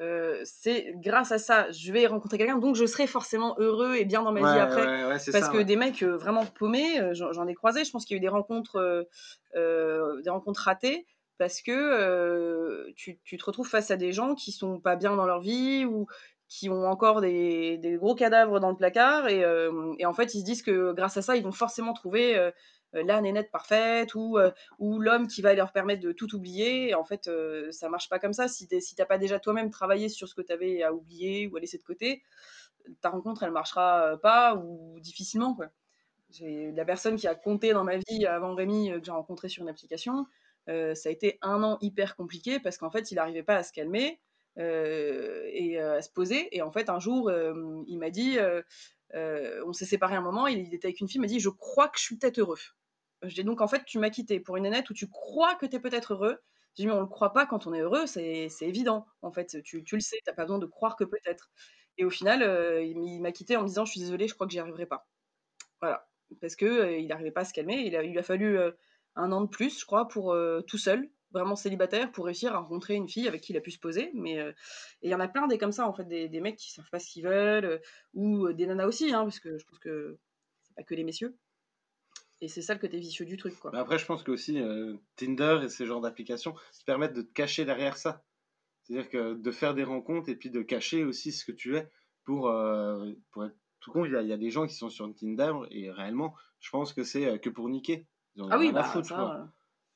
euh, 0.00 0.40
c'est 0.44 0.92
grâce 0.96 1.32
à 1.32 1.38
ça, 1.38 1.70
je 1.72 1.92
vais 1.92 2.06
rencontrer 2.06 2.38
quelqu'un, 2.38 2.58
donc 2.58 2.76
je 2.76 2.86
serai 2.86 3.08
forcément 3.08 3.56
heureux 3.58 3.96
et 3.96 4.04
bien 4.04 4.22
dans 4.22 4.30
ma 4.30 4.40
vie 4.40 4.58
après. 4.58 4.86
Parce 5.32 5.48
que 5.48 5.62
des 5.62 5.76
mecs 5.76 6.02
euh, 6.02 6.16
vraiment 6.16 6.46
paumés, 6.46 7.00
j'en 7.14 7.46
ai 7.48 7.54
croisé, 7.54 7.84
je 7.84 7.90
pense 7.90 8.04
qu'il 8.04 8.14
y 8.14 8.18
a 8.18 8.18
eu 8.18 8.20
des 8.20 8.28
rencontres, 8.28 9.08
des 9.54 10.30
rencontres 10.30 10.60
ratées, 10.60 11.06
parce 11.38 11.62
que 11.62 12.92
tu, 12.92 13.18
tu, 13.24 13.36
te 13.36 13.44
retrouves 13.44 13.68
face 13.68 13.90
à 13.90 13.96
des 13.96 14.12
gens 14.12 14.36
qui 14.36 14.52
sont 14.52 14.78
pas 14.78 14.94
bien 14.94 15.16
dans 15.16 15.26
leur 15.26 15.40
vie 15.40 15.84
ou 15.84 16.06
qui 16.48 16.70
ont 16.70 16.86
encore 16.88 17.20
des, 17.20 17.78
gros 18.00 18.14
cadavres 18.14 18.58
dans 18.58 18.70
le 18.70 18.76
placard 18.76 19.28
et, 19.28 19.44
euh, 19.44 19.94
et, 19.98 20.06
en 20.06 20.14
fait 20.14 20.34
ils 20.34 20.40
se 20.40 20.44
disent 20.44 20.62
que 20.62 20.92
grâce 20.92 21.16
à 21.16 21.22
ça 21.22 21.36
ils 21.36 21.44
vont 21.44 21.52
forcément 21.52 21.92
trouver 21.92 22.36
euh, 22.38 22.50
la 22.92 23.20
nénette 23.20 23.50
parfaite 23.50 24.14
ou, 24.14 24.38
euh, 24.38 24.50
l'homme 24.80 25.28
qui 25.28 25.42
va 25.42 25.54
leur 25.54 25.72
permettre 25.72 26.02
de 26.02 26.12
tout 26.12 26.34
oublier. 26.34 26.88
Et 26.88 26.94
en 26.94 27.04
fait 27.04 27.30
ça 27.70 27.88
marche 27.90 28.08
pas 28.08 28.18
comme 28.18 28.32
ça. 28.32 28.48
Si 28.48 28.66
si 28.80 28.94
t'as 28.96 29.04
pas 29.04 29.18
déjà 29.18 29.38
toi-même 29.38 29.70
travaillé 29.70 30.08
sur 30.08 30.26
ce 30.28 30.34
que 30.34 30.42
tu 30.42 30.52
avais 30.52 30.82
à 30.82 30.92
oublier 30.94 31.48
ou 31.48 31.56
à 31.56 31.60
laisser 31.60 31.78
de 31.78 31.82
côté 31.82 32.22
ta 33.02 33.10
rencontre 33.10 33.42
elle 33.42 33.50
marchera 33.50 34.16
pas 34.22 34.54
ou 34.56 34.98
difficilement 35.00 35.54
quoi. 35.54 35.66
La 36.40 36.84
personne 36.84 37.16
qui 37.16 37.26
a 37.28 37.34
compté 37.34 37.72
dans 37.72 37.84
ma 37.84 37.98
vie 37.98 38.26
avant 38.26 38.54
Rémi 38.54 38.90
que 38.90 39.04
j'ai 39.04 39.12
rencontré 39.12 39.48
sur 39.48 39.62
une 39.62 39.68
application 39.68 40.26
ça 40.66 41.08
a 41.08 41.10
été 41.10 41.38
un 41.42 41.62
an 41.62 41.78
hyper 41.82 42.16
compliqué 42.16 42.60
parce 42.60 42.78
qu'en 42.78 42.90
fait 42.90 43.10
il 43.10 43.16
n'arrivait 43.16 43.42
pas 43.42 43.56
à 43.56 43.62
se 43.62 43.72
calmer. 43.72 44.18
euh, 44.18 44.27
et 44.58 45.80
euh, 45.80 45.98
à 45.98 46.02
se 46.02 46.10
poser. 46.10 46.54
Et 46.56 46.62
en 46.62 46.70
fait, 46.70 46.88
un 46.88 46.98
jour, 46.98 47.28
euh, 47.28 47.82
il 47.86 47.98
m'a 47.98 48.10
dit, 48.10 48.38
on 49.14 49.72
s'est 49.72 49.84
séparés 49.84 50.16
un 50.16 50.20
moment, 50.20 50.46
il 50.46 50.74
était 50.74 50.88
avec 50.88 51.00
une 51.00 51.08
fille, 51.08 51.18
il 51.18 51.22
m'a 51.22 51.26
dit, 51.26 51.40
je 51.40 51.48
crois 51.48 51.88
que 51.88 51.98
je 51.98 52.04
suis 52.04 52.16
peut-être 52.16 52.38
heureux. 52.38 52.58
Je 53.22 53.34
dis 53.34 53.44
donc, 53.44 53.60
en 53.60 53.68
fait, 53.68 53.84
tu 53.84 53.98
m'as 53.98 54.10
quitté 54.10 54.40
pour 54.40 54.56
une 54.56 54.64
nénette 54.64 54.90
où 54.90 54.94
tu 54.94 55.08
crois 55.08 55.54
que 55.56 55.66
tu 55.66 55.76
es 55.76 55.80
peut-être 55.80 56.14
heureux. 56.14 56.38
J'ai 56.74 56.84
dit, 56.84 56.86
mais 56.86 56.92
on 56.92 57.00
le 57.00 57.06
croit 57.06 57.32
pas 57.32 57.46
quand 57.46 57.66
on 57.66 57.74
est 57.74 57.80
heureux, 57.80 58.06
c'est 58.06 58.48
évident. 58.60 59.06
En 59.22 59.32
fait, 59.32 59.62
tu, 59.62 59.82
tu 59.82 59.96
le 59.96 60.00
sais, 60.00 60.18
t'as 60.24 60.32
pas 60.32 60.44
besoin 60.44 60.58
de 60.58 60.66
croire 60.66 60.96
que 60.96 61.04
peut-être. 61.04 61.50
Et 61.96 62.04
au 62.04 62.10
final, 62.10 62.42
il 62.84 63.20
m'a 63.20 63.32
quitté 63.32 63.56
en 63.56 63.62
me 63.62 63.68
disant, 63.68 63.84
je 63.84 63.92
suis 63.92 64.00
désolée, 64.00 64.28
je 64.28 64.34
crois 64.34 64.46
que 64.46 64.52
j'y 64.52 64.60
arriverai 64.60 64.86
pas. 64.86 65.08
Voilà. 65.80 66.08
Parce 66.40 66.54
que 66.54 66.98
il 66.98 67.08
n'arrivait 67.08 67.32
pas 67.32 67.40
à 67.40 67.44
se 67.44 67.52
calmer. 67.52 67.78
Il, 67.86 67.96
a, 67.96 68.04
il 68.04 68.16
a 68.18 68.22
fallu 68.22 68.58
un 69.16 69.32
an 69.32 69.40
de 69.40 69.48
plus, 69.48 69.80
je 69.80 69.84
crois, 69.84 70.06
pour 70.06 70.36
tout 70.68 70.78
seul, 70.78 71.10
vraiment 71.32 71.56
célibataire 71.56 72.10
pour 72.10 72.26
réussir 72.26 72.54
à 72.54 72.58
rencontrer 72.58 72.94
une 72.94 73.08
fille 73.08 73.28
avec 73.28 73.42
qui 73.42 73.52
il 73.52 73.56
a 73.56 73.60
pu 73.60 73.70
se 73.70 73.78
poser. 73.78 74.10
Mais 74.14 74.38
euh, 74.38 74.52
il 75.02 75.10
y 75.10 75.14
en 75.14 75.20
a 75.20 75.28
plein 75.28 75.46
des 75.46 75.58
comme 75.58 75.72
ça, 75.72 75.86
en 75.88 75.92
fait, 75.92 76.04
des, 76.04 76.28
des 76.28 76.40
mecs 76.40 76.56
qui 76.56 76.72
savent 76.72 76.88
pas 76.90 76.98
ce 76.98 77.10
qu'ils 77.10 77.24
veulent, 77.24 77.64
euh, 77.64 77.78
ou 78.14 78.46
euh, 78.46 78.54
des 78.54 78.66
nanas 78.66 78.86
aussi, 78.86 79.12
hein, 79.12 79.24
parce 79.24 79.40
que 79.40 79.58
je 79.58 79.64
pense 79.66 79.78
que 79.78 80.18
c'est 80.62 80.74
pas 80.74 80.82
que 80.82 80.94
les 80.94 81.04
messieurs. 81.04 81.36
Et 82.40 82.48
c'est 82.48 82.62
ça 82.62 82.72
le 82.72 82.80
côté 82.80 82.98
vicieux 82.98 83.26
du 83.26 83.36
truc. 83.36 83.58
Quoi. 83.58 83.76
après, 83.76 83.98
je 83.98 84.06
pense 84.06 84.22
que 84.22 84.30
aussi 84.30 84.60
Tinder 85.16 85.58
et 85.64 85.68
ces 85.68 85.86
genres 85.86 86.00
d'applications 86.00 86.54
permettent 86.86 87.14
de 87.14 87.22
te 87.22 87.32
cacher 87.32 87.64
derrière 87.64 87.96
ça. 87.96 88.22
C'est-à-dire 88.82 89.08
que 89.10 89.34
de 89.34 89.50
faire 89.50 89.74
des 89.74 89.82
rencontres 89.82 90.28
et 90.28 90.36
puis 90.36 90.48
de 90.48 90.62
cacher 90.62 91.02
aussi 91.02 91.32
ce 91.32 91.44
que 91.44 91.50
tu 91.50 91.76
es 91.76 91.90
pour, 92.24 92.42
pour 93.32 93.44
être 93.44 93.56
tout 93.80 93.90
con. 93.90 94.04
Il 94.04 94.12
y, 94.12 94.16
a, 94.16 94.22
il 94.22 94.28
y, 94.28 94.32
a 94.32 94.36
des 94.36 94.50
gens 94.52 94.68
qui 94.68 94.74
sont 94.74 94.88
sur 94.88 95.12
Tinder 95.16 95.52
et 95.72 95.90
réellement, 95.90 96.32
je 96.60 96.70
pense 96.70 96.92
que 96.92 97.02
c'est 97.02 97.40
que 97.40 97.50
pour 97.50 97.68
niquer. 97.68 98.06
ah 98.38 98.56
oui, 98.56 98.70
bah, 98.70 98.84
ça, 98.84 99.50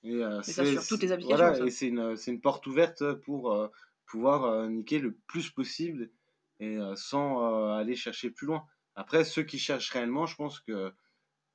et 0.05 0.15
euh, 0.15 0.43
c'est 0.43 0.87
toutes 0.88 1.03
les 1.03 1.12
applications. 1.12 1.37
Voilà, 1.37 1.65
et 1.65 1.71
c'est 1.71 1.87
une, 1.87 2.17
une, 2.27 2.41
porte 2.41 2.67
ouverte 2.67 3.12
pour 3.25 3.53
euh, 3.53 3.69
pouvoir 4.07 4.45
euh, 4.45 4.69
niquer 4.69 4.99
le 4.99 5.15
plus 5.29 5.51
possible 5.51 6.11
et 6.59 6.79
sans 6.95 7.75
aller 7.75 7.97
chercher 7.97 8.31
plus 8.31 8.47
loin. 8.47 8.65
Après, 8.95 9.25
ceux 9.25 9.43
qui 9.43 9.59
cherchent 9.59 9.91
réellement, 9.91 10.27
je 10.27 10.37
pense 10.37 10.61
que. 10.61 10.93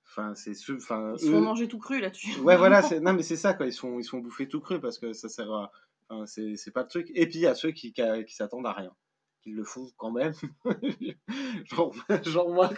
Enfin, 0.05 0.35
c'est 0.35 0.53
ceux. 0.53 0.75
Enfin, 0.75 1.13
ils 1.13 1.27
se 1.27 1.31
font 1.31 1.39
manger 1.39 1.69
tout 1.69 1.79
cru 1.79 2.01
là-dessus. 2.01 2.37
Ouais, 2.41 2.57
voilà. 2.57 2.81
Non, 2.99 3.13
mais 3.13 3.23
c'est 3.23 3.37
ça, 3.37 3.53
quoi. 3.53 3.67
Ils 3.67 3.71
se 3.71 3.79
font, 3.79 3.99
ils 3.99 4.03
sont 4.03 4.17
bouffer 4.17 4.49
tout 4.49 4.59
cru 4.59 4.81
parce 4.81 4.97
que 4.97 5.13
ça 5.13 5.29
sert 5.29 5.49
à. 5.49 5.71
Enfin, 6.09 6.25
c'est 6.25 6.71
pas 6.71 6.81
le 6.81 6.89
truc. 6.89 7.09
Et 7.15 7.25
puis, 7.25 7.39
il 7.39 7.41
y 7.41 7.47
a 7.47 7.55
ceux 7.55 7.71
qui, 7.71 7.93
qui, 7.93 8.35
s'attendent 8.35 8.67
à 8.67 8.73
rien. 8.73 8.93
Qui 9.43 9.51
le 9.51 9.63
font 9.63 9.89
quand 9.95 10.11
même. 10.11 10.33
genre, 11.65 11.95
genre 12.25 12.49
moi. 12.49 12.69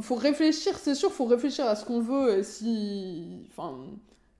faut 0.00 0.14
réfléchir, 0.14 0.78
c'est 0.78 0.94
sûr, 0.94 1.12
faut 1.12 1.26
réfléchir 1.26 1.66
à 1.66 1.76
ce 1.76 1.84
qu'on 1.84 2.00
veut. 2.00 2.42
Si. 2.42 3.46
Enfin 3.50 3.86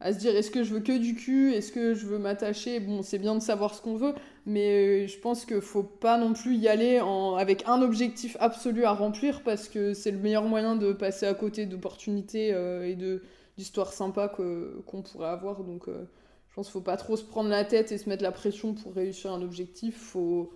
à 0.02 0.12
se 0.12 0.18
dire 0.18 0.34
est-ce 0.34 0.50
que 0.50 0.64
je 0.64 0.74
veux 0.74 0.80
que 0.80 0.98
du 0.98 1.14
cul, 1.14 1.52
est-ce 1.54 1.70
que 1.70 1.94
je 1.94 2.06
veux 2.06 2.18
m'attacher? 2.18 2.80
Bon, 2.80 3.02
c'est 3.02 3.18
bien 3.18 3.34
de 3.34 3.40
savoir 3.40 3.74
ce 3.74 3.80
qu'on 3.80 3.94
veut, 3.94 4.14
mais 4.46 5.04
euh, 5.04 5.06
je 5.06 5.16
pense 5.18 5.44
qu'il 5.44 5.60
faut 5.60 5.84
pas 5.84 6.18
non 6.18 6.32
plus 6.32 6.56
y 6.56 6.68
aller 6.68 7.00
en, 7.00 7.36
avec 7.36 7.68
un 7.68 7.80
objectif 7.82 8.36
absolu 8.40 8.84
à 8.84 8.92
remplir 8.92 9.42
parce 9.42 9.68
que 9.68 9.94
c'est 9.94 10.10
le 10.10 10.18
meilleur 10.18 10.44
moyen 10.44 10.74
de 10.74 10.92
passer 10.92 11.26
à 11.26 11.34
côté 11.34 11.66
d'opportunités 11.66 12.52
euh, 12.52 12.86
et 12.88 12.96
de 12.96 13.22
d'histoires 13.58 13.92
sympas 13.92 14.28
qu'on 14.28 15.02
pourrait 15.02 15.28
avoir. 15.28 15.62
Donc, 15.62 15.86
euh, 15.86 16.08
je 16.48 16.54
pense 16.54 16.66
qu'il 16.66 16.72
faut 16.72 16.80
pas 16.80 16.96
trop 16.96 17.16
se 17.16 17.24
prendre 17.24 17.50
la 17.50 17.64
tête 17.64 17.92
et 17.92 17.98
se 17.98 18.08
mettre 18.08 18.22
la 18.22 18.32
pression 18.32 18.72
pour 18.74 18.94
réussir 18.94 19.30
un 19.30 19.42
objectif. 19.42 19.96
faut 19.98 20.52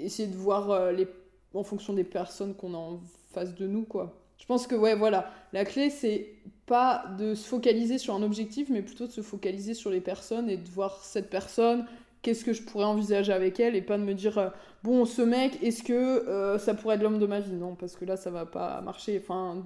essayer 0.00 0.28
de 0.28 0.34
voir 0.36 0.90
les, 0.90 1.06
en 1.54 1.62
fonction 1.62 1.92
des 1.92 2.02
personnes 2.04 2.54
qu'on 2.54 2.74
a 2.74 2.78
en 2.78 3.00
face 3.32 3.54
de 3.54 3.68
nous, 3.68 3.84
quoi. 3.84 4.25
Je 4.38 4.46
pense 4.46 4.66
que, 4.66 4.74
ouais, 4.74 4.94
voilà. 4.94 5.30
La 5.52 5.64
clé, 5.64 5.90
c'est 5.90 6.34
pas 6.66 7.04
de 7.18 7.34
se 7.34 7.46
focaliser 7.46 7.98
sur 7.98 8.14
un 8.14 8.22
objectif, 8.22 8.68
mais 8.70 8.82
plutôt 8.82 9.06
de 9.06 9.12
se 9.12 9.22
focaliser 9.22 9.74
sur 9.74 9.90
les 9.90 10.00
personnes 10.00 10.50
et 10.50 10.56
de 10.56 10.68
voir 10.68 11.02
cette 11.02 11.30
personne, 11.30 11.86
qu'est-ce 12.22 12.44
que 12.44 12.52
je 12.52 12.62
pourrais 12.62 12.84
envisager 12.84 13.32
avec 13.32 13.60
elle, 13.60 13.76
et 13.76 13.82
pas 13.82 13.96
de 13.96 14.02
me 14.02 14.12
dire, 14.12 14.36
euh, 14.38 14.48
bon, 14.82 15.04
ce 15.04 15.22
mec, 15.22 15.62
est-ce 15.62 15.82
que 15.82 15.92
euh, 15.92 16.58
ça 16.58 16.74
pourrait 16.74 16.96
être 16.96 17.02
l'homme 17.02 17.20
de 17.20 17.26
ma 17.26 17.38
vie? 17.38 17.52
Non, 17.52 17.76
parce 17.76 17.94
que 17.94 18.04
là, 18.04 18.16
ça 18.16 18.30
va 18.30 18.46
pas 18.46 18.80
marcher. 18.80 19.20
Enfin, 19.22 19.62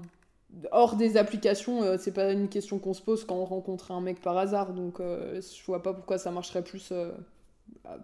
hors 0.73 0.97
des 0.97 1.17
applications, 1.17 1.83
euh, 1.83 1.97
c'est 1.99 2.13
pas 2.13 2.33
une 2.33 2.49
question 2.49 2.79
qu'on 2.79 2.93
se 2.93 3.01
pose 3.01 3.25
quand 3.25 3.37
on 3.37 3.47
rencontre 3.47 3.93
un 3.93 4.03
mec 4.03 4.21
par 4.21 4.37
hasard, 4.37 4.75
donc 4.75 4.99
je 5.01 5.65
vois 5.65 5.83
pas 5.83 5.95
pourquoi 5.95 6.19
ça 6.19 6.31
marcherait 6.31 6.65
plus. 6.65 6.93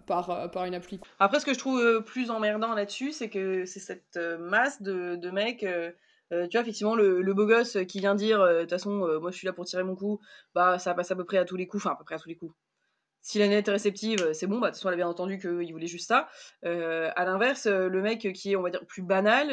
Par, 0.07 0.49
par, 0.51 0.65
une 0.65 0.73
appli. 0.73 0.99
Après, 1.19 1.39
ce 1.39 1.45
que 1.45 1.53
je 1.53 1.59
trouve 1.59 2.03
plus 2.03 2.31
emmerdant 2.31 2.73
là-dessus, 2.73 3.11
c'est 3.11 3.29
que 3.29 3.65
c'est 3.65 3.79
cette 3.79 4.17
masse 4.39 4.81
de, 4.81 5.17
de 5.17 5.29
mecs 5.29 5.65
tu 6.31 6.35
vois, 6.51 6.61
effectivement, 6.61 6.95
le, 6.95 7.21
le, 7.21 7.33
beau 7.33 7.45
gosse 7.45 7.77
qui 7.87 7.99
vient 7.99 8.15
dire, 8.15 8.41
euh, 8.41 8.55
de 8.57 8.61
toute 8.61 8.71
façon, 8.71 9.05
euh, 9.07 9.19
moi 9.19 9.31
je 9.31 9.37
suis 9.37 9.45
là 9.45 9.53
pour 9.53 9.65
tirer 9.65 9.83
mon 9.83 9.95
coup, 9.95 10.19
bah 10.53 10.79
ça 10.79 10.93
passe 10.93 11.11
à 11.11 11.15
peu 11.15 11.25
près 11.25 11.37
à 11.37 11.45
tous 11.45 11.55
les 11.55 11.67
coups, 11.67 11.85
enfin 11.85 11.93
à 11.93 11.97
peu 11.97 12.03
près 12.03 12.15
à 12.15 12.19
tous 12.19 12.29
les 12.29 12.35
coups. 12.35 12.53
Si 13.21 13.39
la 13.39 13.47
nette 13.47 13.67
est 13.67 13.71
réceptive, 13.71 14.33
c'est 14.33 14.47
bon, 14.47 14.59
bah 14.59 14.67
de 14.67 14.71
toute 14.71 14.77
façon, 14.77 14.89
elle 14.89 14.93
a 14.95 14.97
bien 14.97 15.07
entendu 15.07 15.37
qu'il 15.39 15.71
voulait 15.73 15.87
juste 15.87 16.07
ça. 16.07 16.29
à 16.63 17.25
l'inverse, 17.25 17.67
le 17.67 18.01
mec 18.01 18.31
qui 18.33 18.51
est, 18.53 18.55
on 18.55 18.61
va 18.61 18.69
dire, 18.69 18.85
plus 18.85 19.01
banal, 19.03 19.49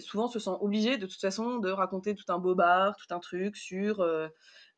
souvent 0.00 0.28
se 0.28 0.38
sent 0.38 0.50
obligé 0.60 0.96
de 0.96 1.06
toute 1.06 1.20
façon 1.20 1.58
de 1.58 1.70
raconter 1.70 2.14
tout 2.14 2.24
un 2.28 2.38
bobard, 2.38 2.96
tout 2.96 3.12
un 3.14 3.20
truc 3.20 3.56
sur 3.56 4.00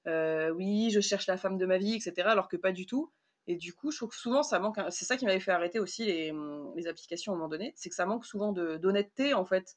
oui, 0.06 0.90
je 0.90 1.00
cherche 1.00 1.26
la 1.28 1.36
femme 1.36 1.56
de 1.58 1.66
ma 1.66 1.78
vie, 1.78 1.94
etc. 1.94 2.28
Alors 2.30 2.48
que 2.48 2.56
pas 2.56 2.72
du 2.72 2.86
tout. 2.86 3.12
Et 3.46 3.56
du 3.56 3.72
coup, 3.74 3.92
je 3.92 3.98
trouve 3.98 4.10
que 4.10 4.16
souvent, 4.16 4.42
ça 4.42 4.58
manque. 4.58 4.80
C'est 4.90 5.04
ça 5.04 5.16
qui 5.16 5.24
m'avait 5.24 5.38
fait 5.40 5.52
arrêter 5.52 5.78
aussi 5.78 6.04
les, 6.04 6.32
les 6.74 6.86
applications 6.88 7.32
à 7.32 7.34
un 7.36 7.38
moment 7.38 7.48
donné, 7.48 7.72
c'est 7.76 7.88
que 7.90 7.94
ça 7.94 8.06
manque 8.06 8.26
souvent 8.26 8.52
d'honnêteté 8.52 9.34
en 9.34 9.44
fait. 9.44 9.76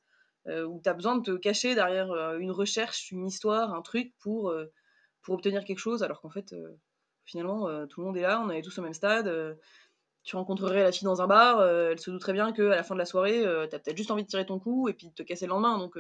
Euh, 0.50 0.66
où 0.66 0.82
tu 0.82 0.90
as 0.90 0.94
besoin 0.94 1.16
de 1.18 1.24
te 1.24 1.38
cacher 1.38 1.76
derrière 1.76 2.12
euh, 2.12 2.38
une 2.40 2.52
recherche, 2.52 3.12
une 3.12 3.28
histoire, 3.28 3.74
un 3.74 3.82
truc 3.82 4.14
pour, 4.20 4.50
euh, 4.50 4.66
pour 5.22 5.36
obtenir 5.36 5.64
quelque 5.64 5.80
chose, 5.80 6.02
alors 6.02 6.22
qu'en 6.22 6.30
fait, 6.30 6.56
finalement, 7.26 7.86
tout 7.88 8.02
le 8.02 8.08
monde 8.08 8.18
est 8.18 8.22
là, 8.22 8.42
on 8.44 8.50
est 8.50 8.62
tous 8.62 8.78
au 8.80 8.82
même 8.82 8.94
stade. 8.94 9.58
tu 10.24 10.36
rencontrerais 10.36 10.84
la 10.84 10.92
fille 10.92 11.06
dans 11.06 11.22
un 11.22 11.28
bar, 11.28 11.64
elle 11.64 12.00
se 12.00 12.10
douterait 12.10 12.34
bien 12.34 12.52
qu'à 12.52 12.64
la 12.64 12.84
fin 12.84 12.96
de 12.96 13.00
la 13.00 13.06
soirée, 13.06 13.42
tu 13.42 13.76
as 13.76 13.80
peut-être 13.80 13.98
juste 13.98 14.10
envie 14.10 14.24
de 14.24 14.28
tirer 14.28 14.46
ton 14.46 14.60
coup 14.60 14.90
et 14.90 14.94
puis 14.94 15.10
de 15.10 15.14
te 15.14 15.24
casser 15.24 15.46
le 15.46 15.50
lendemain. 15.50 15.78
Donc, 15.78 16.00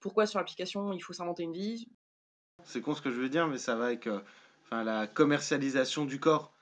pourquoi 0.00 0.26
sur 0.26 0.40
l'application 0.40 0.92
il 0.92 1.00
faut 1.00 1.12
s'inventer 1.12 1.44
une 1.44 1.52
vie? 1.52 1.86
C'est 2.64 2.80
con 2.80 2.94
ce 2.94 3.02
que 3.02 3.10
je 3.10 3.20
veux 3.20 3.28
dire, 3.28 3.46
mais 3.46 3.58
ça 3.58 3.76
va 3.76 3.84
avec 3.84 4.08
la 4.72 5.06
commercialisation 5.06 6.06
du 6.06 6.18
corps. 6.18 6.56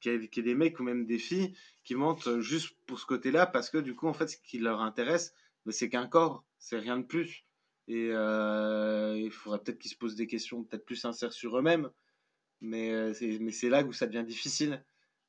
Qu'il 0.00 0.30
y, 0.32 0.42
des 0.42 0.54
mecs 0.54 0.80
ou 0.80 0.82
même 0.82 1.04
des 1.04 1.18
filles 1.18 1.54
qui 1.84 1.94
mentent 1.94 2.40
juste 2.40 2.74
pour 2.86 2.98
ce 2.98 3.04
côté-là 3.04 3.44
parce 3.44 3.68
que 3.68 3.76
du 3.76 3.94
coup, 3.94 4.08
en 4.08 4.14
fait, 4.14 4.28
ce 4.28 4.38
qui 4.38 4.58
leur 4.58 4.80
intéresse, 4.80 5.34
ben, 5.66 5.72
c'est 5.72 5.88
qu'un 5.88 6.06
corps, 6.06 6.44
c'est 6.58 6.78
rien 6.78 6.98
de 6.98 7.04
plus. 7.04 7.44
Et 7.88 8.10
euh, 8.12 9.16
il 9.18 9.30
faudrait 9.30 9.60
peut-être 9.60 9.78
qu'ils 9.78 9.90
se 9.90 9.96
posent 9.96 10.16
des 10.16 10.26
questions 10.26 10.62
peut-être 10.62 10.84
plus 10.84 10.96
sincères 10.96 11.32
sur 11.32 11.58
eux-mêmes. 11.58 11.90
Mais, 12.60 12.90
euh, 12.90 13.14
mais 13.40 13.52
c'est 13.52 13.70
là 13.70 13.82
où 13.82 13.92
ça 13.92 14.06
devient 14.06 14.24
difficile. 14.24 14.84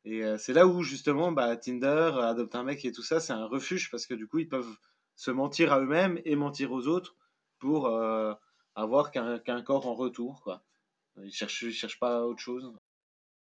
Et 0.06 0.24
euh, 0.24 0.38
c'est 0.38 0.54
là 0.54 0.68
où 0.68 0.84
justement 0.84 1.32
bah, 1.32 1.56
Tinder, 1.58 2.12
adopte 2.22 2.56
un 2.56 2.64
mec 2.64 2.84
et 2.86 2.92
tout 2.92 3.04
ça, 3.04 3.20
c'est 3.20 3.34
un 3.34 3.46
refuge 3.46 3.92
parce 3.92 4.06
que 4.08 4.14
du 4.14 4.28
coup 4.28 4.40
ils 4.40 4.50
peuvent 4.50 4.78
se 5.16 5.32
mentir 5.32 5.74
à 5.74 5.80
eux-mêmes 5.80 6.22
et 6.26 6.36
mentir 6.36 6.72
aux 6.72 6.88
autres 6.88 7.16
pour 7.60 7.90
avoir 8.76 9.12
qu'un 9.12 9.62
corps 9.62 9.88
en 9.88 9.94
retour. 9.94 10.62
Ils 11.22 11.32
cherchent, 11.32 11.70
cherchent 11.72 12.00
pas 12.00 12.26
autre 12.26 12.40
chose. 12.40 12.74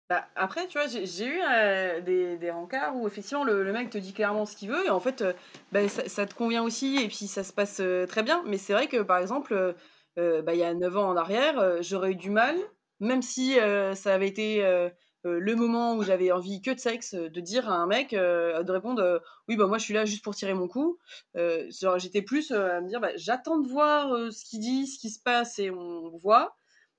Bah, 0.09 0.25
après, 0.37 0.69
tu 0.69 0.79
vois, 0.79 0.87
j'ai 0.87 1.27
eu 1.27 1.41
euh, 1.43 2.01
des, 2.01 2.37
des 2.37 2.51
rencarts 2.53 2.95
où 2.97 3.09
effectivement 3.09 3.43
le, 3.43 3.73
mec 3.73 3.91
te 3.91 3.99
dit 3.99 4.13
clairement 4.13 4.47
ce 4.47 4.55
qu'il 4.55 4.71
veut 4.71 4.87
et 4.87 4.91
en 4.91 5.01
fait, 5.01 5.23
euh, 5.23 5.33
bah, 5.73 5.89
ça, 5.89 6.27
te 6.27 6.35
convient 6.35 6.63
aussi 6.63 6.97
et 6.99 7.09
puis 7.09 7.27
ça 7.27 7.43
se 7.43 7.53
passe 7.53 7.81
euh, 7.81 8.07
très 8.07 8.23
bien. 8.23 8.45
Mais 8.47 8.57
c'est 8.57 8.73
vrai 8.73 8.87
que 8.87 9.03
par 9.03 9.19
exemple, 9.19 9.75
bah, 10.17 10.55
il 10.55 10.59
y 10.59 10.63
a 10.63 10.75
9 10.75 10.97
ans 10.97 11.09
en 11.11 11.17
arrière, 11.17 11.83
j'aurais 11.83 12.13
eu 12.13 12.15
du 12.15 12.31
mal, 12.31 12.57
même 13.01 13.21
si 13.21 13.57
ça 13.95 14.15
avait 14.15 14.29
été 14.29 14.63
le 15.25 15.55
moment 15.57 15.95
où 15.97 16.05
j'avais 16.05 16.31
envie 16.33 16.63
que 16.63 16.71
de 16.71 16.79
sexe, 16.79 17.15
de 17.15 17.41
dire 17.41 17.69
à 17.69 17.75
un 17.75 17.87
mec, 17.87 18.13
de 18.13 18.71
répondre 18.71 19.21
oui, 19.49 19.57
bah 19.57 19.67
moi 19.67 19.77
je 19.77 19.85
suis 19.85 19.93
là 19.93 20.07
juste 20.07 20.25
pour 20.25 20.35
tirer 20.35 20.55
mon 20.55 20.69
coup. 20.69 20.99
J'étais 21.35 22.23
plus 22.23 22.53
à 22.53 22.81
me 22.81 22.89
dire 22.89 23.01
j'attends 23.17 23.59
de 23.59 23.69
voir 23.69 24.33
ce 24.33 24.45
qu'il 24.45 24.61
dit, 24.61 24.87
ce 24.87 24.99
qui 24.99 25.11
se 25.11 25.21
passe 25.21 25.59
et 25.59 25.71
on 25.71 26.17
voit. 26.17 26.57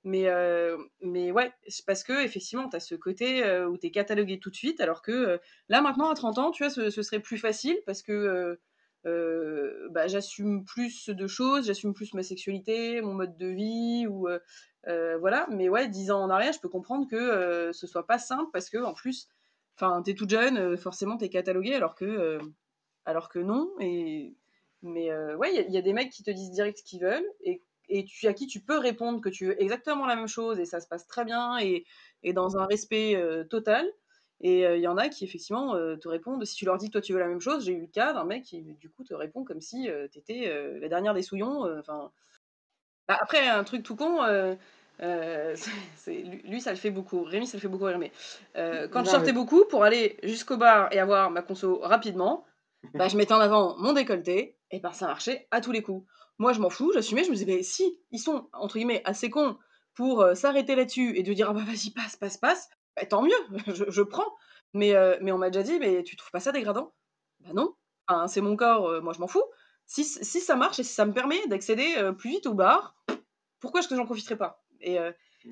Mais, 0.08 0.30
euh, 0.30 0.78
mais 1.02 1.32
ouais, 1.34 1.52
parce 1.86 2.02
que 2.02 2.24
effectivement, 2.24 2.70
tu 2.70 2.78
as 2.78 2.80
ce 2.80 2.96
côté 2.96 3.44
euh, 3.44 3.68
où 3.68 3.78
tu 3.78 3.88
es 3.88 3.92
catalogué 3.92 4.40
tout 4.40 4.50
de 4.50 4.56
suite, 4.56 4.80
alors 4.80 5.02
que 5.02 5.12
euh, 5.12 5.38
là, 5.68 5.82
maintenant, 5.82 6.10
à 6.10 6.16
30 6.16 6.38
ans, 6.38 6.52
tu 6.52 6.64
vois, 6.64 6.70
ce, 6.70 6.90
serait 6.90 7.20
plus 7.20 7.38
facile 7.38 7.78
parce 7.86 8.04
que 8.04 8.58
bah, 9.04 10.08
j'assume 10.08 10.64
plus 10.64 11.10
de 11.10 11.28
choses, 11.28 11.68
j'assume 11.68 11.94
plus 11.94 12.14
ma 12.14 12.24
sexualité, 12.24 13.02
mon 13.02 13.16
mode 13.16 13.38
de 13.38 13.48
vie, 13.48 14.08
ou 14.08 14.30
voilà. 15.20 15.46
Mais 15.52 15.68
ouais, 15.68 15.90
10 15.90 16.12
ans 16.12 16.24
en 16.24 16.30
arrière, 16.30 16.54
je 16.54 16.62
peux 16.62 16.70
comprendre 16.70 17.06
que 17.10 17.72
ce 17.74 17.86
soit 17.86 18.08
pas 18.08 18.18
simple 18.18 18.50
parce 18.54 18.70
que, 18.70 18.78
en 18.78 18.94
plus, 18.94 19.28
tu 19.78 19.86
es 20.12 20.14
toute 20.16 20.30
jeune, 20.30 20.78
forcément, 20.78 21.18
tu 21.18 21.26
es 21.26 21.30
catalogué, 21.30 21.74
alors 21.76 21.96
que, 21.96 22.40
alors 23.04 23.28
que 23.28 23.40
non. 23.40 23.74
Et, 23.82 24.38
mais 24.84 25.14
ouais, 25.36 25.66
il 25.68 25.74
y, 25.74 25.78
a 25.78 25.82
des 25.82 25.94
mecs 25.94 26.12
qui 26.12 26.24
te 26.24 26.32
disent 26.32 26.52
direct 26.52 26.78
ce 26.78 26.84
qu'ils 26.84 27.02
veulent, 27.02 27.28
et 27.90 28.06
tu, 28.06 28.28
à 28.28 28.34
qui 28.34 28.48
tu 28.48 28.60
peux 28.60 28.78
répondre 28.78 29.22
que 29.22 29.30
tu 29.30 29.48
veux 29.48 29.62
exactement 29.62 30.06
la 30.06 30.16
même 30.16 30.28
chose 30.28 30.60
et 30.60 30.66
ça 30.66 30.80
se 30.80 30.88
passe 30.88 31.08
très 31.08 31.26
bien 31.26 31.58
et, 31.60 31.86
et 32.24 32.34
dans 32.34 32.58
un 32.58 32.66
respect 32.66 33.16
euh, 33.16 33.44
total. 33.44 33.88
Et 34.40 34.60
il 34.60 34.66
euh, 34.66 34.78
y 34.78 34.88
en 34.88 34.98
a 34.98 35.10
qui 35.10 35.24
effectivement 35.24 35.74
euh, 35.76 35.96
te 35.96 36.08
répondent, 36.08 36.46
si 36.46 36.56
tu 36.56 36.66
leur 36.66 36.78
dis 36.78 36.92
toi 36.92 37.02
tu 37.02 37.14
veux 37.14 37.20
la 37.20 37.28
même 37.28 37.42
chose, 37.42 37.66
j'ai 37.66 37.74
eu 37.74 37.82
le 37.82 37.88
cas 37.88 38.14
d'un 38.14 38.24
mec 38.24 38.44
qui 38.44 38.62
du 38.62 38.90
coup 38.90 39.04
te 39.04 39.14
répond 39.14 39.44
comme 39.44 39.62
si 39.62 39.90
tu 40.12 40.20
étais 40.20 40.52
la 40.80 40.88
dernière 40.90 41.14
des 41.14 41.24
souillons. 41.24 41.64
Enfin, 41.80 42.12
bah, 43.08 43.18
après 43.20 43.48
un 43.48 43.64
truc 43.64 43.84
tout 43.84 43.96
con, 43.96 44.22
lui 46.08 46.62
ça 46.62 46.72
le 46.72 46.78
fait 46.78 46.92
beaucoup, 46.92 47.24
Rémi 47.24 47.48
ça 47.48 47.58
le 47.58 47.62
fait 47.62 47.68
beaucoup 47.68 47.86
rire, 47.86 47.98
mais 47.98 48.12
quand 48.90 49.04
je 49.06 49.10
sortais 49.10 49.34
beaucoup 49.34 49.66
pour 49.66 49.84
aller 49.84 50.20
jusqu'au 50.22 50.58
bar 50.58 50.90
et 50.92 51.00
avoir 51.00 51.32
ma 51.32 51.42
conso 51.42 51.80
rapidement, 51.80 52.46
bah, 52.94 53.08
je 53.08 53.18
mettais 53.18 53.34
en 53.34 53.40
avant 53.40 53.78
mon 53.78 53.94
décolleté 53.94 54.58
et 54.72 54.80
ben 54.80 54.92
ça 54.92 55.08
marchait 55.08 55.48
à 55.52 55.62
tous 55.62 55.72
les 55.72 55.82
coups. 55.82 56.08
Moi, 56.40 56.54
je 56.54 56.60
m'en 56.60 56.70
fous, 56.70 56.92
j'assumais, 56.94 57.24
je 57.24 57.30
me 57.30 57.36
disais, 57.36 57.46
mais 57.46 57.64
si, 57.64 58.00
ils 58.12 58.20
sont, 58.20 58.48
entre 58.54 58.78
guillemets, 58.78 59.02
assez 59.06 59.30
cons 59.30 59.58
pour 59.96 60.22
euh, 60.22 60.36
s'arrêter 60.36 60.76
là-dessus 60.76 61.18
et 61.18 61.24
de 61.24 61.34
dire, 61.34 61.50
ah 61.50 61.54
bah 61.54 61.64
vas-y, 61.66 61.92
passe, 61.92 62.16
passe, 62.16 62.38
passe, 62.38 62.70
bah, 62.96 63.06
tant 63.06 63.24
mieux, 63.24 63.32
je, 63.90 64.02
prends. 64.02 64.32
Mais, 64.74 64.94
euh, 64.94 65.18
mais 65.22 65.32
on 65.32 65.38
m'a 65.38 65.50
déjà 65.50 65.64
dit, 65.64 65.80
mais 65.80 66.04
tu 66.04 66.16
trouves 66.16 66.32
pas 66.32 66.40
ça 66.40 66.52
dégradant? 66.52 66.94
Bah 67.40 67.50
non, 67.54 67.74
enfin, 68.08 68.28
c'est 68.28 68.42
mon 68.42 68.56
corps, 68.56 68.88
euh, 68.88 69.02
moi 69.02 69.14
je 69.14 69.20
m'en 69.20 69.28
fous. 69.28 69.44
Si, 69.86 70.04
si, 70.04 70.42
ça 70.42 70.56
marche 70.56 70.80
et 70.80 70.84
si 70.84 70.94
ça 70.94 71.06
me 71.06 71.14
permet 71.14 71.48
d'accéder 71.48 72.12
plus 72.18 72.30
vite 72.30 72.46
au 72.46 72.54
bar, 72.54 72.98
pourquoi 73.62 73.80
est-ce 73.80 73.88
que 73.88 73.96
j'en 73.96 74.06
profiterais 74.06 74.36
pas? 74.36 74.62
Et 74.82 74.98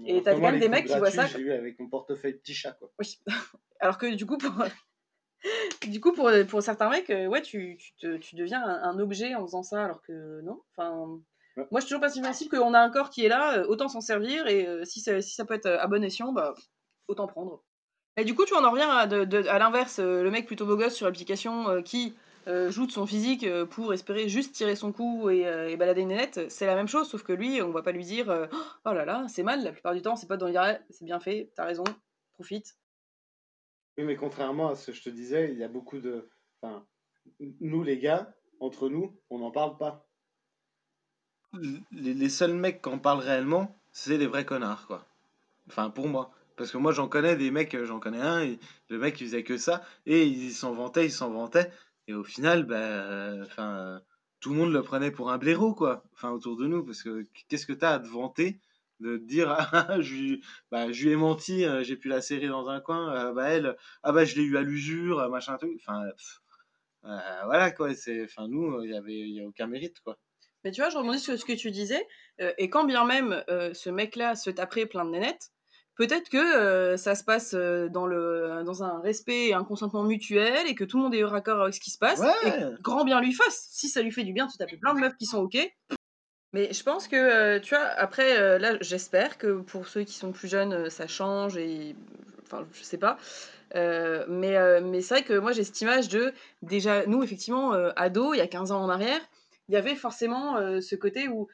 et 0.05 0.21
t'as 0.21 0.33
quand 0.33 0.41
même 0.41 0.59
des 0.59 0.67
mecs 0.67 0.87
qui 0.87 0.97
voient 0.97 1.11
ça. 1.11 1.25
J'ai 1.27 1.39
eu 1.39 1.51
avec 1.51 1.79
mon 1.79 1.87
portefeuille 1.87 2.33
petit 2.33 2.53
chat, 2.53 2.73
quoi. 2.73 2.91
Oui. 2.99 3.19
Alors 3.79 3.97
que 3.97 4.13
du 4.13 4.25
coup, 4.25 4.37
pour, 4.37 4.51
du 5.87 5.99
coup, 5.99 6.11
pour, 6.13 6.31
pour 6.47 6.61
certains 6.61 6.89
mecs, 6.89 7.09
euh, 7.09 7.27
ouais, 7.27 7.41
tu, 7.41 7.77
tu, 7.77 7.95
te, 7.95 8.17
tu 8.17 8.35
deviens 8.35 8.63
un, 8.63 8.99
objet 8.99 9.35
en 9.35 9.45
faisant 9.45 9.63
ça, 9.63 9.83
alors 9.83 10.01
que 10.01 10.41
non. 10.41 10.61
Enfin, 10.75 11.19
moi, 11.55 11.67
je 11.75 11.79
suis 11.81 11.89
toujours 11.89 12.01
pas 12.01 12.09
si 12.09 12.21
principe 12.21 12.51
qu'on 12.51 12.73
a 12.73 12.79
un 12.79 12.89
corps 12.89 13.09
qui 13.09 13.25
est 13.25 13.29
là, 13.29 13.59
euh, 13.59 13.65
autant 13.67 13.87
s'en 13.87 14.01
servir, 14.01 14.47
et 14.47 14.67
euh, 14.67 14.83
si, 14.85 14.99
ça, 15.01 15.21
si 15.21 15.35
ça 15.35 15.45
peut 15.45 15.53
être 15.53 15.67
à 15.67 15.87
bon 15.87 16.03
escient, 16.03 16.31
bah, 16.31 16.53
autant 17.07 17.27
prendre. 17.27 17.63
Et 18.17 18.23
du 18.23 18.33
coup, 18.33 18.45
tu 18.45 18.53
en 18.53 18.63
en 18.63 18.71
reviens 18.71 18.89
à, 18.89 19.07
de, 19.07 19.47
à 19.47 19.59
l'inverse, 19.59 19.99
le 19.99 20.29
mec 20.31 20.45
plutôt 20.45 20.65
beau 20.65 20.77
gosse 20.77 20.95
sur 20.95 21.05
l'application 21.05 21.83
qui 21.83 22.15
joue 22.47 22.85
de 22.85 22.91
son 22.91 23.05
physique 23.05 23.45
pour 23.71 23.93
espérer 23.93 24.29
juste 24.29 24.55
tirer 24.55 24.77
son 24.77 24.93
coup 24.93 25.29
et, 25.29 25.41
et 25.41 25.75
balader 25.75 26.03
une 26.03 26.09
nette, 26.09 26.49
c'est 26.49 26.65
la 26.65 26.75
même 26.75 26.87
chose, 26.87 27.09
sauf 27.09 27.23
que 27.23 27.33
lui, 27.33 27.61
on 27.61 27.71
va 27.71 27.81
pas 27.81 27.91
lui 27.91 28.05
dire 28.05 28.47
Oh 28.85 28.93
là 28.93 29.03
là, 29.03 29.25
c'est 29.27 29.43
mal, 29.43 29.65
la 29.65 29.73
plupart 29.73 29.93
du 29.93 30.01
temps, 30.01 30.15
c'est 30.15 30.27
pas 30.27 30.37
dans 30.37 30.47
le 30.47 30.53
c'est 30.91 31.03
bien 31.03 31.19
fait, 31.19 31.51
t'as 31.57 31.65
raison, 31.65 31.83
profite. 32.35 32.77
Oui, 33.97 34.03
mais 34.03 34.15
contrairement 34.15 34.69
à 34.69 34.75
ce 34.75 34.91
que 34.91 34.97
je 34.97 35.03
te 35.03 35.09
disais, 35.09 35.51
il 35.51 35.57
y 35.57 35.63
a 35.63 35.67
beaucoup 35.67 35.99
de. 35.99 36.29
Enfin, 36.61 36.85
nous, 37.61 37.83
les 37.83 37.97
gars, 37.97 38.33
entre 38.59 38.89
nous, 38.89 39.17
on 39.29 39.39
n'en 39.39 39.51
parle 39.51 39.77
pas. 39.77 40.07
Les, 41.91 42.29
seuls 42.29 42.53
mecs 42.53 42.81
qui 42.81 42.89
en 42.89 42.99
parlent 42.99 43.19
réellement, 43.19 43.79
c'est 43.91 44.17
les 44.17 44.27
vrais 44.27 44.45
connards, 44.45 44.87
quoi. 44.87 45.07
Enfin, 45.67 45.89
pour 45.89 46.07
moi. 46.07 46.31
Parce 46.57 46.71
que 46.71 46.77
moi, 46.77 46.91
j'en 46.91 47.07
connais 47.07 47.35
des 47.35 47.51
mecs, 47.51 47.75
j'en 47.83 47.99
connais 47.99 48.21
un, 48.21 48.41
et 48.41 48.59
le 48.89 48.97
mec, 48.97 49.19
il 49.19 49.27
faisait 49.27 49.43
que 49.43 49.57
ça, 49.57 49.81
et 50.05 50.25
il 50.25 50.51
s'en 50.51 50.73
vantait, 50.73 51.05
il 51.05 51.11
s'en 51.11 51.31
vantait, 51.31 51.71
et 52.07 52.13
au 52.13 52.23
final, 52.23 52.65
ben, 52.65 53.43
enfin, 53.43 54.01
tout 54.39 54.51
le 54.51 54.57
monde 54.57 54.71
le 54.71 54.81
prenait 54.81 55.11
pour 55.11 55.31
un 55.31 55.37
blaireau, 55.37 55.73
quoi. 55.73 56.03
Enfin, 56.13 56.31
autour 56.31 56.57
de 56.57 56.67
nous, 56.67 56.83
parce 56.83 57.03
que 57.03 57.23
qu'est-ce 57.47 57.65
que 57.65 57.73
t'as 57.73 57.95
à 57.95 57.99
te 57.99 58.07
vanter 58.07 58.59
de 58.99 59.17
dire 59.17 59.49
ah, 59.73 60.01
je, 60.01 60.39
bah, 60.71 60.91
je 60.91 61.05
lui 61.05 61.11
ai 61.11 61.15
menti, 61.15 61.65
euh, 61.65 61.83
j'ai 61.83 61.95
pu 61.95 62.07
la 62.07 62.21
serrer 62.21 62.47
dans 62.47 62.69
un 62.69 62.79
coin, 62.79 63.13
euh, 63.13 63.33
bah 63.33 63.49
elle, 63.49 63.75
ah 64.03 64.11
bah 64.11 64.25
je 64.25 64.35
l'ai 64.35 64.43
eu 64.43 64.57
à 64.57 64.61
l'usure, 64.61 65.19
euh, 65.19 65.29
machin 65.29 65.57
truc. 65.57 65.79
Enfin, 65.85 66.03
voilà 67.45 67.71
quoi. 67.71 67.93
C'est, 67.93 68.23
enfin 68.23 68.47
nous, 68.47 68.83
il 68.83 68.91
y 68.91 68.97
avait, 68.97 69.13
y 69.13 69.41
a 69.41 69.45
aucun 69.45 69.67
mérite 69.67 69.99
quoi. 70.01 70.17
Mais 70.63 70.71
tu 70.71 70.81
vois, 70.81 70.89
je 70.89 70.97
rebondis 70.97 71.19
sur 71.19 71.37
ce 71.37 71.45
que 71.45 71.53
tu 71.53 71.69
disais, 71.69 72.07
et 72.39 72.71
quand 72.71 72.85
bien 72.85 73.05
même 73.05 73.43
ce 73.47 73.89
mec-là 73.91 74.35
se 74.35 74.49
taperait 74.49 74.87
plein 74.87 75.05
de 75.05 75.11
nénettes, 75.11 75.51
peut-être 75.95 76.27
que 76.27 76.95
ça 76.97 77.13
se 77.13 77.23
passe 77.23 77.53
dans, 77.53 78.07
le, 78.07 78.63
dans 78.65 78.81
un 78.81 78.99
respect 78.99 79.49
et 79.49 79.53
un 79.53 79.63
consentement 79.63 80.03
mutuel 80.03 80.65
et 80.65 80.73
que 80.73 80.83
tout 80.83 80.97
le 80.97 81.03
monde 81.03 81.13
est 81.13 81.23
raccord 81.23 81.61
avec 81.61 81.75
ce 81.75 81.79
qui 81.79 81.91
se 81.91 81.99
passe. 81.99 82.19
Et 82.47 82.49
grand 82.81 83.05
bien 83.05 83.21
lui 83.21 83.31
fasse. 83.31 83.67
Si 83.73 83.89
ça 83.89 84.01
lui 84.01 84.11
fait 84.11 84.23
du 84.23 84.33
bien 84.33 84.47
de 84.47 84.51
se 84.51 84.57
taper 84.57 84.77
plein 84.77 84.95
de 84.95 85.01
meufs 85.01 85.15
qui 85.17 85.27
sont 85.27 85.37
OK, 85.37 85.55
mais 86.55 86.71
je 86.71 86.83
pense 86.83 87.09
que, 87.09 87.17
euh, 87.17 87.59
tu 87.59 87.75
vois, 87.75 87.83
après, 87.83 88.39
euh, 88.39 88.57
là, 88.57 88.77
j'espère 88.79 89.37
que 89.37 89.59
pour 89.59 89.89
ceux 89.89 90.03
qui 90.03 90.13
sont 90.13 90.31
plus 90.31 90.47
jeunes, 90.47 90.71
euh, 90.71 90.89
ça 90.89 91.05
change 91.05 91.57
et. 91.57 91.97
Enfin, 92.43 92.65
je 92.71 92.81
sais 92.81 92.97
pas. 92.97 93.17
mais 93.73 94.81
mais 94.81 95.01
c'est 95.01 95.15
vrai 95.15 95.23
que 95.23 95.37
moi, 95.37 95.51
j'ai 95.51 95.65
cette 95.65 95.81
image 95.81 96.07
de. 96.07 96.31
Déjà, 96.61 97.05
nous, 97.07 97.23
effectivement, 97.23 97.73
ados, 97.97 98.35
il 98.35 98.37
y 98.37 98.41
a 98.41 98.47
15 98.47 98.71
ans 98.71 98.81
en 98.81 98.87
arrière, 98.89 99.19
il 99.67 99.73
y 99.73 99.77
avait 99.77 99.95
forcément 99.95 100.55
ce 100.79 100.95
côté 100.95 101.27
où. 101.27 101.49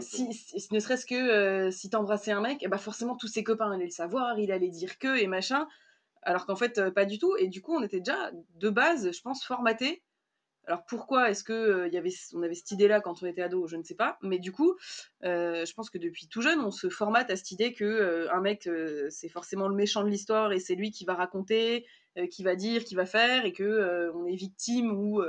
si, 0.00 0.28
ne 0.70 0.78
serait-ce 0.78 1.06
que 1.06 1.70
si 1.72 1.90
t'embrassais 1.90 2.30
un 2.30 2.40
mec, 2.40 2.64
bah 2.68 2.78
forcément 2.78 3.16
tous 3.16 3.26
ses 3.26 3.42
copains 3.42 3.72
allaient 3.72 3.86
le 3.86 3.90
savoir, 3.90 4.38
il 4.38 4.52
allait 4.52 4.68
dire 4.68 4.98
que 5.00 5.18
et 5.18 5.26
machin, 5.26 5.66
alors 6.22 6.46
qu'en 6.46 6.56
fait 6.56 6.90
pas 6.90 7.06
du 7.06 7.18
tout. 7.18 7.34
Et 7.38 7.48
du 7.48 7.60
coup 7.60 7.74
on 7.74 7.82
était 7.82 7.98
déjà 8.00 8.30
de 8.60 8.70
base, 8.70 9.10
je 9.10 9.20
pense, 9.22 9.44
formaté 9.44 10.02
alors 10.66 10.84
pourquoi 10.86 11.30
est-ce 11.30 11.44
que 11.44 11.52
euh, 11.52 11.98
avait, 11.98 12.12
on 12.32 12.42
avait 12.42 12.54
cette 12.54 12.70
idée-là 12.70 13.00
quand 13.00 13.22
on 13.22 13.26
était 13.26 13.42
ado? 13.42 13.66
Je 13.66 13.76
ne 13.76 13.82
sais 13.82 13.94
pas. 13.94 14.18
Mais 14.22 14.38
du 14.38 14.52
coup, 14.52 14.74
euh, 15.24 15.64
je 15.64 15.74
pense 15.74 15.90
que 15.90 15.98
depuis 15.98 16.28
tout 16.28 16.40
jeune, 16.40 16.60
on 16.60 16.70
se 16.70 16.88
formate 16.88 17.30
à 17.30 17.36
cette 17.36 17.50
idée 17.50 17.72
que 17.72 17.84
euh, 17.84 18.40
mec, 18.40 18.68
c'est 19.10 19.28
forcément 19.28 19.68
le 19.68 19.74
méchant 19.74 20.02
de 20.04 20.08
l'histoire 20.08 20.52
et 20.52 20.60
c'est 20.60 20.74
lui 20.74 20.90
qui 20.90 21.04
va 21.04 21.14
raconter, 21.14 21.86
qui 22.30 22.44
va 22.44 22.56
dire, 22.56 22.84
qui 22.84 22.94
va 22.94 23.06
faire, 23.06 23.44
et 23.44 23.52
que 23.52 24.10
on 24.14 24.26
est 24.26 24.36
victime 24.36 24.92
ou 24.92 25.22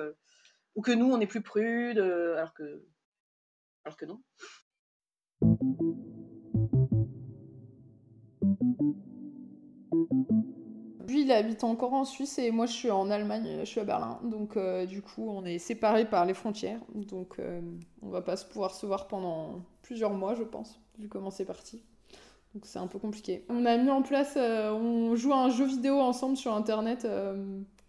ou 0.75 0.81
que 0.81 0.91
nous 0.91 1.11
on 1.11 1.19
est 1.19 1.27
plus 1.27 1.41
prude, 1.41 1.99
alors 1.99 2.53
que 2.53 2.83
alors 3.85 3.97
que 3.97 4.05
non. 4.05 4.21
Lui, 11.07 11.21
il 11.21 11.31
habite 11.31 11.63
encore 11.63 11.93
en 11.93 12.05
Suisse 12.05 12.37
et 12.39 12.51
moi, 12.51 12.65
je 12.65 12.73
suis 12.73 12.91
en 12.91 13.09
Allemagne, 13.09 13.57
je 13.59 13.65
suis 13.65 13.79
à 13.79 13.83
Berlin. 13.83 14.19
Donc, 14.23 14.57
euh, 14.57 14.85
du 14.85 15.01
coup, 15.01 15.29
on 15.29 15.45
est 15.45 15.59
séparés 15.59 16.05
par 16.05 16.25
les 16.25 16.33
frontières. 16.33 16.79
Donc, 16.93 17.39
euh, 17.39 17.61
on 18.01 18.09
va 18.09 18.21
pas 18.21 18.35
se 18.35 18.45
pouvoir 18.45 18.73
se 18.73 18.85
voir 18.85 19.07
pendant 19.07 19.61
plusieurs 19.81 20.13
mois, 20.13 20.35
je 20.35 20.43
pense, 20.43 20.79
vu 20.97 21.07
comment 21.07 21.29
c'est 21.29 21.45
parti. 21.45 21.83
Donc, 22.53 22.65
c'est 22.65 22.79
un 22.79 22.87
peu 22.87 22.99
compliqué. 22.99 23.45
On 23.49 23.65
a 23.65 23.77
mis 23.77 23.89
en 23.89 24.01
place, 24.01 24.33
euh, 24.37 24.71
on 24.71 25.15
joue 25.15 25.33
à 25.33 25.37
un 25.37 25.49
jeu 25.49 25.65
vidéo 25.65 25.99
ensemble 25.99 26.37
sur 26.37 26.53
Internet. 26.53 27.07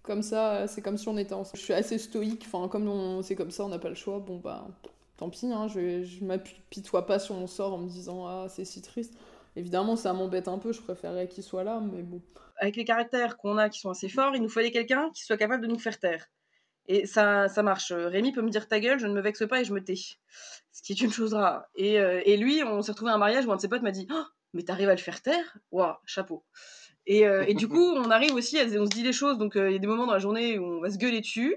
comme 0.03 0.23
ça, 0.23 0.67
c'est 0.67 0.83
comme 0.83 0.99
si 0.99 1.09
on 1.09 1.17
était 1.17 1.35
ensemble. 1.35 1.59
Je 1.59 1.65
suis 1.65 1.75
assez 1.75 1.99
stoïque. 1.99 2.45
Enfin, 2.47 2.69
comme 2.69 3.23
c'est 3.23 3.35
comme 3.35 3.51
ça, 3.51 3.65
on 3.65 3.69
n'a 3.69 3.79
pas 3.79 3.89
le 3.89 3.95
choix. 3.95 4.19
Bon, 4.19 4.39
bah, 4.39 4.67
tant 5.17 5.31
pis. 5.31 5.47
Hein, 5.47 5.69
je, 5.69 6.03
je 6.03 6.25
m'apitoie 6.25 7.07
pas 7.07 7.19
sur 7.19 7.35
mon 7.35 7.47
sort 7.47 7.75
en 7.75 7.79
me 7.79 7.89
disant, 7.89 8.27
ah, 8.27 8.47
c'est 8.49 8.65
si 8.65 8.83
triste 8.83 9.15
Évidemment, 9.57 9.97
ça 9.97 10.13
m'embête 10.13 10.49
un 10.49 10.59
peu, 10.59 10.73
je 10.73 10.83
préférerais 10.83 11.29
qu'il 11.29 11.43
soit 11.43 11.65
là, 11.65 11.81
mais 11.81 12.03
bon. 12.03 12.21
Avec 12.59 12.77
les 12.77 12.85
caractères 12.85 13.39
qu'on 13.39 13.57
a 13.57 13.71
qui 13.71 13.81
sont 13.81 13.91
assez 13.91 14.09
forts, 14.09 14.37
il 14.37 14.43
nous 14.43 14.51
fallait 14.51 14.71
quelqu'un 14.71 15.11
qui 15.15 15.25
soit 15.25 15.39
capable 15.39 15.63
de 15.63 15.67
nous 15.67 15.79
faire 15.79 15.99
taire. 15.99 16.27
Et 16.89 17.07
ça, 17.07 17.49
ça 17.49 17.63
marche. 17.63 17.93
Rémi 17.93 18.33
peut 18.33 18.43
me 18.43 18.51
dire 18.51 18.69
ta 18.69 18.81
gueule, 18.81 18.99
je 18.99 19.07
ne 19.07 19.15
me 19.15 19.21
vexe 19.21 19.47
pas 19.49 19.61
et 19.61 19.65
je 19.65 19.73
me 19.73 19.83
tais. 19.83 19.97
Ce 19.97 20.83
qui 20.83 20.93
est 20.93 21.01
une 21.01 21.11
chose 21.11 21.35
rare. 21.35 21.65
Et, 21.75 21.99
euh, 21.99 22.21
et 22.25 22.37
lui, 22.37 22.63
on 22.63 22.83
s'est 22.83 22.93
retrouvé 22.93 23.11
à 23.11 23.15
un 23.15 23.19
mariage 23.19 23.47
où 23.47 23.53
un 23.53 23.57
de 23.57 23.61
ses 23.61 23.69
potes 23.69 23.83
m'a 23.83 23.91
dit 23.91 24.07
oh, 24.13 24.25
Mais 24.53 24.63
t'arrives 24.63 24.89
à 24.89 24.95
le 24.95 25.01
faire 25.01 25.21
taire? 25.23 25.59
Waouh, 25.73 25.95
chapeau. 26.05 26.45
Et, 27.07 27.27
euh, 27.27 27.45
et, 27.47 27.55
du 27.55 27.67
coup, 27.69 27.93
on 27.93 28.11
arrive 28.11 28.35
aussi, 28.35 28.59
on 28.79 28.85
se 28.85 28.91
dit 28.91 29.03
les 29.03 29.13
choses. 29.13 29.39
Donc, 29.39 29.57
euh, 29.57 29.71
il 29.71 29.73
y 29.73 29.77
a 29.77 29.79
des 29.79 29.87
moments 29.87 30.07
dans 30.07 30.13
la 30.13 30.19
journée 30.19 30.59
où 30.59 30.65
on 30.65 30.81
va 30.81 30.91
se 30.91 30.99
gueuler 30.99 31.21
dessus. 31.21 31.57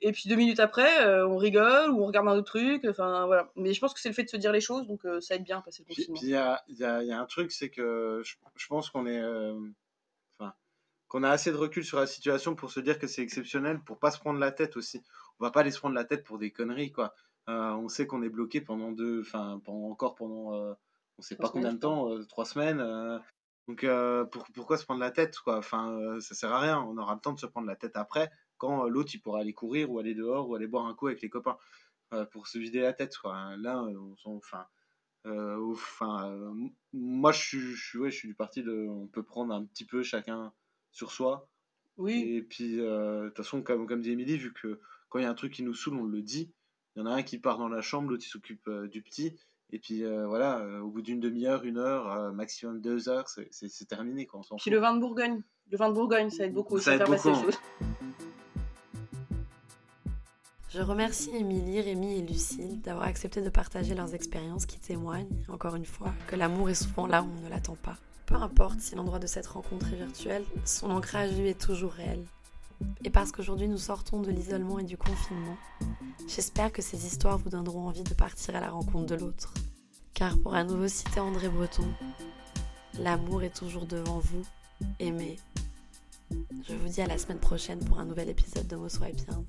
Et 0.00 0.12
puis 0.12 0.28
deux 0.28 0.36
minutes 0.36 0.60
après, 0.60 1.04
euh, 1.04 1.26
on 1.26 1.36
rigole 1.36 1.90
ou 1.90 2.02
on 2.02 2.06
regarde 2.06 2.28
un 2.28 2.36
autre 2.36 2.58
truc. 2.58 2.84
Enfin 2.88 3.26
voilà. 3.26 3.50
Mais 3.56 3.72
je 3.72 3.80
pense 3.80 3.94
que 3.94 4.00
c'est 4.00 4.08
le 4.08 4.14
fait 4.14 4.24
de 4.24 4.28
se 4.28 4.36
dire 4.36 4.52
les 4.52 4.60
choses, 4.60 4.86
donc 4.86 5.04
euh, 5.04 5.20
ça 5.20 5.34
aide 5.34 5.44
bien 5.44 5.58
à 5.58 5.62
passer 5.62 5.82
le 5.82 5.94
confinement. 5.94 6.18
Puis 6.18 6.28
il 6.28 6.30
y 6.30 6.36
a, 6.36 6.62
y, 6.68 6.84
a, 6.84 7.02
y 7.02 7.12
a, 7.12 7.20
un 7.20 7.26
truc, 7.26 7.52
c'est 7.52 7.70
que 7.70 8.22
je, 8.24 8.34
je, 8.54 8.66
pense 8.68 8.90
qu'on 8.90 9.06
est, 9.06 9.20
euh, 9.20 9.58
enfin, 10.38 10.54
qu'on 11.08 11.22
a 11.24 11.30
assez 11.30 11.50
de 11.50 11.56
recul 11.56 11.84
sur 11.84 11.98
la 11.98 12.06
situation 12.06 12.54
pour 12.54 12.70
se 12.70 12.80
dire 12.80 12.98
que 12.98 13.06
c'est 13.06 13.22
exceptionnel, 13.22 13.80
pour 13.80 13.98
pas 13.98 14.10
se 14.10 14.18
prendre 14.18 14.38
la 14.38 14.52
tête 14.52 14.76
aussi. 14.76 15.02
On 15.40 15.44
va 15.44 15.50
pas 15.50 15.60
aller 15.60 15.72
se 15.72 15.78
prendre 15.78 15.94
la 15.94 16.04
tête 16.04 16.24
pour 16.24 16.38
des 16.38 16.52
conneries 16.52 16.92
quoi. 16.92 17.14
on 17.48 17.88
sait 17.88 18.06
qu'on 18.06 18.22
est 18.22 18.28
bloqué 18.28 18.60
pendant 18.60 18.92
deux, 18.92 19.22
enfin 19.22 19.60
pendant 19.64 19.90
encore 19.90 20.14
pendant, 20.14 20.76
on 21.18 21.22
sait 21.22 21.36
pas 21.36 21.48
combien 21.48 21.72
de 21.72 21.78
temps, 21.78 22.08
trois 22.28 22.44
semaines. 22.44 23.20
donc 23.66 23.84
pour, 24.30 24.46
pourquoi 24.54 24.78
se 24.78 24.84
prendre 24.84 25.00
la 25.00 25.10
tête 25.10 25.36
quoi? 25.38 25.58
Enfin 25.58 26.18
ça 26.20 26.36
sert 26.36 26.52
à 26.52 26.60
rien. 26.60 26.80
On 26.80 26.96
aura 26.98 27.14
le 27.14 27.20
temps 27.20 27.32
de 27.32 27.40
se 27.40 27.46
prendre 27.46 27.66
la 27.66 27.76
tête 27.76 27.96
après 27.96 28.30
quand 28.62 28.88
l'autre 28.88 29.10
il 29.12 29.18
pourra 29.18 29.40
aller 29.40 29.52
courir 29.52 29.90
ou 29.90 29.98
aller 29.98 30.14
dehors 30.14 30.48
ou 30.48 30.54
aller 30.54 30.68
boire 30.68 30.86
un 30.86 30.94
coup 30.94 31.08
avec 31.08 31.20
les 31.20 31.28
copains 31.28 31.58
euh, 32.14 32.24
pour 32.26 32.46
se 32.46 32.58
vider 32.58 32.80
la 32.80 32.92
tête 32.92 33.18
quoi. 33.18 33.56
là 33.56 33.82
on 33.82 34.36
enfin 34.36 34.66
euh, 35.26 35.58
enfin 35.72 36.30
euh, 36.30 36.52
moi 36.92 37.32
je 37.32 37.40
suis 37.40 37.74
je 37.74 37.98
ouais, 37.98 38.12
je 38.12 38.16
suis 38.18 38.28
du 38.28 38.36
parti 38.36 38.62
de 38.62 38.86
on 38.88 39.08
peut 39.08 39.24
prendre 39.24 39.52
un 39.52 39.64
petit 39.64 39.84
peu 39.84 40.04
chacun 40.04 40.52
sur 40.92 41.10
soi 41.10 41.48
oui 41.96 42.36
et 42.36 42.42
puis 42.42 42.76
de 42.76 43.24
toute 43.26 43.36
façon 43.36 43.62
comme 43.62 43.88
comme 43.88 44.00
dit 44.00 44.12
Émilie 44.12 44.38
vu 44.38 44.52
que 44.52 44.80
quand 45.08 45.18
il 45.18 45.22
y 45.22 45.26
a 45.26 45.30
un 45.30 45.34
truc 45.34 45.52
qui 45.52 45.64
nous 45.64 45.74
saoule 45.74 45.96
on 45.96 46.04
le 46.04 46.22
dit 46.22 46.54
il 46.94 47.00
y 47.00 47.02
en 47.02 47.06
a 47.06 47.14
un 47.14 47.24
qui 47.24 47.38
part 47.38 47.58
dans 47.58 47.68
la 47.68 47.80
chambre 47.80 48.10
l'autre 48.10 48.24
il 48.24 48.30
s'occupe 48.30 48.70
du 48.92 49.02
petit 49.02 49.36
et 49.70 49.80
puis 49.80 50.04
voilà 50.04 50.64
au 50.84 50.88
bout 50.88 51.02
d'une 51.02 51.18
demi-heure 51.18 51.64
une 51.64 51.78
heure 51.78 52.32
maximum 52.32 52.80
deux 52.80 53.08
heures 53.08 53.28
c'est 53.28 53.88
terminé 53.88 54.26
quoi 54.26 54.38
on 54.38 54.54
puis 54.54 54.64
fout. 54.64 54.72
le 54.72 54.78
vin 54.78 54.94
de 54.94 55.00
Bourgogne 55.00 55.42
le 55.68 55.76
vin 55.76 55.88
de 55.88 55.94
Bourgogne 55.94 56.30
ça 56.30 56.44
aide 56.44 56.54
beaucoup 56.54 56.78
ça, 56.78 56.96
ça 56.96 57.04
aide 57.04 57.10
beaucoup. 57.10 57.90
Je 60.74 60.80
remercie 60.80 61.28
Émilie, 61.36 61.82
Rémi 61.82 62.14
et 62.14 62.22
Lucille 62.22 62.80
d'avoir 62.80 63.04
accepté 63.04 63.42
de 63.42 63.50
partager 63.50 63.94
leurs 63.94 64.14
expériences 64.14 64.64
qui 64.64 64.78
témoignent, 64.78 65.44
encore 65.48 65.76
une 65.76 65.84
fois, 65.84 66.14
que 66.28 66.34
l'amour 66.34 66.70
est 66.70 66.74
souvent 66.74 67.06
là 67.06 67.22
où 67.22 67.26
on 67.26 67.44
ne 67.44 67.50
l'attend 67.50 67.76
pas. 67.76 67.98
Peu 68.24 68.36
importe 68.36 68.80
si 68.80 68.94
l'endroit 68.94 69.18
de 69.18 69.26
cette 69.26 69.48
rencontre 69.48 69.92
est 69.92 69.96
virtuel, 69.96 70.44
son 70.64 70.90
ancrage 70.90 71.36
lui 71.36 71.48
est 71.48 71.60
toujours 71.60 71.92
réel. 71.92 72.24
Et 73.04 73.10
parce 73.10 73.32
qu'aujourd'hui 73.32 73.68
nous 73.68 73.76
sortons 73.76 74.22
de 74.22 74.30
l'isolement 74.30 74.78
et 74.78 74.84
du 74.84 74.96
confinement, 74.96 75.58
j'espère 76.26 76.72
que 76.72 76.80
ces 76.80 77.04
histoires 77.04 77.36
vous 77.36 77.50
donneront 77.50 77.88
envie 77.88 78.04
de 78.04 78.14
partir 78.14 78.56
à 78.56 78.60
la 78.60 78.70
rencontre 78.70 79.04
de 79.04 79.16
l'autre. 79.16 79.52
Car 80.14 80.38
pour 80.38 80.54
à 80.54 80.64
nouveau 80.64 80.88
citer 80.88 81.20
André 81.20 81.50
Breton, 81.50 81.88
l'amour 82.98 83.42
est 83.42 83.54
toujours 83.54 83.84
devant 83.84 84.20
vous, 84.20 84.46
aimez. 85.00 85.36
Je 86.66 86.74
vous 86.74 86.88
dis 86.88 87.02
à 87.02 87.06
la 87.06 87.18
semaine 87.18 87.40
prochaine 87.40 87.84
pour 87.84 87.98
un 87.98 88.06
nouvel 88.06 88.30
épisode 88.30 88.68
de 88.68 88.76
Mots 88.76 88.88
Swipiens. 88.88 89.44